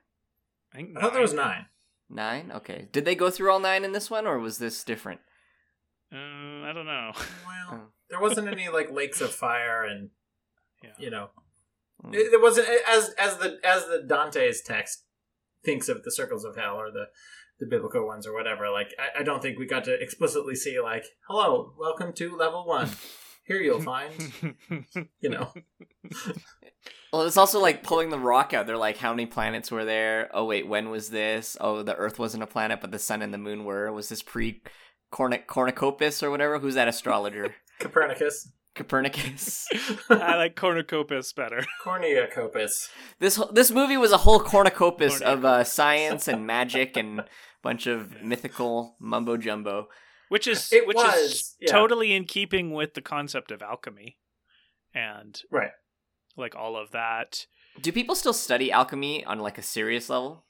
[0.73, 1.67] i think I thought there was nine.
[2.09, 2.47] nine.
[2.49, 2.57] Nine.
[2.59, 2.89] Okay.
[2.93, 5.21] Did they go through all nine in this one, or was this different?
[6.13, 7.11] uh, i don't know
[7.47, 7.81] Well, Oh.
[8.11, 10.11] there wasn't any like lakes of fire and
[10.85, 11.31] yeah you know
[12.13, 15.05] it, it wasn't as as the as the Dante's text
[15.65, 17.07] thinks of the circles of hell or the
[17.59, 18.71] the biblical ones or whatever.
[18.71, 22.67] Like I, I don't think we got to explicitly see like, hello, welcome to level
[22.67, 22.91] one.
[23.45, 24.13] Here you'll find
[25.21, 25.53] you know.
[27.13, 28.67] Well, it's also like pulling the rock out.
[28.67, 30.29] They're like, how many planets were there?
[30.35, 31.57] Oh wait, when was this?
[31.61, 33.91] Oh, the Earth wasn't a planet, but the Sun and the Moon were.
[33.93, 34.63] Was this pre
[35.13, 36.59] Cornic Cornucopus or whatever?
[36.59, 37.55] Who's that astrologer?
[37.79, 38.53] Copernicus.
[38.77, 39.67] Copernicus.
[40.11, 42.89] i like cornucopus better Cornucopus.
[43.19, 47.25] this this movie was a whole cornucopus of uh, science and magic and
[47.63, 49.89] bunch of mythical mumbo jumbo.
[50.29, 51.73] which is It which was, is yeah.
[51.73, 54.19] totally in keeping with the concept of alchemy
[54.95, 55.71] and Right.
[56.37, 57.47] like all of that
[57.81, 60.45] Do people still study alchemy on like a serious level?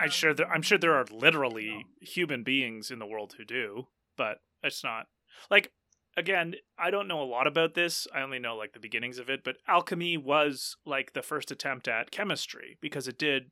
[0.00, 3.88] i'm sure there, i'm sure there are literally human beings in the world who do
[4.16, 5.06] but it's not
[5.50, 5.72] like
[6.16, 9.28] again i don't know a lot about this i only know like the beginnings of
[9.28, 13.50] it but alchemy was like the first attempt at chemistry because it did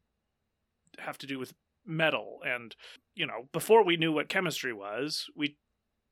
[0.99, 2.77] have to do with metal and
[3.15, 5.57] you know before we knew what chemistry was we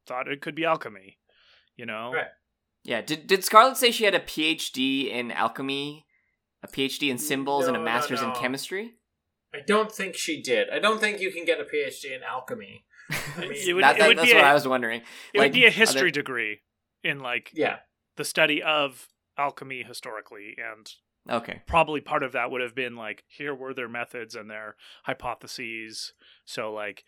[0.06, 1.18] thought it could be alchemy
[1.76, 2.26] you know Right.
[2.84, 3.02] Yeah.
[3.02, 6.06] Did did Scarlett say she had a PhD in alchemy,
[6.62, 8.94] a PhD in symbols, and a No, no, master's in chemistry?
[9.54, 10.70] I don't think she did.
[10.70, 12.84] I don't think you can get a PhD in alchemy.
[13.10, 15.00] I mean, It would- That- it that- would that's be what a- I was wondering.
[15.34, 16.60] It Like, would be a history there- degree
[17.02, 17.80] in like yeah.
[18.16, 20.92] the study of alchemy historically and
[21.28, 21.60] Okay.
[21.66, 26.14] Probably part of that would have been like, here were their methods and their hypotheses.
[26.46, 27.04] So, like,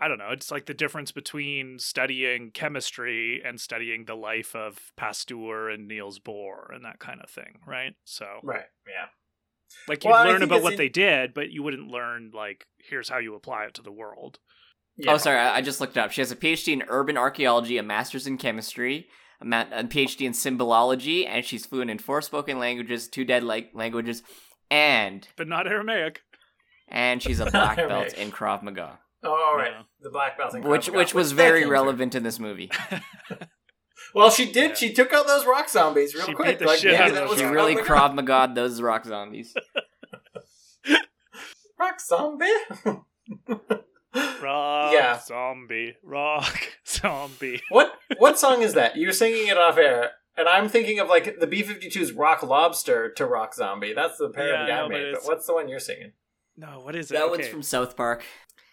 [0.00, 0.30] I don't know.
[0.30, 6.20] It's like the difference between studying chemistry and studying the life of Pasteur and Niels
[6.20, 7.94] Bohr and that kind of thing, right?
[8.04, 8.66] So, Right.
[8.86, 9.08] Yeah.
[9.88, 13.08] like, you'd Well, learn about what in- they did, but you wouldn't learn, like, here's
[13.08, 14.38] how you apply it to the world.
[15.00, 15.12] Oh, yeah.
[15.12, 16.10] Oh, sorry, I I just looked it up.
[16.12, 19.08] She has a PhD in urban archaeology, a master's in chemistry,
[19.40, 23.42] a, ma- a PhD in symbolology, and she's fluent in four spoken languages, two dead
[23.44, 24.22] like languages,
[24.70, 26.20] and But not Aramaic.
[26.88, 29.70] and she's a black belt in Krav Maga, Oh, all right.
[29.72, 29.82] Yeah.
[30.00, 31.72] The black belt, in which Krav Maga, which was very came through.
[31.72, 32.70] relevant in this movie.
[34.14, 34.70] Well, she did.
[34.70, 34.74] Yeah.
[34.74, 36.46] She took out those rock zombies real She quick.
[36.48, 37.86] beat the like, shit maybe out that was she Krav really Maga.
[37.88, 39.52] Krav Maga those rock zombies.
[41.78, 42.46] rock zombie.
[44.42, 45.18] Rock Yeah.
[45.20, 45.96] zombie.
[46.02, 47.60] Rock zombie.
[47.70, 48.96] what what song is that?
[48.96, 53.10] You were singing it off air, and I'm thinking of like the B-52's "Rock Lobster"
[53.12, 55.00] to "Rock Zombie." That's the parody Yeah, I no, but made.
[55.02, 56.12] But it's- what's the one you're singing?
[56.56, 57.14] No, what is it?
[57.14, 57.30] That okay.
[57.42, 58.24] one's from South Park.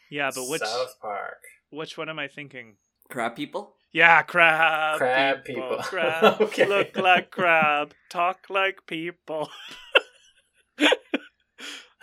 [0.09, 1.43] Yeah, but which South Park.
[1.69, 2.77] which one am I thinking?
[3.09, 3.75] Crab people.
[3.91, 4.97] Yeah, crab.
[4.97, 5.61] Crab people.
[5.69, 5.83] people.
[5.83, 6.37] Crab.
[6.41, 6.65] Okay.
[6.67, 7.93] Look like crab.
[8.09, 9.49] Talk like people.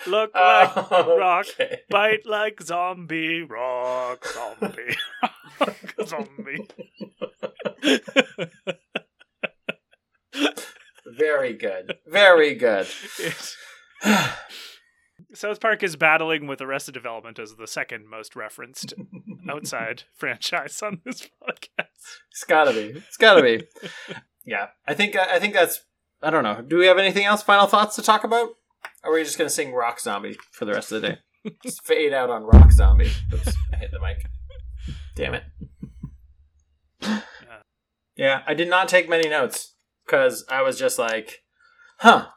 [0.07, 1.47] Look uh, like Oh, rock.
[1.61, 1.81] okay.
[1.91, 3.43] Bite like zombie.
[3.43, 4.97] Rock zombie.
[5.61, 6.69] Rock zombie.
[11.07, 11.99] Very good.
[12.07, 12.87] Very good.
[15.35, 18.93] South Park is battling with Arrested Development as the second most referenced
[19.51, 22.21] outside franchise on this podcast.
[22.31, 22.99] It's gotta be.
[22.99, 23.63] It's gotta be.
[24.45, 25.81] Yeah, I think uh, I think that's.
[26.23, 26.63] I don't know.
[26.63, 27.43] Do we have anything else?
[27.43, 28.51] Final thoughts to talk about?
[29.05, 31.19] Or are we just gonna sing Rock Zombie for the rest of the day?
[31.65, 33.11] Just fade out on Rock Zombie.
[33.35, 34.25] Oops, I hit the mic.
[35.17, 35.43] Damn it.
[38.17, 39.75] Yeah, I did not take many notes
[40.07, 41.43] because I was just like,
[41.99, 42.29] "Huh,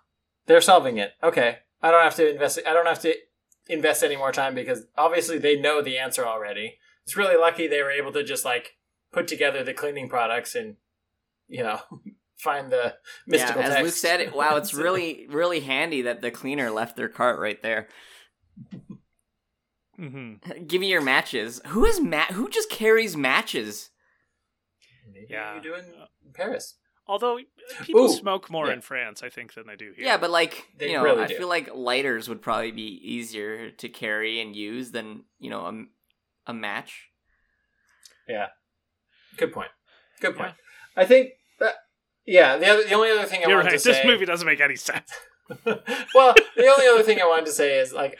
[0.47, 1.11] they're solving it.
[1.21, 2.59] Okay, I don't have to invest.
[2.65, 3.13] I don't have to
[3.67, 6.77] invest any more time because obviously they know the answer already.
[7.03, 8.77] It's really lucky they were able to just like
[9.11, 10.77] put together the cleaning products and
[11.47, 11.81] you know
[12.37, 12.95] find the
[13.27, 13.83] mystical yeah, as text.
[13.85, 17.61] Luke said, it, wow, it's really really handy that the cleaner left their cart right
[17.61, 17.87] there.
[19.99, 20.65] Mm-hmm.
[20.65, 21.61] Give me your matches.
[21.67, 22.31] Who is Matt?
[22.31, 23.91] Who just carries matches?
[25.11, 25.55] Maybe Yeah.
[25.55, 25.85] you do in
[26.33, 26.75] Paris.
[27.07, 27.39] Although
[27.83, 28.73] people Ooh, smoke more yeah.
[28.73, 30.05] in France, I think, than they do here.
[30.05, 31.37] Yeah, but like They you know, really I do.
[31.37, 35.83] feel like lighters would probably be easier to carry and use than you know a,
[36.51, 37.09] a match.
[38.27, 38.47] Yeah,
[39.37, 39.69] good point.
[40.19, 40.55] Good point.
[40.97, 41.35] I think that
[42.25, 42.57] yeah.
[42.57, 43.79] The other, the only other thing I you're wanted right.
[43.79, 44.05] to This say.
[44.07, 45.11] movie doesn't make any sense.
[45.65, 48.17] well, the only other thing I wanted to say is like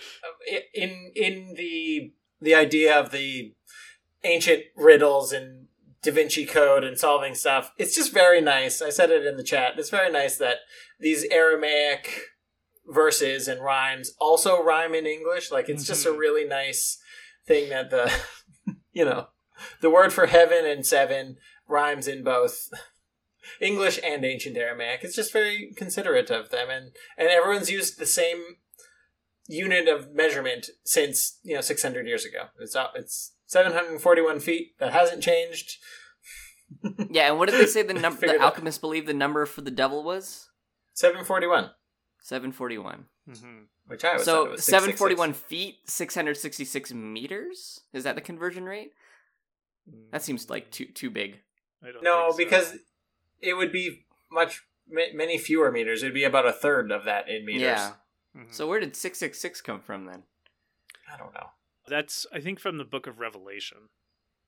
[0.73, 3.53] in in the the idea of the
[4.23, 5.65] ancient riddles and
[6.03, 7.71] Da Vinci Code and solving stuff.
[7.79, 8.79] It's just very nice.
[8.81, 9.73] I said it in the chat.
[9.77, 10.57] It's very nice that
[10.99, 12.21] these Aramaic
[12.87, 15.51] verses and rhymes also rhyme in English.
[15.51, 16.17] Like it's just a Mhm.
[16.19, 16.99] really nice
[17.47, 18.13] thing that the
[18.93, 19.29] you know
[19.81, 21.37] the word for heaven and seven
[21.67, 22.69] rhymes in both
[23.61, 25.01] English and ancient Aramaic.
[25.03, 28.57] It's just very considerate of them, and and everyone's used the same
[29.47, 32.45] unit of measurement since you know 600 years ago.
[32.59, 32.93] It's up.
[32.95, 34.77] It's 741 feet.
[34.79, 35.77] That hasn't changed.
[37.11, 38.21] Yeah, and what did they say the number?
[38.27, 40.49] The it- alchemists believed the number for the devil was
[40.93, 41.69] 741,
[42.21, 43.05] seven forty one.
[43.29, 43.63] Mm-hmm.
[43.87, 44.99] which I always thought it So was seven 666.
[44.99, 47.81] forty one feet, six hundred sixty six meters.
[47.93, 48.91] Is that the conversion rate?
[50.11, 51.39] That seems like too too big.
[51.83, 52.55] I don't No, think so.
[52.57, 52.77] because
[53.41, 56.03] it would be much ma- many fewer meters.
[56.03, 57.61] It'd be about a third of that in meters.
[57.61, 57.93] Yeah.
[58.35, 58.53] Mhm.
[58.53, 60.23] So where did six six six come from then?
[61.11, 61.51] I don't know.
[61.87, 63.89] that's I think from the Book of Revelation.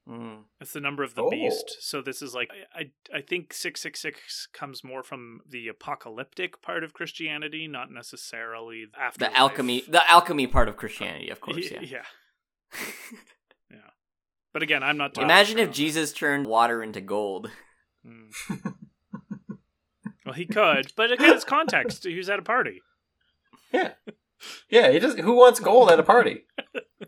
[0.10, 0.44] Mm.
[0.62, 1.30] It's the number of the Oh.
[1.30, 1.78] beast.
[1.82, 2.80] So this is like I
[3.14, 7.92] I, I think six six six comes more from the apocalyptic part of Christianity, not
[7.92, 11.58] necessarily after The alchemy, the alchemy part of Christianity, of course.
[11.72, 11.82] Yeah.
[11.82, 12.06] yeah.
[13.72, 13.78] yeah.
[14.54, 15.14] But again, I'm not.
[15.14, 17.52] totally Imagine if on Jesus turned water into gold.
[18.08, 18.56] that.
[18.56, 18.74] Mm.
[20.26, 22.04] well, he could, but again, it's context.
[22.04, 22.82] He was at a party.
[23.72, 23.92] Yeah,
[24.70, 24.92] yeah.
[24.92, 25.16] He does.
[25.16, 26.46] Who wants gold at a party?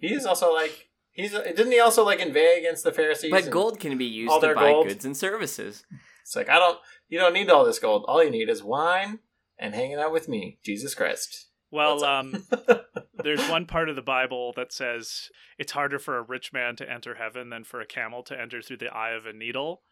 [0.01, 1.31] He's also like he's.
[1.31, 3.31] Didn't he also like inveigh against the Pharisees?
[3.31, 4.87] But gold can be used all to buy gold?
[4.87, 5.85] goods and services.
[6.23, 6.77] It's like I don't.
[7.07, 8.05] You don't need all this gold.
[8.07, 9.19] All you need is wine
[9.57, 11.47] and hanging out with me, Jesus Christ.
[11.71, 12.45] Well, um,
[13.23, 16.89] there's one part of the Bible that says it's harder for a rich man to
[16.89, 19.83] enter heaven than for a camel to enter through the eye of a needle.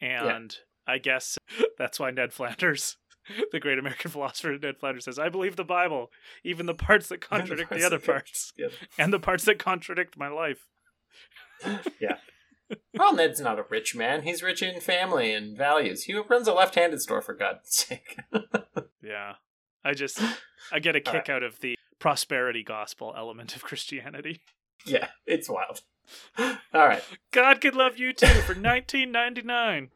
[0.00, 0.56] And
[0.86, 1.38] I guess
[1.78, 2.96] that's why Ned Flanders,
[3.52, 6.10] the great American philosopher Ned Flanders, says, I believe the Bible,
[6.44, 8.68] even the parts that contradict the parts other parts, Yeah.
[8.98, 10.66] and the parts that contradict my life.
[12.00, 12.16] yeah.
[12.94, 14.22] Well, Ned's not a rich man.
[14.22, 16.04] He's rich in family and values.
[16.04, 18.16] He runs a left-handed store, for God's sake.
[19.02, 19.34] Yeah.
[19.84, 20.20] I just
[20.70, 24.40] I get a kick out of the prosperity gospel element of Christianity.
[24.86, 25.82] Yeah, it's wild.
[26.38, 27.02] All right.
[27.32, 29.90] God could love you too for 1999.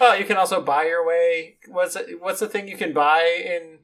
[0.00, 1.56] Oh, you can also buy your way.
[1.68, 3.80] What's it, what's the thing you can buy in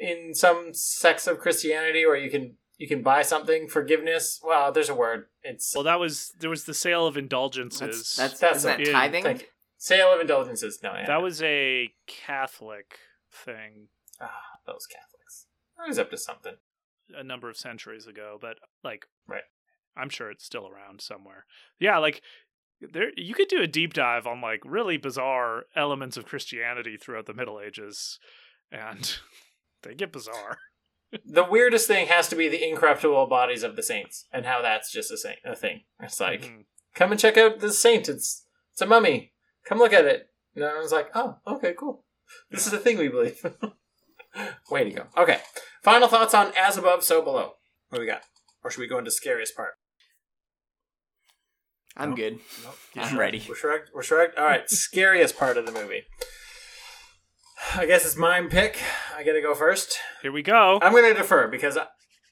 [0.00, 4.40] in some sects of Christianity, where you can you can buy something forgiveness?
[4.42, 5.26] Well, there's a word.
[5.42, 8.16] It's Well, that was there was the sale of indulgences.
[8.16, 9.22] That's That's isn't that tithing?
[9.22, 9.48] thank you.
[9.76, 10.80] sale of indulgences.
[10.82, 11.06] No, yeah.
[11.06, 12.98] that was a Catholic
[13.30, 13.88] thing
[14.20, 15.46] ah, those Catholics.
[15.78, 16.54] I was up to something.
[17.14, 19.42] A number of centuries ago, but like Right.
[19.96, 21.46] I'm sure it's still around somewhere.
[21.78, 22.22] Yeah, like
[22.80, 27.26] there you could do a deep dive on like really bizarre elements of Christianity throughout
[27.26, 28.18] the Middle Ages
[28.70, 29.18] and
[29.82, 30.58] they get bizarre.
[31.24, 34.90] The weirdest thing has to be the incorruptible bodies of the saints, and how that's
[34.92, 35.84] just a saint, a thing.
[36.02, 36.64] It's like, Mhm.
[36.96, 38.08] come and check out the saint.
[38.08, 39.32] It's it's a mummy.
[39.64, 40.28] Come look at it.
[40.56, 42.04] And I was like, oh, okay, cool.
[42.50, 43.40] This is a thing we believe.
[44.70, 45.06] Way to go.
[45.16, 45.38] Okay.
[45.86, 47.52] Final thoughts on As Above, So Below.
[47.90, 48.22] What do we got?
[48.64, 49.74] Or should we go into scariest part?
[51.96, 52.16] I'm No.
[52.16, 52.40] good.
[52.96, 53.40] No, I'm ready.
[53.48, 53.90] We're shrugged.
[53.94, 54.36] We're shrugged.
[54.36, 54.64] All right.
[54.68, 56.02] scariest part of the movie.
[57.76, 58.80] I guess it's my pick.
[59.16, 59.96] I get to go first.
[60.22, 60.80] Here we go.
[60.82, 61.86] I'm going to defer because I,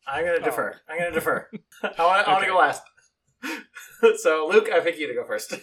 [0.09, 0.51] I'm going to oh.
[0.51, 0.81] defer.
[0.89, 1.49] I'm going to defer.
[1.85, 2.01] I want.
[2.01, 2.47] I want to Okay.
[2.49, 2.83] go last.
[4.21, 5.55] so, Luke, I pick you to go first.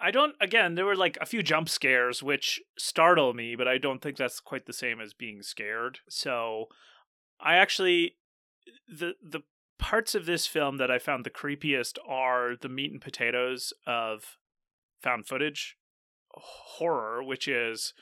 [0.00, 3.78] I don't again, there were like a few jump scares which startle me, but I
[3.78, 5.98] don't think that's quite the same as being scared.
[6.08, 6.66] So
[7.40, 8.16] I actually
[8.88, 9.40] the the
[9.78, 14.36] parts of this film that I found the creepiest are the meat and potatoes of
[15.02, 15.76] found footage
[16.32, 17.94] horror, which is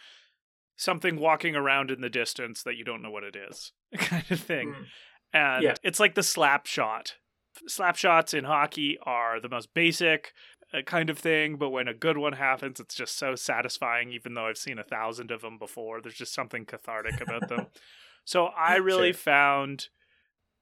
[0.77, 4.41] something walking around in the distance that you don't know what it is, kind of
[4.41, 4.71] thing.
[4.75, 4.85] Mm.
[5.33, 5.75] And Yeah.
[5.83, 7.15] it's like the slap shot.
[7.67, 10.33] Slap shots in hockey are the most basic
[10.85, 14.47] kind of thing, but when a good one happens, it's just so satisfying, even though
[14.47, 16.01] I've seen a thousand of them before.
[16.01, 17.67] There's just something cathartic about them.
[18.29, 19.21] So I really Sure.
[19.21, 19.87] found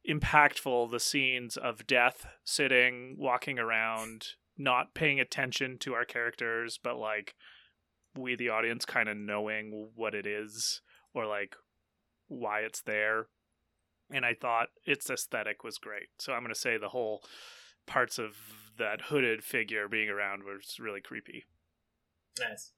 [0.06, 4.26] impactful the scenes of death sitting, walking around,
[4.59, 7.35] not paying attention to our characters, but like
[8.14, 10.82] we, the audience, kind of knowing what it is
[11.14, 11.56] or like
[12.28, 13.28] why it's there.
[14.12, 16.09] And I thought its aesthetic was great.
[16.18, 17.22] So I'm going to say the whole
[17.86, 18.36] parts of
[18.79, 21.45] that hooded figure being around was really creepy.
[22.39, 22.73] Nice.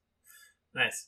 [0.73, 1.07] Nice.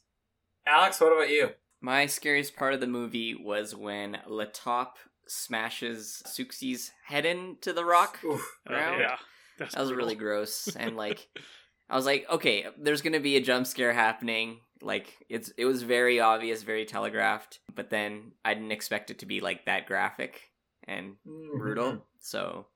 [0.66, 1.50] Alex, what about you?
[1.82, 4.98] My scariest part of the movie was when La Taupe
[5.28, 8.20] smashes Souxie's head into the rock.
[8.26, 8.60] Oof.
[8.70, 9.16] Uh, yeah.
[9.58, 10.06] That's That was brutal.
[10.06, 10.76] really gross.
[10.76, 11.28] And like
[11.90, 14.60] I was like, okay, there's gonna be a jump scare happening.
[14.82, 17.60] Like it's it was very obvious, very telegraphed.
[17.74, 20.42] But then I didn't expect it to be like that graphic
[20.88, 21.16] and
[21.58, 21.92] brutal.
[21.94, 22.02] Mhm.
[22.20, 22.68] So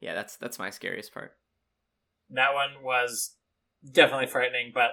[0.00, 1.32] yeah, that's that's my scariest part.
[2.32, 3.36] That one was
[3.92, 4.90] definitely frightening, but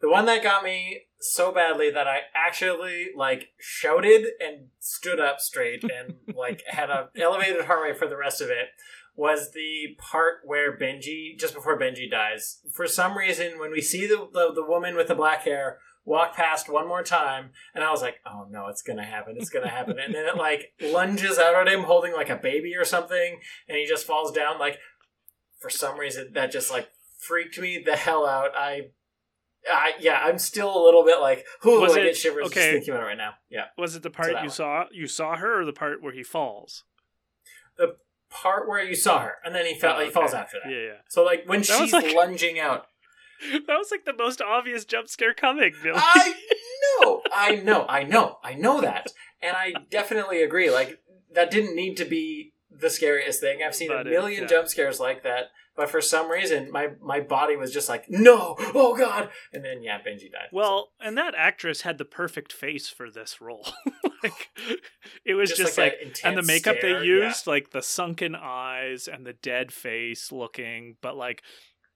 [0.00, 5.40] the one that got me so badly that I actually like shouted and stood up
[5.40, 8.68] straight and like had a elevated heart rate for the rest of it
[9.16, 12.58] was the part where Benji just before Benji dies.
[12.72, 16.36] For some reason when we see the the, the woman with the black hair walk
[16.36, 19.36] past one more time and I was like, "Oh no, it's to happen.
[19.38, 22.74] It's to happen." and then it like lunges out at him holding like a baby
[22.76, 24.78] or something and he just falls down like
[25.66, 26.88] for some reason that just like
[27.18, 28.50] freaked me the hell out.
[28.56, 28.90] I,
[29.70, 32.54] I yeah, I'm still a little bit like, who Was I it- get shivers okay.
[32.54, 33.32] just thinking about it right now.
[33.50, 34.50] Yeah, Was it the part that you one.
[34.50, 36.84] saw you saw her or the part where he falls?
[37.76, 37.96] the
[38.30, 39.96] part where you saw her, and then he fell.
[39.98, 40.70] Oh, He falls after that.
[40.70, 40.92] Yeah, yeah.
[41.08, 42.86] So like when That she's like- lunging out,
[43.66, 45.98] That was like the most obvious jump scare coming, Billy.
[45.98, 46.34] I
[47.02, 49.10] know, I know, I know, I know that,
[49.42, 50.70] and I definitely agree.
[50.70, 51.00] Like
[51.34, 53.60] that didn't need to be the scariest thing.
[53.64, 54.48] I've seen But a it- million yeah.
[54.48, 55.46] jump scares like that,
[55.76, 59.82] but for some reason, my my body was just like, no, oh god, and then
[59.82, 60.48] yeah, Benji died.
[60.52, 63.66] Well, and that actress had the perfect face for this role.
[64.22, 64.48] like
[65.24, 67.26] it was Just just, like like, and the makeup stare, they yeah.
[67.26, 71.42] used, like the sunken eyes and the dead face looking, but like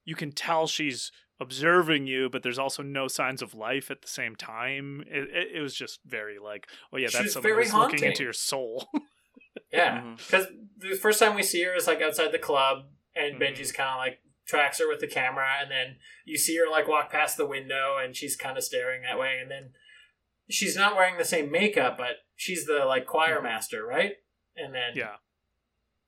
[0.04, 4.08] you can tell she's observing you, but there's also no signs of life at the
[4.08, 5.02] same time.
[5.06, 8.22] It, it, it was just very like, oh yeah, that's someone very who's looking into
[8.22, 8.88] your soul.
[9.72, 10.46] Yeah, because
[10.78, 13.40] the first time we see her is like outside the club, and Mhm.
[13.40, 16.88] Benji's kind of like tracks her with the camera, and then you see her like
[16.88, 19.74] walk past the window, and she's kind of staring that way, and then
[20.48, 23.44] she's not wearing the same makeup, but she's the like choir Mhm.
[23.44, 24.16] master, right?
[24.56, 25.16] And then yeah.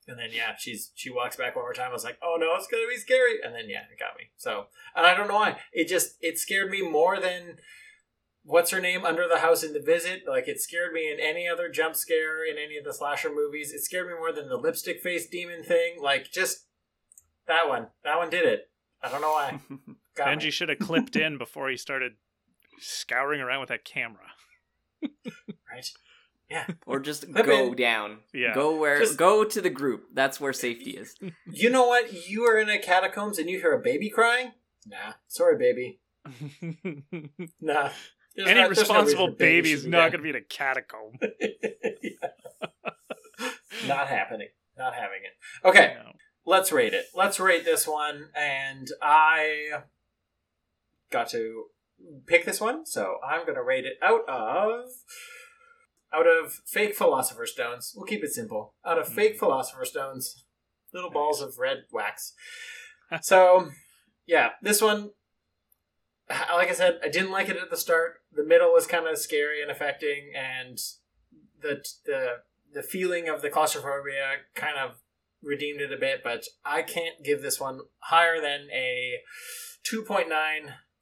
[0.09, 1.90] and then yeah, she's she walks back one more time.
[1.90, 4.31] I was like, oh no, it's gonna be scary, and then yeah, it got me.
[4.36, 7.59] So and I don't know why it just it scared me more than
[8.44, 11.48] what's her name under the house in the visit like it scared me in any
[11.48, 14.56] other jump scare in any of the slasher movies it scared me more than the
[14.56, 16.66] lipstick face demon thing like just
[17.47, 18.69] that one that one did it
[19.02, 19.59] i don't know why
[20.14, 20.44] Got me.
[20.44, 22.12] Benji should have clipped in before he started
[22.81, 24.27] scouring around with that camera.
[25.02, 25.90] right?
[26.51, 26.66] Yeah.
[26.86, 28.19] Or just I go mean- down.
[28.35, 28.52] Yeah.
[28.55, 30.09] Go where Just- go to the group.
[30.12, 31.14] That's where safety is.
[31.51, 32.28] You know what?
[32.28, 34.52] You are in a catacombs and you hear a baby crying?
[34.86, 35.14] Nah.
[35.28, 36.01] Sorry, baby.
[37.59, 37.89] Nah.
[38.35, 40.41] There's Any not- there's no responsible baby baby is not going to be in a
[40.41, 41.19] catacomb.
[43.87, 44.49] Not happening.
[44.79, 45.67] Not having it.
[45.67, 45.97] Okay.
[45.97, 46.13] No.
[46.47, 47.07] let's rate it.
[47.15, 49.83] Let's rate this one, and I
[51.11, 51.65] got to
[52.27, 54.85] pick this one, so I'm gonna rate it out of
[56.13, 57.93] out of fake philosopher stones.
[57.97, 58.75] We'll keep it simple.
[58.85, 59.39] Out of fake hmm.
[59.39, 60.45] philosopher stones,
[60.93, 62.35] little balls of red wax.
[63.21, 63.71] so,
[64.27, 65.11] yeah, this one.
[66.28, 68.20] Like I said, I didn't like it at the start.
[68.32, 70.78] The middle was kind of scary and affecting, and
[71.61, 72.27] the the
[72.73, 75.03] the feeling of the claustrophobia kind of
[75.43, 79.19] redeemed it a bit, but I can't give this one higher than a
[79.85, 80.28] 2.9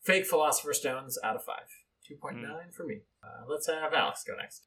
[0.02, 1.56] fake philosopher stones out of 5.
[2.10, 3.02] 2.9 for me.
[3.22, 4.66] Uh, let's have Alex go next.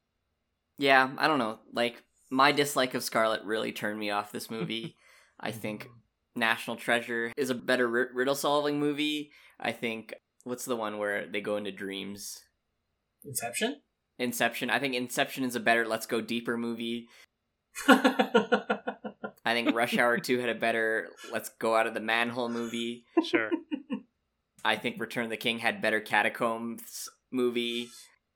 [0.77, 1.59] Yeah, I don't know.
[1.73, 4.95] Like my dislike of Scarlett really turned me off this movie.
[5.39, 5.89] I think
[6.35, 9.31] National Treasure is a better ri- riddle solving movie.
[9.59, 10.13] I think
[10.43, 12.39] what's the one where they go into dreams?
[13.25, 13.81] Inception?
[14.19, 14.69] Inception.
[14.69, 17.07] I think Inception is a better Let's Go Deeper movie.
[17.87, 23.05] I think Rush Hour 2 had a better Let's Go Out of the Manhole movie.
[23.23, 23.49] Sure.
[24.65, 27.89] I think Return of the King had better Catacombs movie.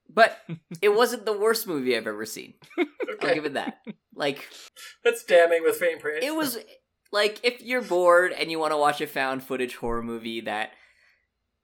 [0.09, 0.37] But
[0.81, 2.55] it wasn't the worst movie I've ever seen.
[3.21, 3.77] I'll give it that.
[4.15, 4.47] Like
[5.03, 6.23] That's damning with faint praise.
[6.23, 6.57] it was
[7.11, 10.71] like if you're bored and you want to watch a found footage horror movie that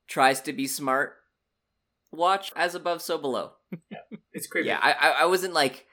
[0.08, 1.16] tries to be smart,
[2.12, 3.52] watch As Above So Below.
[3.92, 3.98] yeah,
[4.34, 4.68] It's creepy.
[4.68, 5.86] Yeah, I I, I wasn't like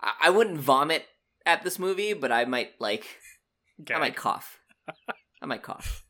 [0.00, 1.04] I, I wouldn't vomit
[1.46, 3.04] at this movie, but I might like
[3.94, 4.58] I might cough.
[5.42, 6.04] I might cough.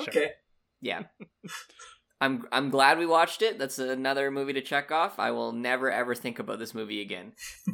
[0.00, 0.32] okay.
[0.80, 1.02] Yeah.
[2.20, 3.58] I'm I'm glad we watched it.
[3.58, 5.18] That's another movie to check off.
[5.18, 7.32] I will never ever think about this movie again.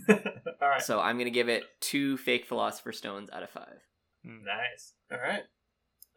[0.09, 0.17] All
[0.69, 0.83] right.
[0.83, 3.79] So I'm gonna give it two fake philosopher stones out of five.
[4.25, 4.45] Hmm.
[4.45, 4.95] Nice.
[5.13, 5.43] All right.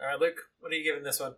[0.01, 1.35] All right, Luke, what are you giving this one?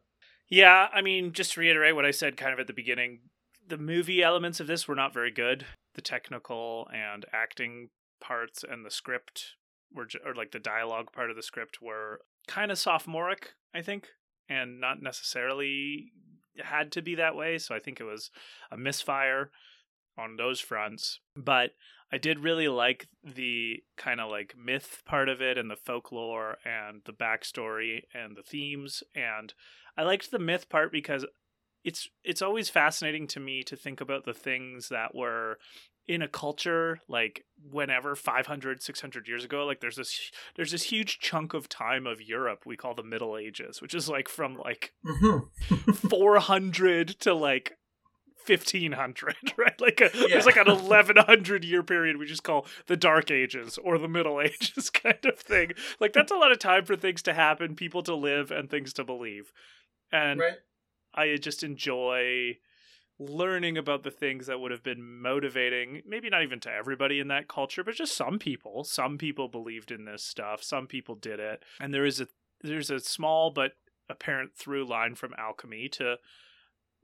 [0.50, 3.20] Yeah, I mean, just to reiterate what I said kind of at the beginning,
[3.68, 5.66] the movie elements of this were not very good.
[5.96, 7.90] The technical and acting
[8.22, 9.56] parts and the script
[9.94, 14.10] were, or like the dialogue part of the script were kind of sophomoric, I think,
[14.48, 16.12] and not necessarily
[16.64, 17.58] had to be that way.
[17.58, 18.30] So I think it was
[18.72, 19.52] a misfire
[20.18, 21.20] on those fronts.
[21.36, 21.72] But
[22.16, 26.56] I did really like the kind of like myth part of it and the folklore
[26.64, 29.54] and the backstory and the themes and
[29.98, 31.26] I liked the myth part because
[31.84, 35.58] it's it's always fascinating to me to think about the things that were
[36.08, 41.20] in a culture like whenever 500 600 years ago like there's this there's this huge
[41.20, 44.94] chunk of time of Europe we call the middle ages which is like from like
[45.06, 45.92] Mm-hmm.
[46.08, 47.74] 400 to like
[48.48, 49.80] 1500 right?
[49.82, 50.28] Like a, Yeah.
[50.30, 54.42] there's like an 1100 year period we just call the dark ages or the middle
[54.42, 55.72] ages kind of thing.
[56.00, 58.94] Like that's a lot of time for things to happen people to live and things
[58.94, 59.52] to believe.
[60.12, 60.58] And right?
[61.14, 62.58] i just enjoy
[63.18, 67.30] learning about the things that would have been motivating maybe not even to everybody in
[67.30, 68.84] that culture but just some people.
[68.84, 70.62] Some people believed in this stuff.
[70.62, 71.64] Some people did it.
[71.80, 72.28] And there is a
[72.62, 73.74] there's a small but
[74.10, 76.18] apparent through line from alchemy to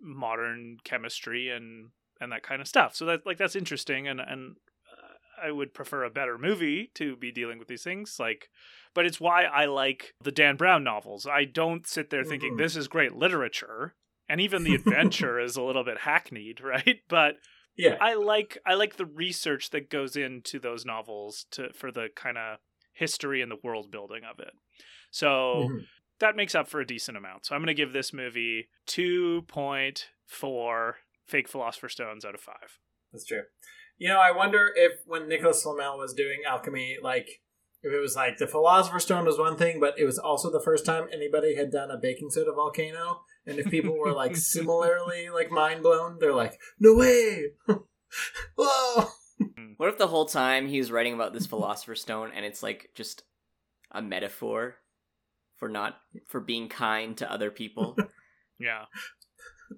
[0.01, 4.55] modern chemistry and and that kind of stuff so that like that's interesting and and
[4.91, 8.49] uh, I would prefer a better movie to be dealing with these things like
[8.93, 11.25] but it's why I like the Dan Brown novels.
[11.25, 12.57] I don't sit there thinking Mhm.
[12.57, 13.95] this is great literature
[14.27, 17.01] and even the adventure is a little bit hackneyed, right?
[17.07, 17.35] But
[17.75, 17.97] Yeah.
[17.99, 22.37] I like I like the research that goes into those novels to for the kind
[22.37, 22.57] of
[22.93, 24.53] history and the world building of it.
[25.11, 25.85] So Mhm.
[26.21, 27.45] That makes up for a decent amount.
[27.45, 30.93] So I'm going to give this movie 2.4
[31.27, 32.55] fake philosopher stones out of 5.
[33.11, 33.43] That's true.
[33.97, 37.41] You know, I wonder if when Nicholas Flamel was doing alchemy, like
[37.83, 40.61] if it was like the Philosopher's Stone was one thing, but it was also the
[40.61, 45.29] first time anybody had done a baking soda volcano, and if people were like similarly
[45.29, 47.51] like mind blown, they're like, "No way!
[48.55, 49.07] Whoa!"
[49.77, 52.89] What if the whole time he was writing about this philosopher's stone and it's like
[52.93, 53.23] just
[53.91, 54.75] a metaphor
[55.61, 55.95] for not
[56.27, 57.95] for being kind to other people?
[58.59, 58.83] Yeah.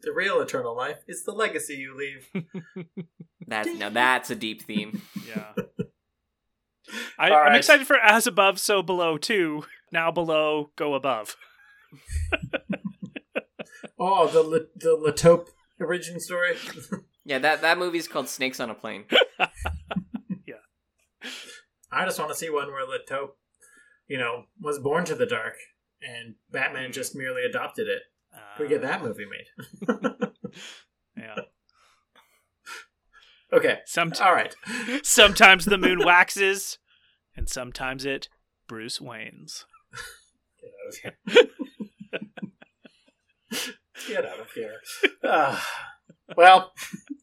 [0.02, 2.44] The real eternal life is the legacy you leave.
[3.48, 5.02] That's now that's a deep theme.
[5.28, 5.54] Yeah.
[7.18, 7.56] I, I'm right.
[7.56, 9.64] excited for As Above, So Below too.
[9.90, 11.38] Now below, go above.
[13.98, 15.50] Oh, the Le- the La Taupe
[15.80, 16.58] origin story.
[17.24, 19.06] Yeah, that that movie's called Snakes on a Plane.
[20.46, 20.56] Yeah,
[21.90, 23.38] I just want to see one where La Taupe,
[24.10, 25.56] you know, was born to the dark,
[26.08, 28.02] and Batman just merely adopted it.
[28.58, 29.90] Can we get that movie made?
[31.18, 31.36] Yeah.
[33.54, 33.80] Okay.
[33.88, 34.56] Somet- All right.
[35.04, 36.80] sometimes the moon waxes,
[37.38, 38.28] and sometimes it
[38.68, 39.66] Bruce Wayne's.
[44.08, 44.78] Get out of here.
[45.24, 45.64] Ah.
[46.36, 46.74] well,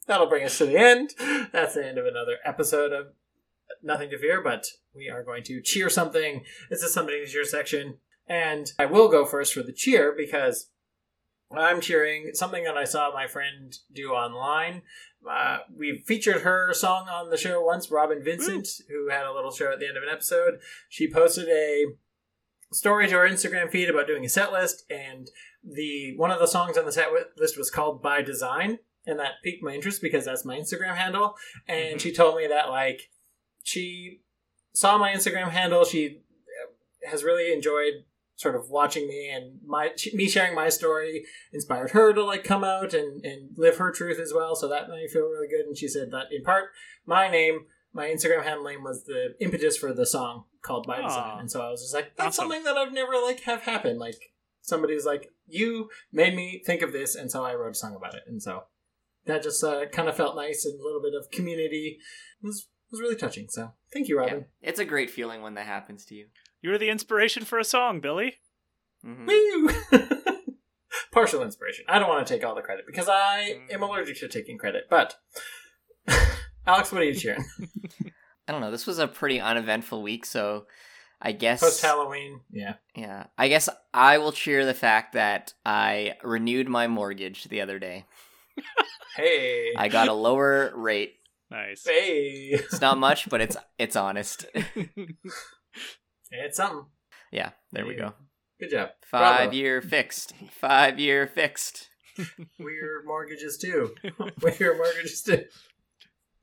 [0.07, 1.11] that'll bring us to the end.
[1.53, 3.09] That's the end of another episode of
[3.83, 6.45] Nothing to Fear, but we are going to cheer something.
[6.71, 7.99] This is something to cheer section.
[8.31, 10.71] And I will go first for the cheer because
[11.51, 14.83] I'm cheering something that I saw my friend do online.
[15.29, 19.51] Uh, we featured her song on the show once, Robin Vincent, who had a little
[19.51, 20.61] show at the end of an episode.
[20.89, 21.87] She posted a
[22.73, 25.29] story to her Instagram feed about doing a set list, and
[25.65, 29.43] the one of the songs on the set list was called "By Design," and that
[29.43, 31.35] piqued my interest because that's my Instagram handle.
[31.67, 32.01] And Mhm.
[32.01, 33.11] she told me that like
[33.65, 34.23] she
[34.73, 36.23] saw my Instagram handle, she
[37.05, 38.05] has really enjoyed
[38.41, 42.65] sort of watching me and my me sharing my story inspired her to like come
[42.65, 45.67] out and and live her truth as well so that made me feel really good
[45.67, 46.71] and she said that in part
[47.05, 51.33] my name my instagram handle name was the impetus for the song called by design
[51.37, 51.39] Aw.
[51.41, 52.45] and so i was just like that's Awesome.
[52.51, 53.99] something that i've never like have happened.
[53.99, 54.17] like
[54.63, 58.15] somebody's like you made me think of this and so i wrote a song about
[58.15, 58.65] it and so
[59.27, 61.99] that just uh, kind of felt nice and a little bit of community
[62.43, 64.23] it was was really touching so thank you Yeah.
[64.23, 66.27] robin It's a great feeling when that happens to you.
[66.63, 68.37] You're the inspiration for a song, Billy.
[69.05, 69.27] Mhm.
[69.27, 69.99] Woo!
[71.13, 71.85] Partial inspiration.
[71.89, 74.85] I don't want to take all the credit because I am allergic to taking credit.
[74.91, 75.17] But
[76.67, 77.45] Alex, what are you cheering?
[78.49, 78.71] I don't know.
[78.71, 80.67] This was a pretty uneventful week, so
[81.23, 82.41] I guess Post Halloween.
[82.51, 82.75] Yeah.
[82.95, 87.79] Yeah, I guess I will cheer the fact that I renewed my mortgage the other
[87.79, 88.07] day.
[89.17, 89.73] Hey.
[89.77, 91.15] I got a lower rate.
[91.51, 91.85] Nice.
[91.87, 92.51] Hey.
[92.53, 94.47] It's not much, but it's it's honest.
[96.31, 96.87] It's something.
[97.33, 98.13] yeah, there we go.
[98.61, 98.91] Good job.
[99.07, 99.53] Five Bravo.
[99.53, 100.35] year fixed.
[100.51, 101.89] Five year fixed.
[102.59, 103.95] We're mortgages too.
[104.43, 105.45] We're mortgages too.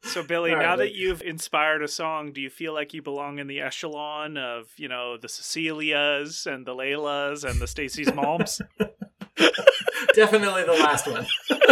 [0.04, 0.80] So, Billy, All right, now Luke.
[0.80, 4.68] that you've inspired a song, do you feel like you belong in the echelon of,
[4.78, 8.62] you know, the Cecilias and the Laylas and the Stacy's moms?
[10.14, 11.26] Definitely the last one.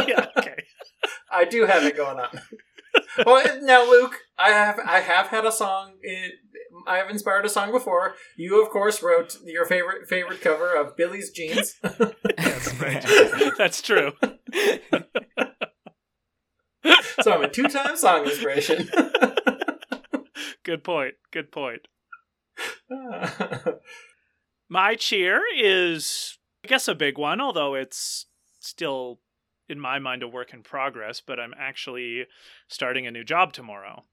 [0.08, 0.64] yeah, okay.
[1.32, 2.42] I do have it going on.
[3.26, 5.94] well, now, Luke, I have I have had a song.
[6.04, 6.32] In,
[6.88, 8.16] I have inspired a song before.
[8.38, 11.76] You, of course, wrote your favorite favorite cover of Billy's Jeans.
[11.82, 13.04] That's right.
[13.58, 14.14] That's true.
[17.22, 18.90] so I'm a two time song inspiration.
[20.64, 21.16] Good point.
[21.32, 21.88] Good point.
[24.68, 28.26] My cheer is, I guess, a big one, although it's
[28.60, 29.20] still,
[29.70, 31.22] in my mind, a work in progress.
[31.26, 32.26] But I'm actually
[32.68, 34.06] starting a new job tomorrow,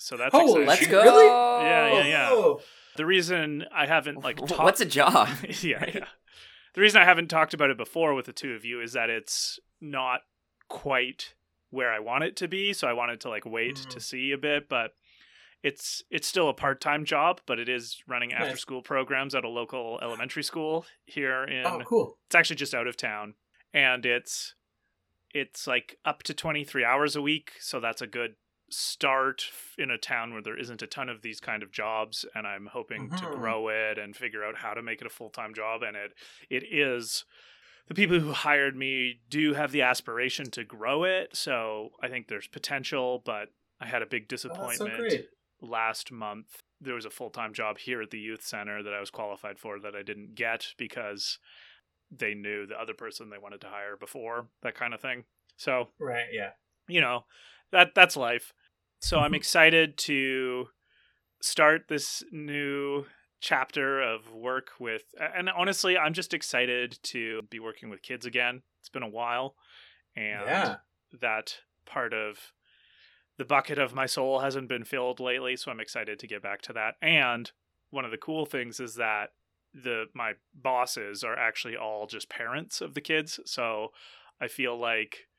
[0.00, 0.66] so that's oh, exciting.
[0.68, 1.02] let's go.
[1.02, 1.26] Really?
[1.26, 2.28] Yeah, yeah, yeah.
[2.30, 2.60] Oh.
[2.96, 5.28] The reason I haven't like talked, What's a job?
[5.62, 6.06] yeah, yeah.
[6.74, 9.10] The reason I haven't talked about it before with the two of you is that
[9.10, 10.20] it's not
[10.68, 11.34] quite
[11.70, 13.88] where I want it to be, so I wanted to like wait Mhm.
[13.90, 14.94] to see a bit, but
[15.62, 18.42] it's it's still a part-time job, but it is running Nice.
[18.42, 22.18] after-school programs at a local elementary school here in Oh, cool.
[22.26, 23.34] it's actually just out of town
[23.74, 24.54] and it's
[25.32, 28.34] it's like up to 23 hours a week so that's a good
[28.70, 29.44] start
[29.78, 32.66] in a town where there isn't a ton of these kind of jobs and i'm
[32.66, 33.34] hoping to Mhm.
[33.34, 36.14] grow it and figure out how to make it a full-time job and it
[36.48, 37.24] it is
[37.88, 42.28] the people who hired me do have the aspiration to grow it so i think
[42.28, 43.48] there's potential but
[43.80, 45.26] i had a big Oh, so disappointment
[45.60, 49.10] last month there was a full-time job here at the youth center that I was
[49.10, 51.38] qualified for that I didn't get because
[52.10, 55.24] they knew the other person they wanted to hire before that kind of thing.
[55.58, 56.52] So, Right, yeah.
[56.88, 57.26] you know,
[57.70, 58.54] that that's life.
[59.00, 59.34] So I'm mm-hmm.
[59.34, 60.68] excited to
[61.42, 63.06] start this new
[63.40, 68.62] chapter of work with and honestly, I'm just excited to be working with kids again.
[68.80, 69.56] It's been a while
[70.14, 70.76] and Yeah.
[71.20, 72.52] that part of
[73.38, 76.60] the bucket of my soul hasn't been filled lately, so I'm excited to get back
[76.62, 76.96] to that.
[77.00, 77.50] And
[77.88, 79.30] one of the cool things is that
[79.72, 83.92] the my bosses are actually all just parents of the kids, so
[84.38, 85.29] I feel like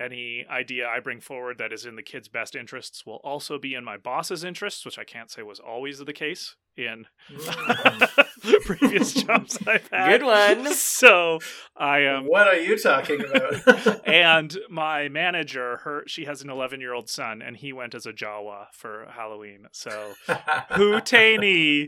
[0.00, 3.74] any idea I bring forward that is in the kids' best interests will also be
[3.74, 7.06] in my boss's interests, which I can't say was always the case in
[8.64, 10.08] previous jobs I've had.
[10.18, 10.74] Good one.
[10.74, 11.38] So
[11.76, 14.06] I am what are you talking about?
[14.06, 18.06] and my manager, her she has an 11 year old son, and he went as
[18.06, 19.66] a Jawa for Halloween.
[19.72, 21.86] So Hootani,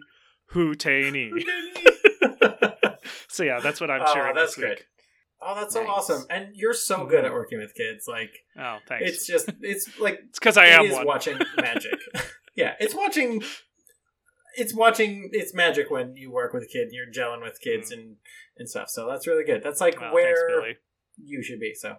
[0.55, 1.31] Hootani.
[3.29, 4.67] so yeah, that's what I'm Oh, cheering that's this week.
[4.67, 4.85] great.
[5.47, 5.91] Oh, that's so Nice.
[5.91, 6.25] awesome.
[6.31, 8.07] And you're so good at working with kids.
[8.09, 9.09] Like Oh, thanks.
[9.11, 11.07] it's just it's like It's because I it am is one.
[11.07, 11.99] watching magic.
[12.57, 13.43] yeah, it's watching
[14.57, 17.91] it's watching it's magic when you work with a kid and you're gelling with kids
[17.93, 18.17] and
[18.59, 18.89] and stuff.
[18.89, 19.63] So that's really good.
[19.63, 20.77] That's like Well, where Billy.
[21.23, 21.75] you should be.
[21.75, 21.97] So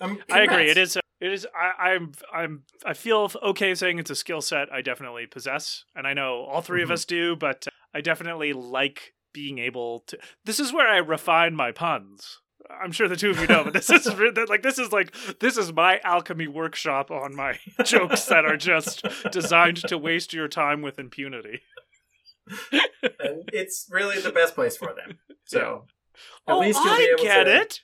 [0.00, 0.68] um, I agree.
[0.70, 0.96] It is.
[0.96, 1.46] A, It is.
[1.56, 2.12] I, I'm.
[2.34, 2.62] I'm.
[2.84, 6.60] I feel okay saying it's a skill set I definitely possess, and I know all
[6.60, 6.84] 3 Mm-hmm.
[6.84, 7.34] of us do.
[7.36, 10.18] But I definitely like being able to.
[10.44, 12.40] This is where I refine my puns.
[12.70, 14.06] I'm sure the two of you know, but this is
[14.48, 19.06] like this is like this is my alchemy workshop on my jokes that are just
[19.30, 21.60] designed to waste your time with impunity.
[23.02, 25.18] and it's really the best place for them.
[25.48, 25.84] So
[26.48, 27.60] at oh, least you'll be I able get to.
[27.60, 27.80] it.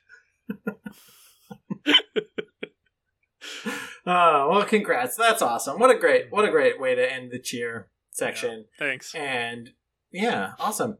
[4.04, 5.14] Oh well, congrats!
[5.14, 5.78] That's awesome.
[5.78, 8.64] What a great, what a great way to end the cheer section.
[8.80, 9.14] Thanks.
[9.14, 9.70] And
[10.10, 10.98] yeah, awesome.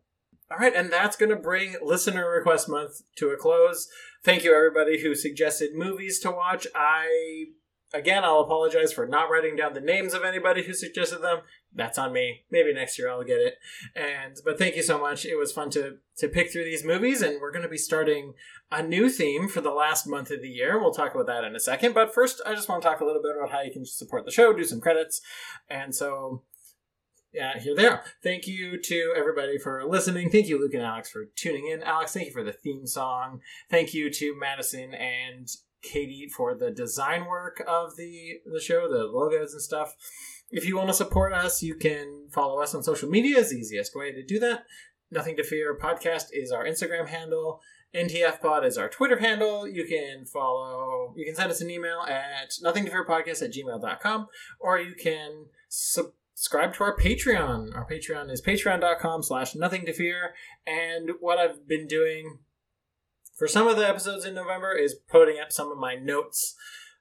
[0.52, 3.88] All right, and that's going to bring listener request month to a close.
[4.22, 6.66] Thank you everybody who suggested movies to watch.
[6.74, 7.46] I
[7.94, 11.38] again, I'll apologize for not writing down the names of anybody who suggested them.
[11.74, 12.44] That's on me.
[12.50, 13.54] Maybe next year I'll get it.
[13.96, 15.24] And but thank you so much.
[15.24, 18.34] It was fun to to pick through these movies, and we're going to be starting
[18.70, 20.78] a new theme for the last month of the year.
[20.78, 21.94] We'll talk about that in a second.
[21.94, 24.26] But first, I just want to talk a little bit about how you can support
[24.26, 25.22] the show, do some credits,
[25.70, 26.42] and so
[27.32, 28.02] yeah, here they are.
[28.22, 30.30] Thank you to everybody for listening.
[30.30, 31.82] Thank you, Luke and Alex, for tuning in.
[31.82, 33.40] Alex, thank you for the theme song.
[33.70, 35.48] Thank you to Madison and
[35.82, 39.94] Katie for the design work of the the show, the logos and stuff.
[40.50, 43.38] If you want to support us, you can follow us on social media.
[43.38, 44.64] Is the easiest way to do that.
[45.10, 47.60] Nothing to Fear podcast is our Instagram handle.
[47.94, 49.68] NTF Pod is our Twitter handle.
[49.68, 54.28] You can follow, you can send us an email at nothingtofearpodcast at gmail.com
[54.60, 55.46] or you can
[56.42, 57.72] subscribe to our Patreon.
[57.72, 60.34] Our Patreon is patreon.com slash nothing to fear.
[60.66, 62.40] And what I've been doing
[63.38, 66.56] for some of the episodes in November is putting up some of my notes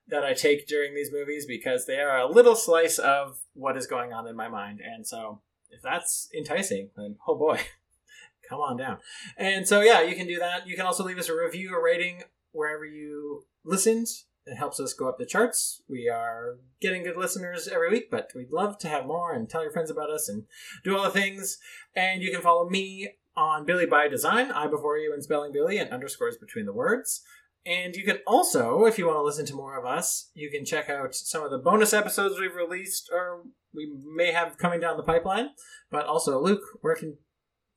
[0.08, 3.88] that I take during these movies because they are a little slice of what is
[3.88, 4.80] going on in my mind.
[4.80, 5.42] And so
[5.72, 7.62] if that's enticing, then oh boy,
[8.48, 9.00] come on down.
[9.38, 10.68] And so yeah, you can do that.
[10.68, 14.06] You can also leave us a review or rating wherever you listened.
[14.46, 15.82] It helps us go up the charts.
[15.88, 19.62] We are getting good listeners every week, but we'd love to have more and tell
[19.62, 20.46] your friends about us and
[20.84, 21.60] do all the things.
[21.96, 25.78] And you can follow me on Billy by Design, I before you and spelling Billy
[25.78, 27.22] and underscores between the words.
[27.66, 30.66] And you can also, if you want to listen to more of us, you can
[30.66, 33.44] check out some of the bonus episodes we've released or
[33.74, 35.50] we may have coming down the pipeline.
[35.92, 37.18] But also, Luke, where can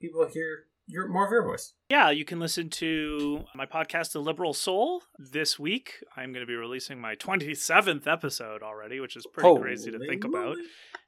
[0.00, 1.72] people hear your more of your voice?
[1.88, 5.02] Yeah, you can listen to my podcast, The Liberal Soul.
[5.18, 9.90] This week, I'm going to be releasing my 27th episode already, which is pretty crazy
[9.90, 10.56] to Holy think about.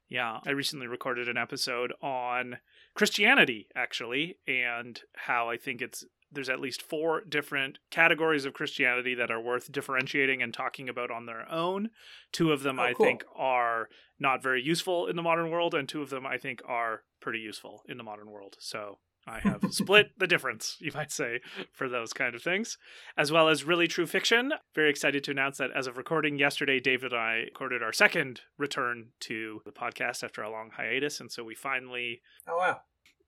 [0.09, 2.57] Yeah, I recently recorded an episode on
[2.95, 9.15] Christianity, actually, and how I think it's there's at least four different categories of Christianity
[9.15, 11.89] that are worth differentiating and talking about on their own.
[12.33, 13.05] Two of them Oh, I cool.
[13.05, 13.87] think are
[14.19, 17.39] not very useful in the modern world, and two of them I think are pretty
[17.39, 18.57] useful in the modern world.
[18.59, 18.97] So
[19.27, 21.41] I have split the difference, you might say,
[21.73, 22.77] for those kind of things,
[23.17, 24.53] as well as really true fiction.
[24.73, 28.41] Very excited to announce that as of recording yesterday, David and I recorded our second
[28.57, 31.19] return to the podcast after a long hiatus.
[31.19, 32.79] And so we finally, Oh, wow.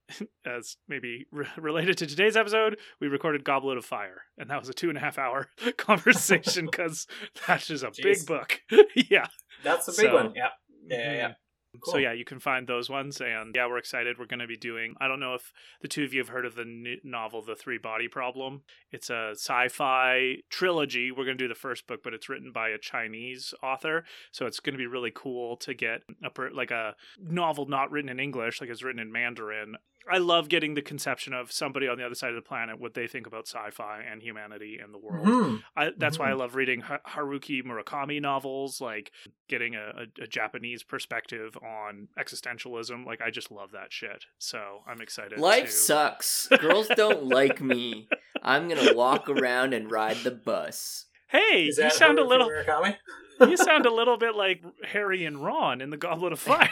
[0.46, 4.22] as maybe re- related to today's episode, we recorded Goblet of Fire.
[4.38, 7.08] And that was a two and a half hour conversation because
[7.48, 8.62] that is a big book.
[8.96, 9.28] yeah.
[9.64, 10.34] That's a big So- one.
[10.36, 10.48] Yeah.
[10.88, 11.34] Yeah, yeah, mm-hmm.
[11.74, 11.92] Yeah.
[11.92, 14.18] So yeah, you can find those ones, and yeah, we're excited.
[14.18, 14.96] We're going to be doing.
[15.00, 15.52] I don't know if
[15.82, 18.62] the two of you have heard of the n- novel, The Three Body Problem.
[18.92, 21.12] It's a sci-fi trilogy.
[21.12, 24.46] We're going to do the first book, but it's written by a Chinese author, so
[24.46, 28.10] it's going to be really cool to get a per- like a novel not written
[28.10, 29.76] in English, like it's written in Mandarin.
[30.12, 32.94] I love getting the conception of somebody on the other side of the planet what
[32.94, 35.26] they think about sci-fi and humanity and the world.
[35.28, 35.64] Mhm.
[35.76, 36.38] I, that's why I Mhm.
[36.40, 39.12] love reading Haruki Murakami novels, like
[39.48, 43.06] getting a, a, a Japanese perspective on existentialism.
[43.06, 44.26] Like, I just love that shit.
[44.38, 45.38] So I'm excited.
[45.40, 45.72] Life to...
[45.72, 46.48] sucks.
[46.60, 48.08] Girls don't like me.
[48.42, 51.06] I'm gonna walk around and ride the bus.
[51.28, 52.50] Hey, Is you that sound a little.
[52.50, 52.96] Murakami?
[53.42, 56.70] you sound a little bit like Harry and Ron in the Goblet of Fire.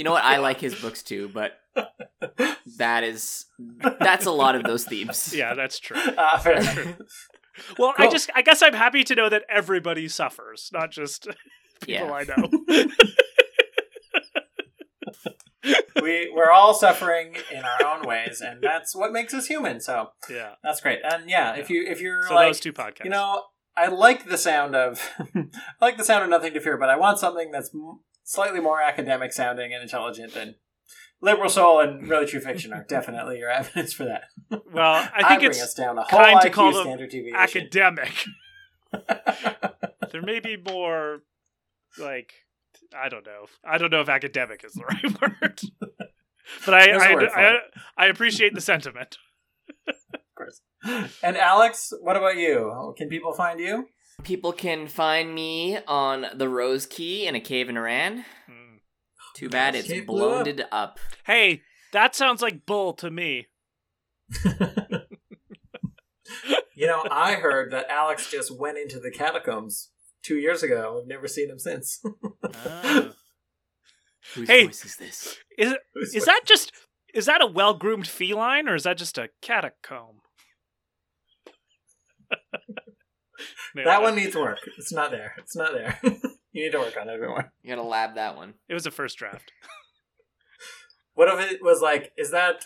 [0.00, 0.24] You know what?
[0.24, 1.60] I like his books too, but
[2.78, 3.44] that is
[4.00, 5.34] that's a lot of those themes.
[5.36, 5.98] yeah, that's true.
[6.16, 6.96] Ah, fair.
[7.78, 11.28] Well, I just, I guess I'm happy to know that everybody suffers, not just
[11.82, 12.12] people Yeah.
[12.14, 12.48] I know.
[16.02, 19.80] we we're all suffering in our own ways, and that's what makes us human.
[19.80, 20.54] So yeah.
[20.62, 21.00] that's great.
[21.04, 23.04] And yeah, if you if you're So like those two podcasts.
[23.04, 23.42] you know,
[23.76, 25.06] I like the sound of
[25.36, 25.44] I
[25.82, 28.00] like the sound of nothing to fear, but I want something that's m-
[28.30, 30.54] slightly more academic sounding and intelligent than
[31.20, 34.24] liberal soul and really true fiction are definitely your evidence for that.
[34.72, 37.10] well, I think bring it's us down a whole kind to IQ call them standard
[37.10, 37.36] deviation.
[37.36, 38.12] academic.
[40.12, 41.22] there may be more
[41.98, 42.32] like
[42.96, 43.46] I don't know.
[43.64, 45.60] I don't know if academic is the right word.
[46.64, 47.56] but I I, word I.
[47.96, 49.18] I appreciate the sentiment.
[49.88, 49.94] of
[50.36, 50.60] course.
[51.22, 52.94] And Alex, what about you?
[52.96, 53.88] Can people find you?
[54.24, 58.24] People can find me on the Rose Key in a cave in Iran.
[58.46, 58.76] Hmm.
[59.34, 60.46] Too bad it's Cave blew up.
[60.70, 60.98] up.
[61.24, 63.46] Hey, that sounds like bull to me.
[66.76, 69.90] You know, I heard that Alex just went into the catacombs
[70.22, 71.00] two years ago.
[71.02, 72.00] I've never seen him since.
[72.54, 73.10] Ah.
[74.34, 74.64] Whose Hey.
[74.64, 75.36] voice is this?
[75.58, 75.80] Is it,
[76.14, 76.72] is that just
[77.12, 80.22] is that a well groomed feline or is that just a catacomb?
[83.74, 84.58] No, that one needs work.
[84.78, 85.34] It's not there.
[85.38, 85.98] It's not there.
[86.52, 87.52] you need to work on it a more.
[87.62, 88.54] You gotta lab that one.
[88.68, 89.52] It was a first draft.
[91.14, 92.64] What if it was like, is that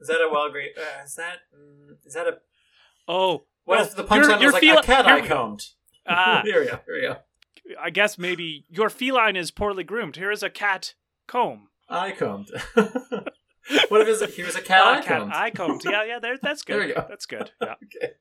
[0.00, 0.70] is that a well green?
[0.76, 2.38] Uh, is that mm, is that a
[3.06, 5.62] Oh, what no, if the punchline your was like fel- a cat I combed?
[6.08, 6.80] Ah, here we go.
[6.86, 7.16] Here we go.
[7.80, 10.16] I guess maybe your feline is poorly groomed.
[10.16, 10.94] Here is a cat
[11.28, 11.68] comb.
[11.88, 12.48] I combed.
[12.74, 14.26] what if it's a.
[14.26, 15.32] here's a cat Ah, I cat combed?
[15.34, 15.82] eye combed.
[15.84, 16.80] Yeah, yeah, there, that's good.
[16.80, 17.06] There we go.
[17.08, 17.52] That's good.
[17.62, 17.74] Yeah.
[17.84, 18.12] Okay.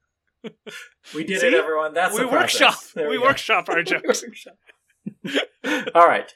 [1.14, 1.48] We did See?
[1.48, 1.94] it, everyone.
[1.94, 2.76] That's we workshop.
[2.94, 4.24] There We, workshop our jokes.
[5.96, 6.34] All right.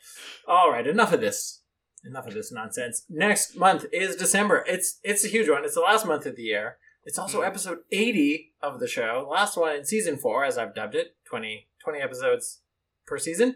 [0.48, 0.86] All right.
[0.86, 1.62] Enough of this.
[2.06, 3.06] Enough of this nonsense.
[3.10, 4.64] Next month is December.
[4.68, 5.66] It's it's a huge one.
[5.66, 6.78] It's the last month of the year.
[7.06, 7.48] It's also Mm.
[7.48, 9.28] episode 80 of the show.
[9.30, 11.16] Last one in season 4 as I've dubbed it.
[11.26, 12.62] 20 20 episodes
[13.08, 13.56] per season.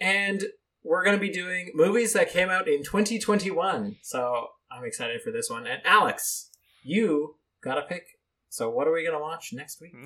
[0.00, 0.44] And
[0.82, 3.96] we're going to be doing movies that came out in 2021.
[4.02, 5.66] So, I'm excited for this one.
[5.66, 6.50] And Alex,
[6.82, 8.13] you got a pick.
[8.54, 9.96] So, what are we going to watch next week?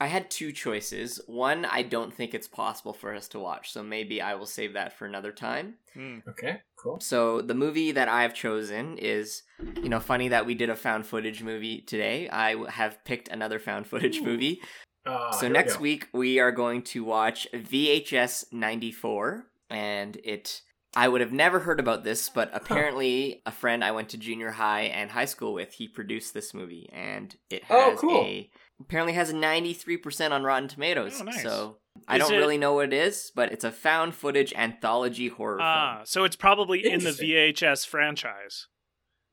[0.00, 1.20] I had two choices.
[1.26, 4.72] One, I don't think it's possible for us to watch, so maybe I will save
[4.72, 5.74] that for another time.
[5.92, 6.20] Hmm.
[6.26, 7.00] Okay, cool.
[7.00, 9.42] So the movie that I've chosen is,
[9.82, 12.30] you know, funny that we did a found footage movie today.
[12.30, 14.62] I have picked another found footage movie.
[15.04, 20.62] Uh, so here we next week we are going to watch VHS 94 and it
[20.96, 24.50] I would have never heard about this, but apparently a friend I went to junior
[24.52, 28.22] high and high school with, he produced this movie and it Oh, has cool.
[28.24, 28.50] a
[28.80, 31.18] apparently has a 93% on Rotten Tomatoes.
[31.20, 31.42] Oh, nice.
[31.42, 34.52] So I Is don't it- really know what it is, but it's a found footage
[34.54, 36.06] anthology horror Ah, film.
[36.06, 38.66] so it's probably in the VHS franchise.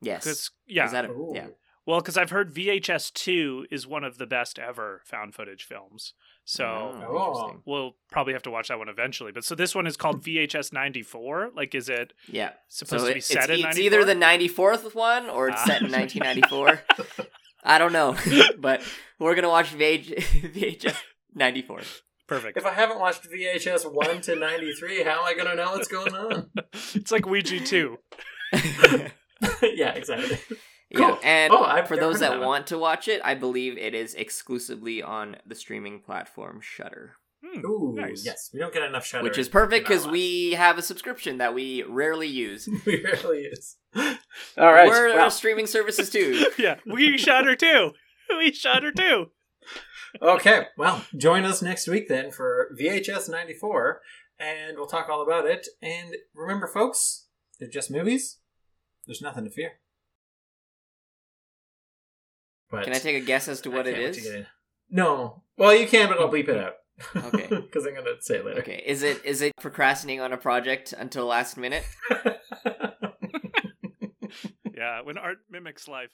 [0.02, 0.50] Yes.
[0.66, 0.84] yeah.
[0.84, 1.32] Is that a, Ooh.
[1.34, 1.46] yeah.
[1.86, 6.12] Well, because I've heard VHS 2 is one of the best ever found footage films.
[6.48, 9.32] So Oh, we'll probably have to watch that one eventually.
[9.32, 11.50] But so this one is called VHS 94.
[11.56, 12.52] Like, is it Yeah.
[12.68, 15.60] supposed so to be it- set it's, in it's either the 94th one or it's
[15.62, 15.66] Ah.
[15.66, 16.80] set in 1994.
[17.64, 18.16] I don't know,
[18.58, 18.80] but
[19.18, 20.14] we're gonna watch VH-
[20.54, 20.96] VHS
[21.34, 21.80] 94.
[22.28, 22.56] Perfect.
[22.56, 25.86] If I haven't watched VHS 1 to 93, how am I going to know what's
[25.86, 26.50] going on?
[26.94, 27.98] it's like Ouija 2.
[29.62, 30.38] yeah, exactly.
[30.90, 34.14] Yeah, and Oh, for those that that want to watch it, I believe it is
[34.14, 38.24] exclusively on the streaming platform Shudder, Hmm, Ooh, nice.
[38.24, 38.50] yes.
[38.52, 39.24] We don't get enough Shudder.
[39.24, 42.68] which is perfect because we have a subscription that we rarely use.
[42.86, 43.76] we rarely use.
[43.96, 44.88] All right.
[44.88, 46.46] We're well, streaming services too.
[46.58, 47.92] Yeah, we shot her too.
[48.30, 49.26] We shot her too.
[50.22, 50.66] okay.
[50.78, 54.00] Well, join us next week then for VHS 94,
[54.38, 55.66] and we'll talk all about it.
[55.82, 57.26] And remember, folks,
[57.58, 58.38] they're just movies.
[59.06, 59.72] There's nothing to fear.
[62.76, 64.24] But Can I take a guess as to what I it can't wait to is?
[64.26, 64.46] get in.
[64.90, 65.42] No.
[65.58, 66.74] Well, you can, but I'll bleep it out.
[67.16, 67.46] Okay.
[67.66, 68.60] Because I'm going to say it later.
[68.60, 71.84] Okay, is it is it procrastinating on a project until last minute?
[74.76, 76.10] Yeah, when art mimics life.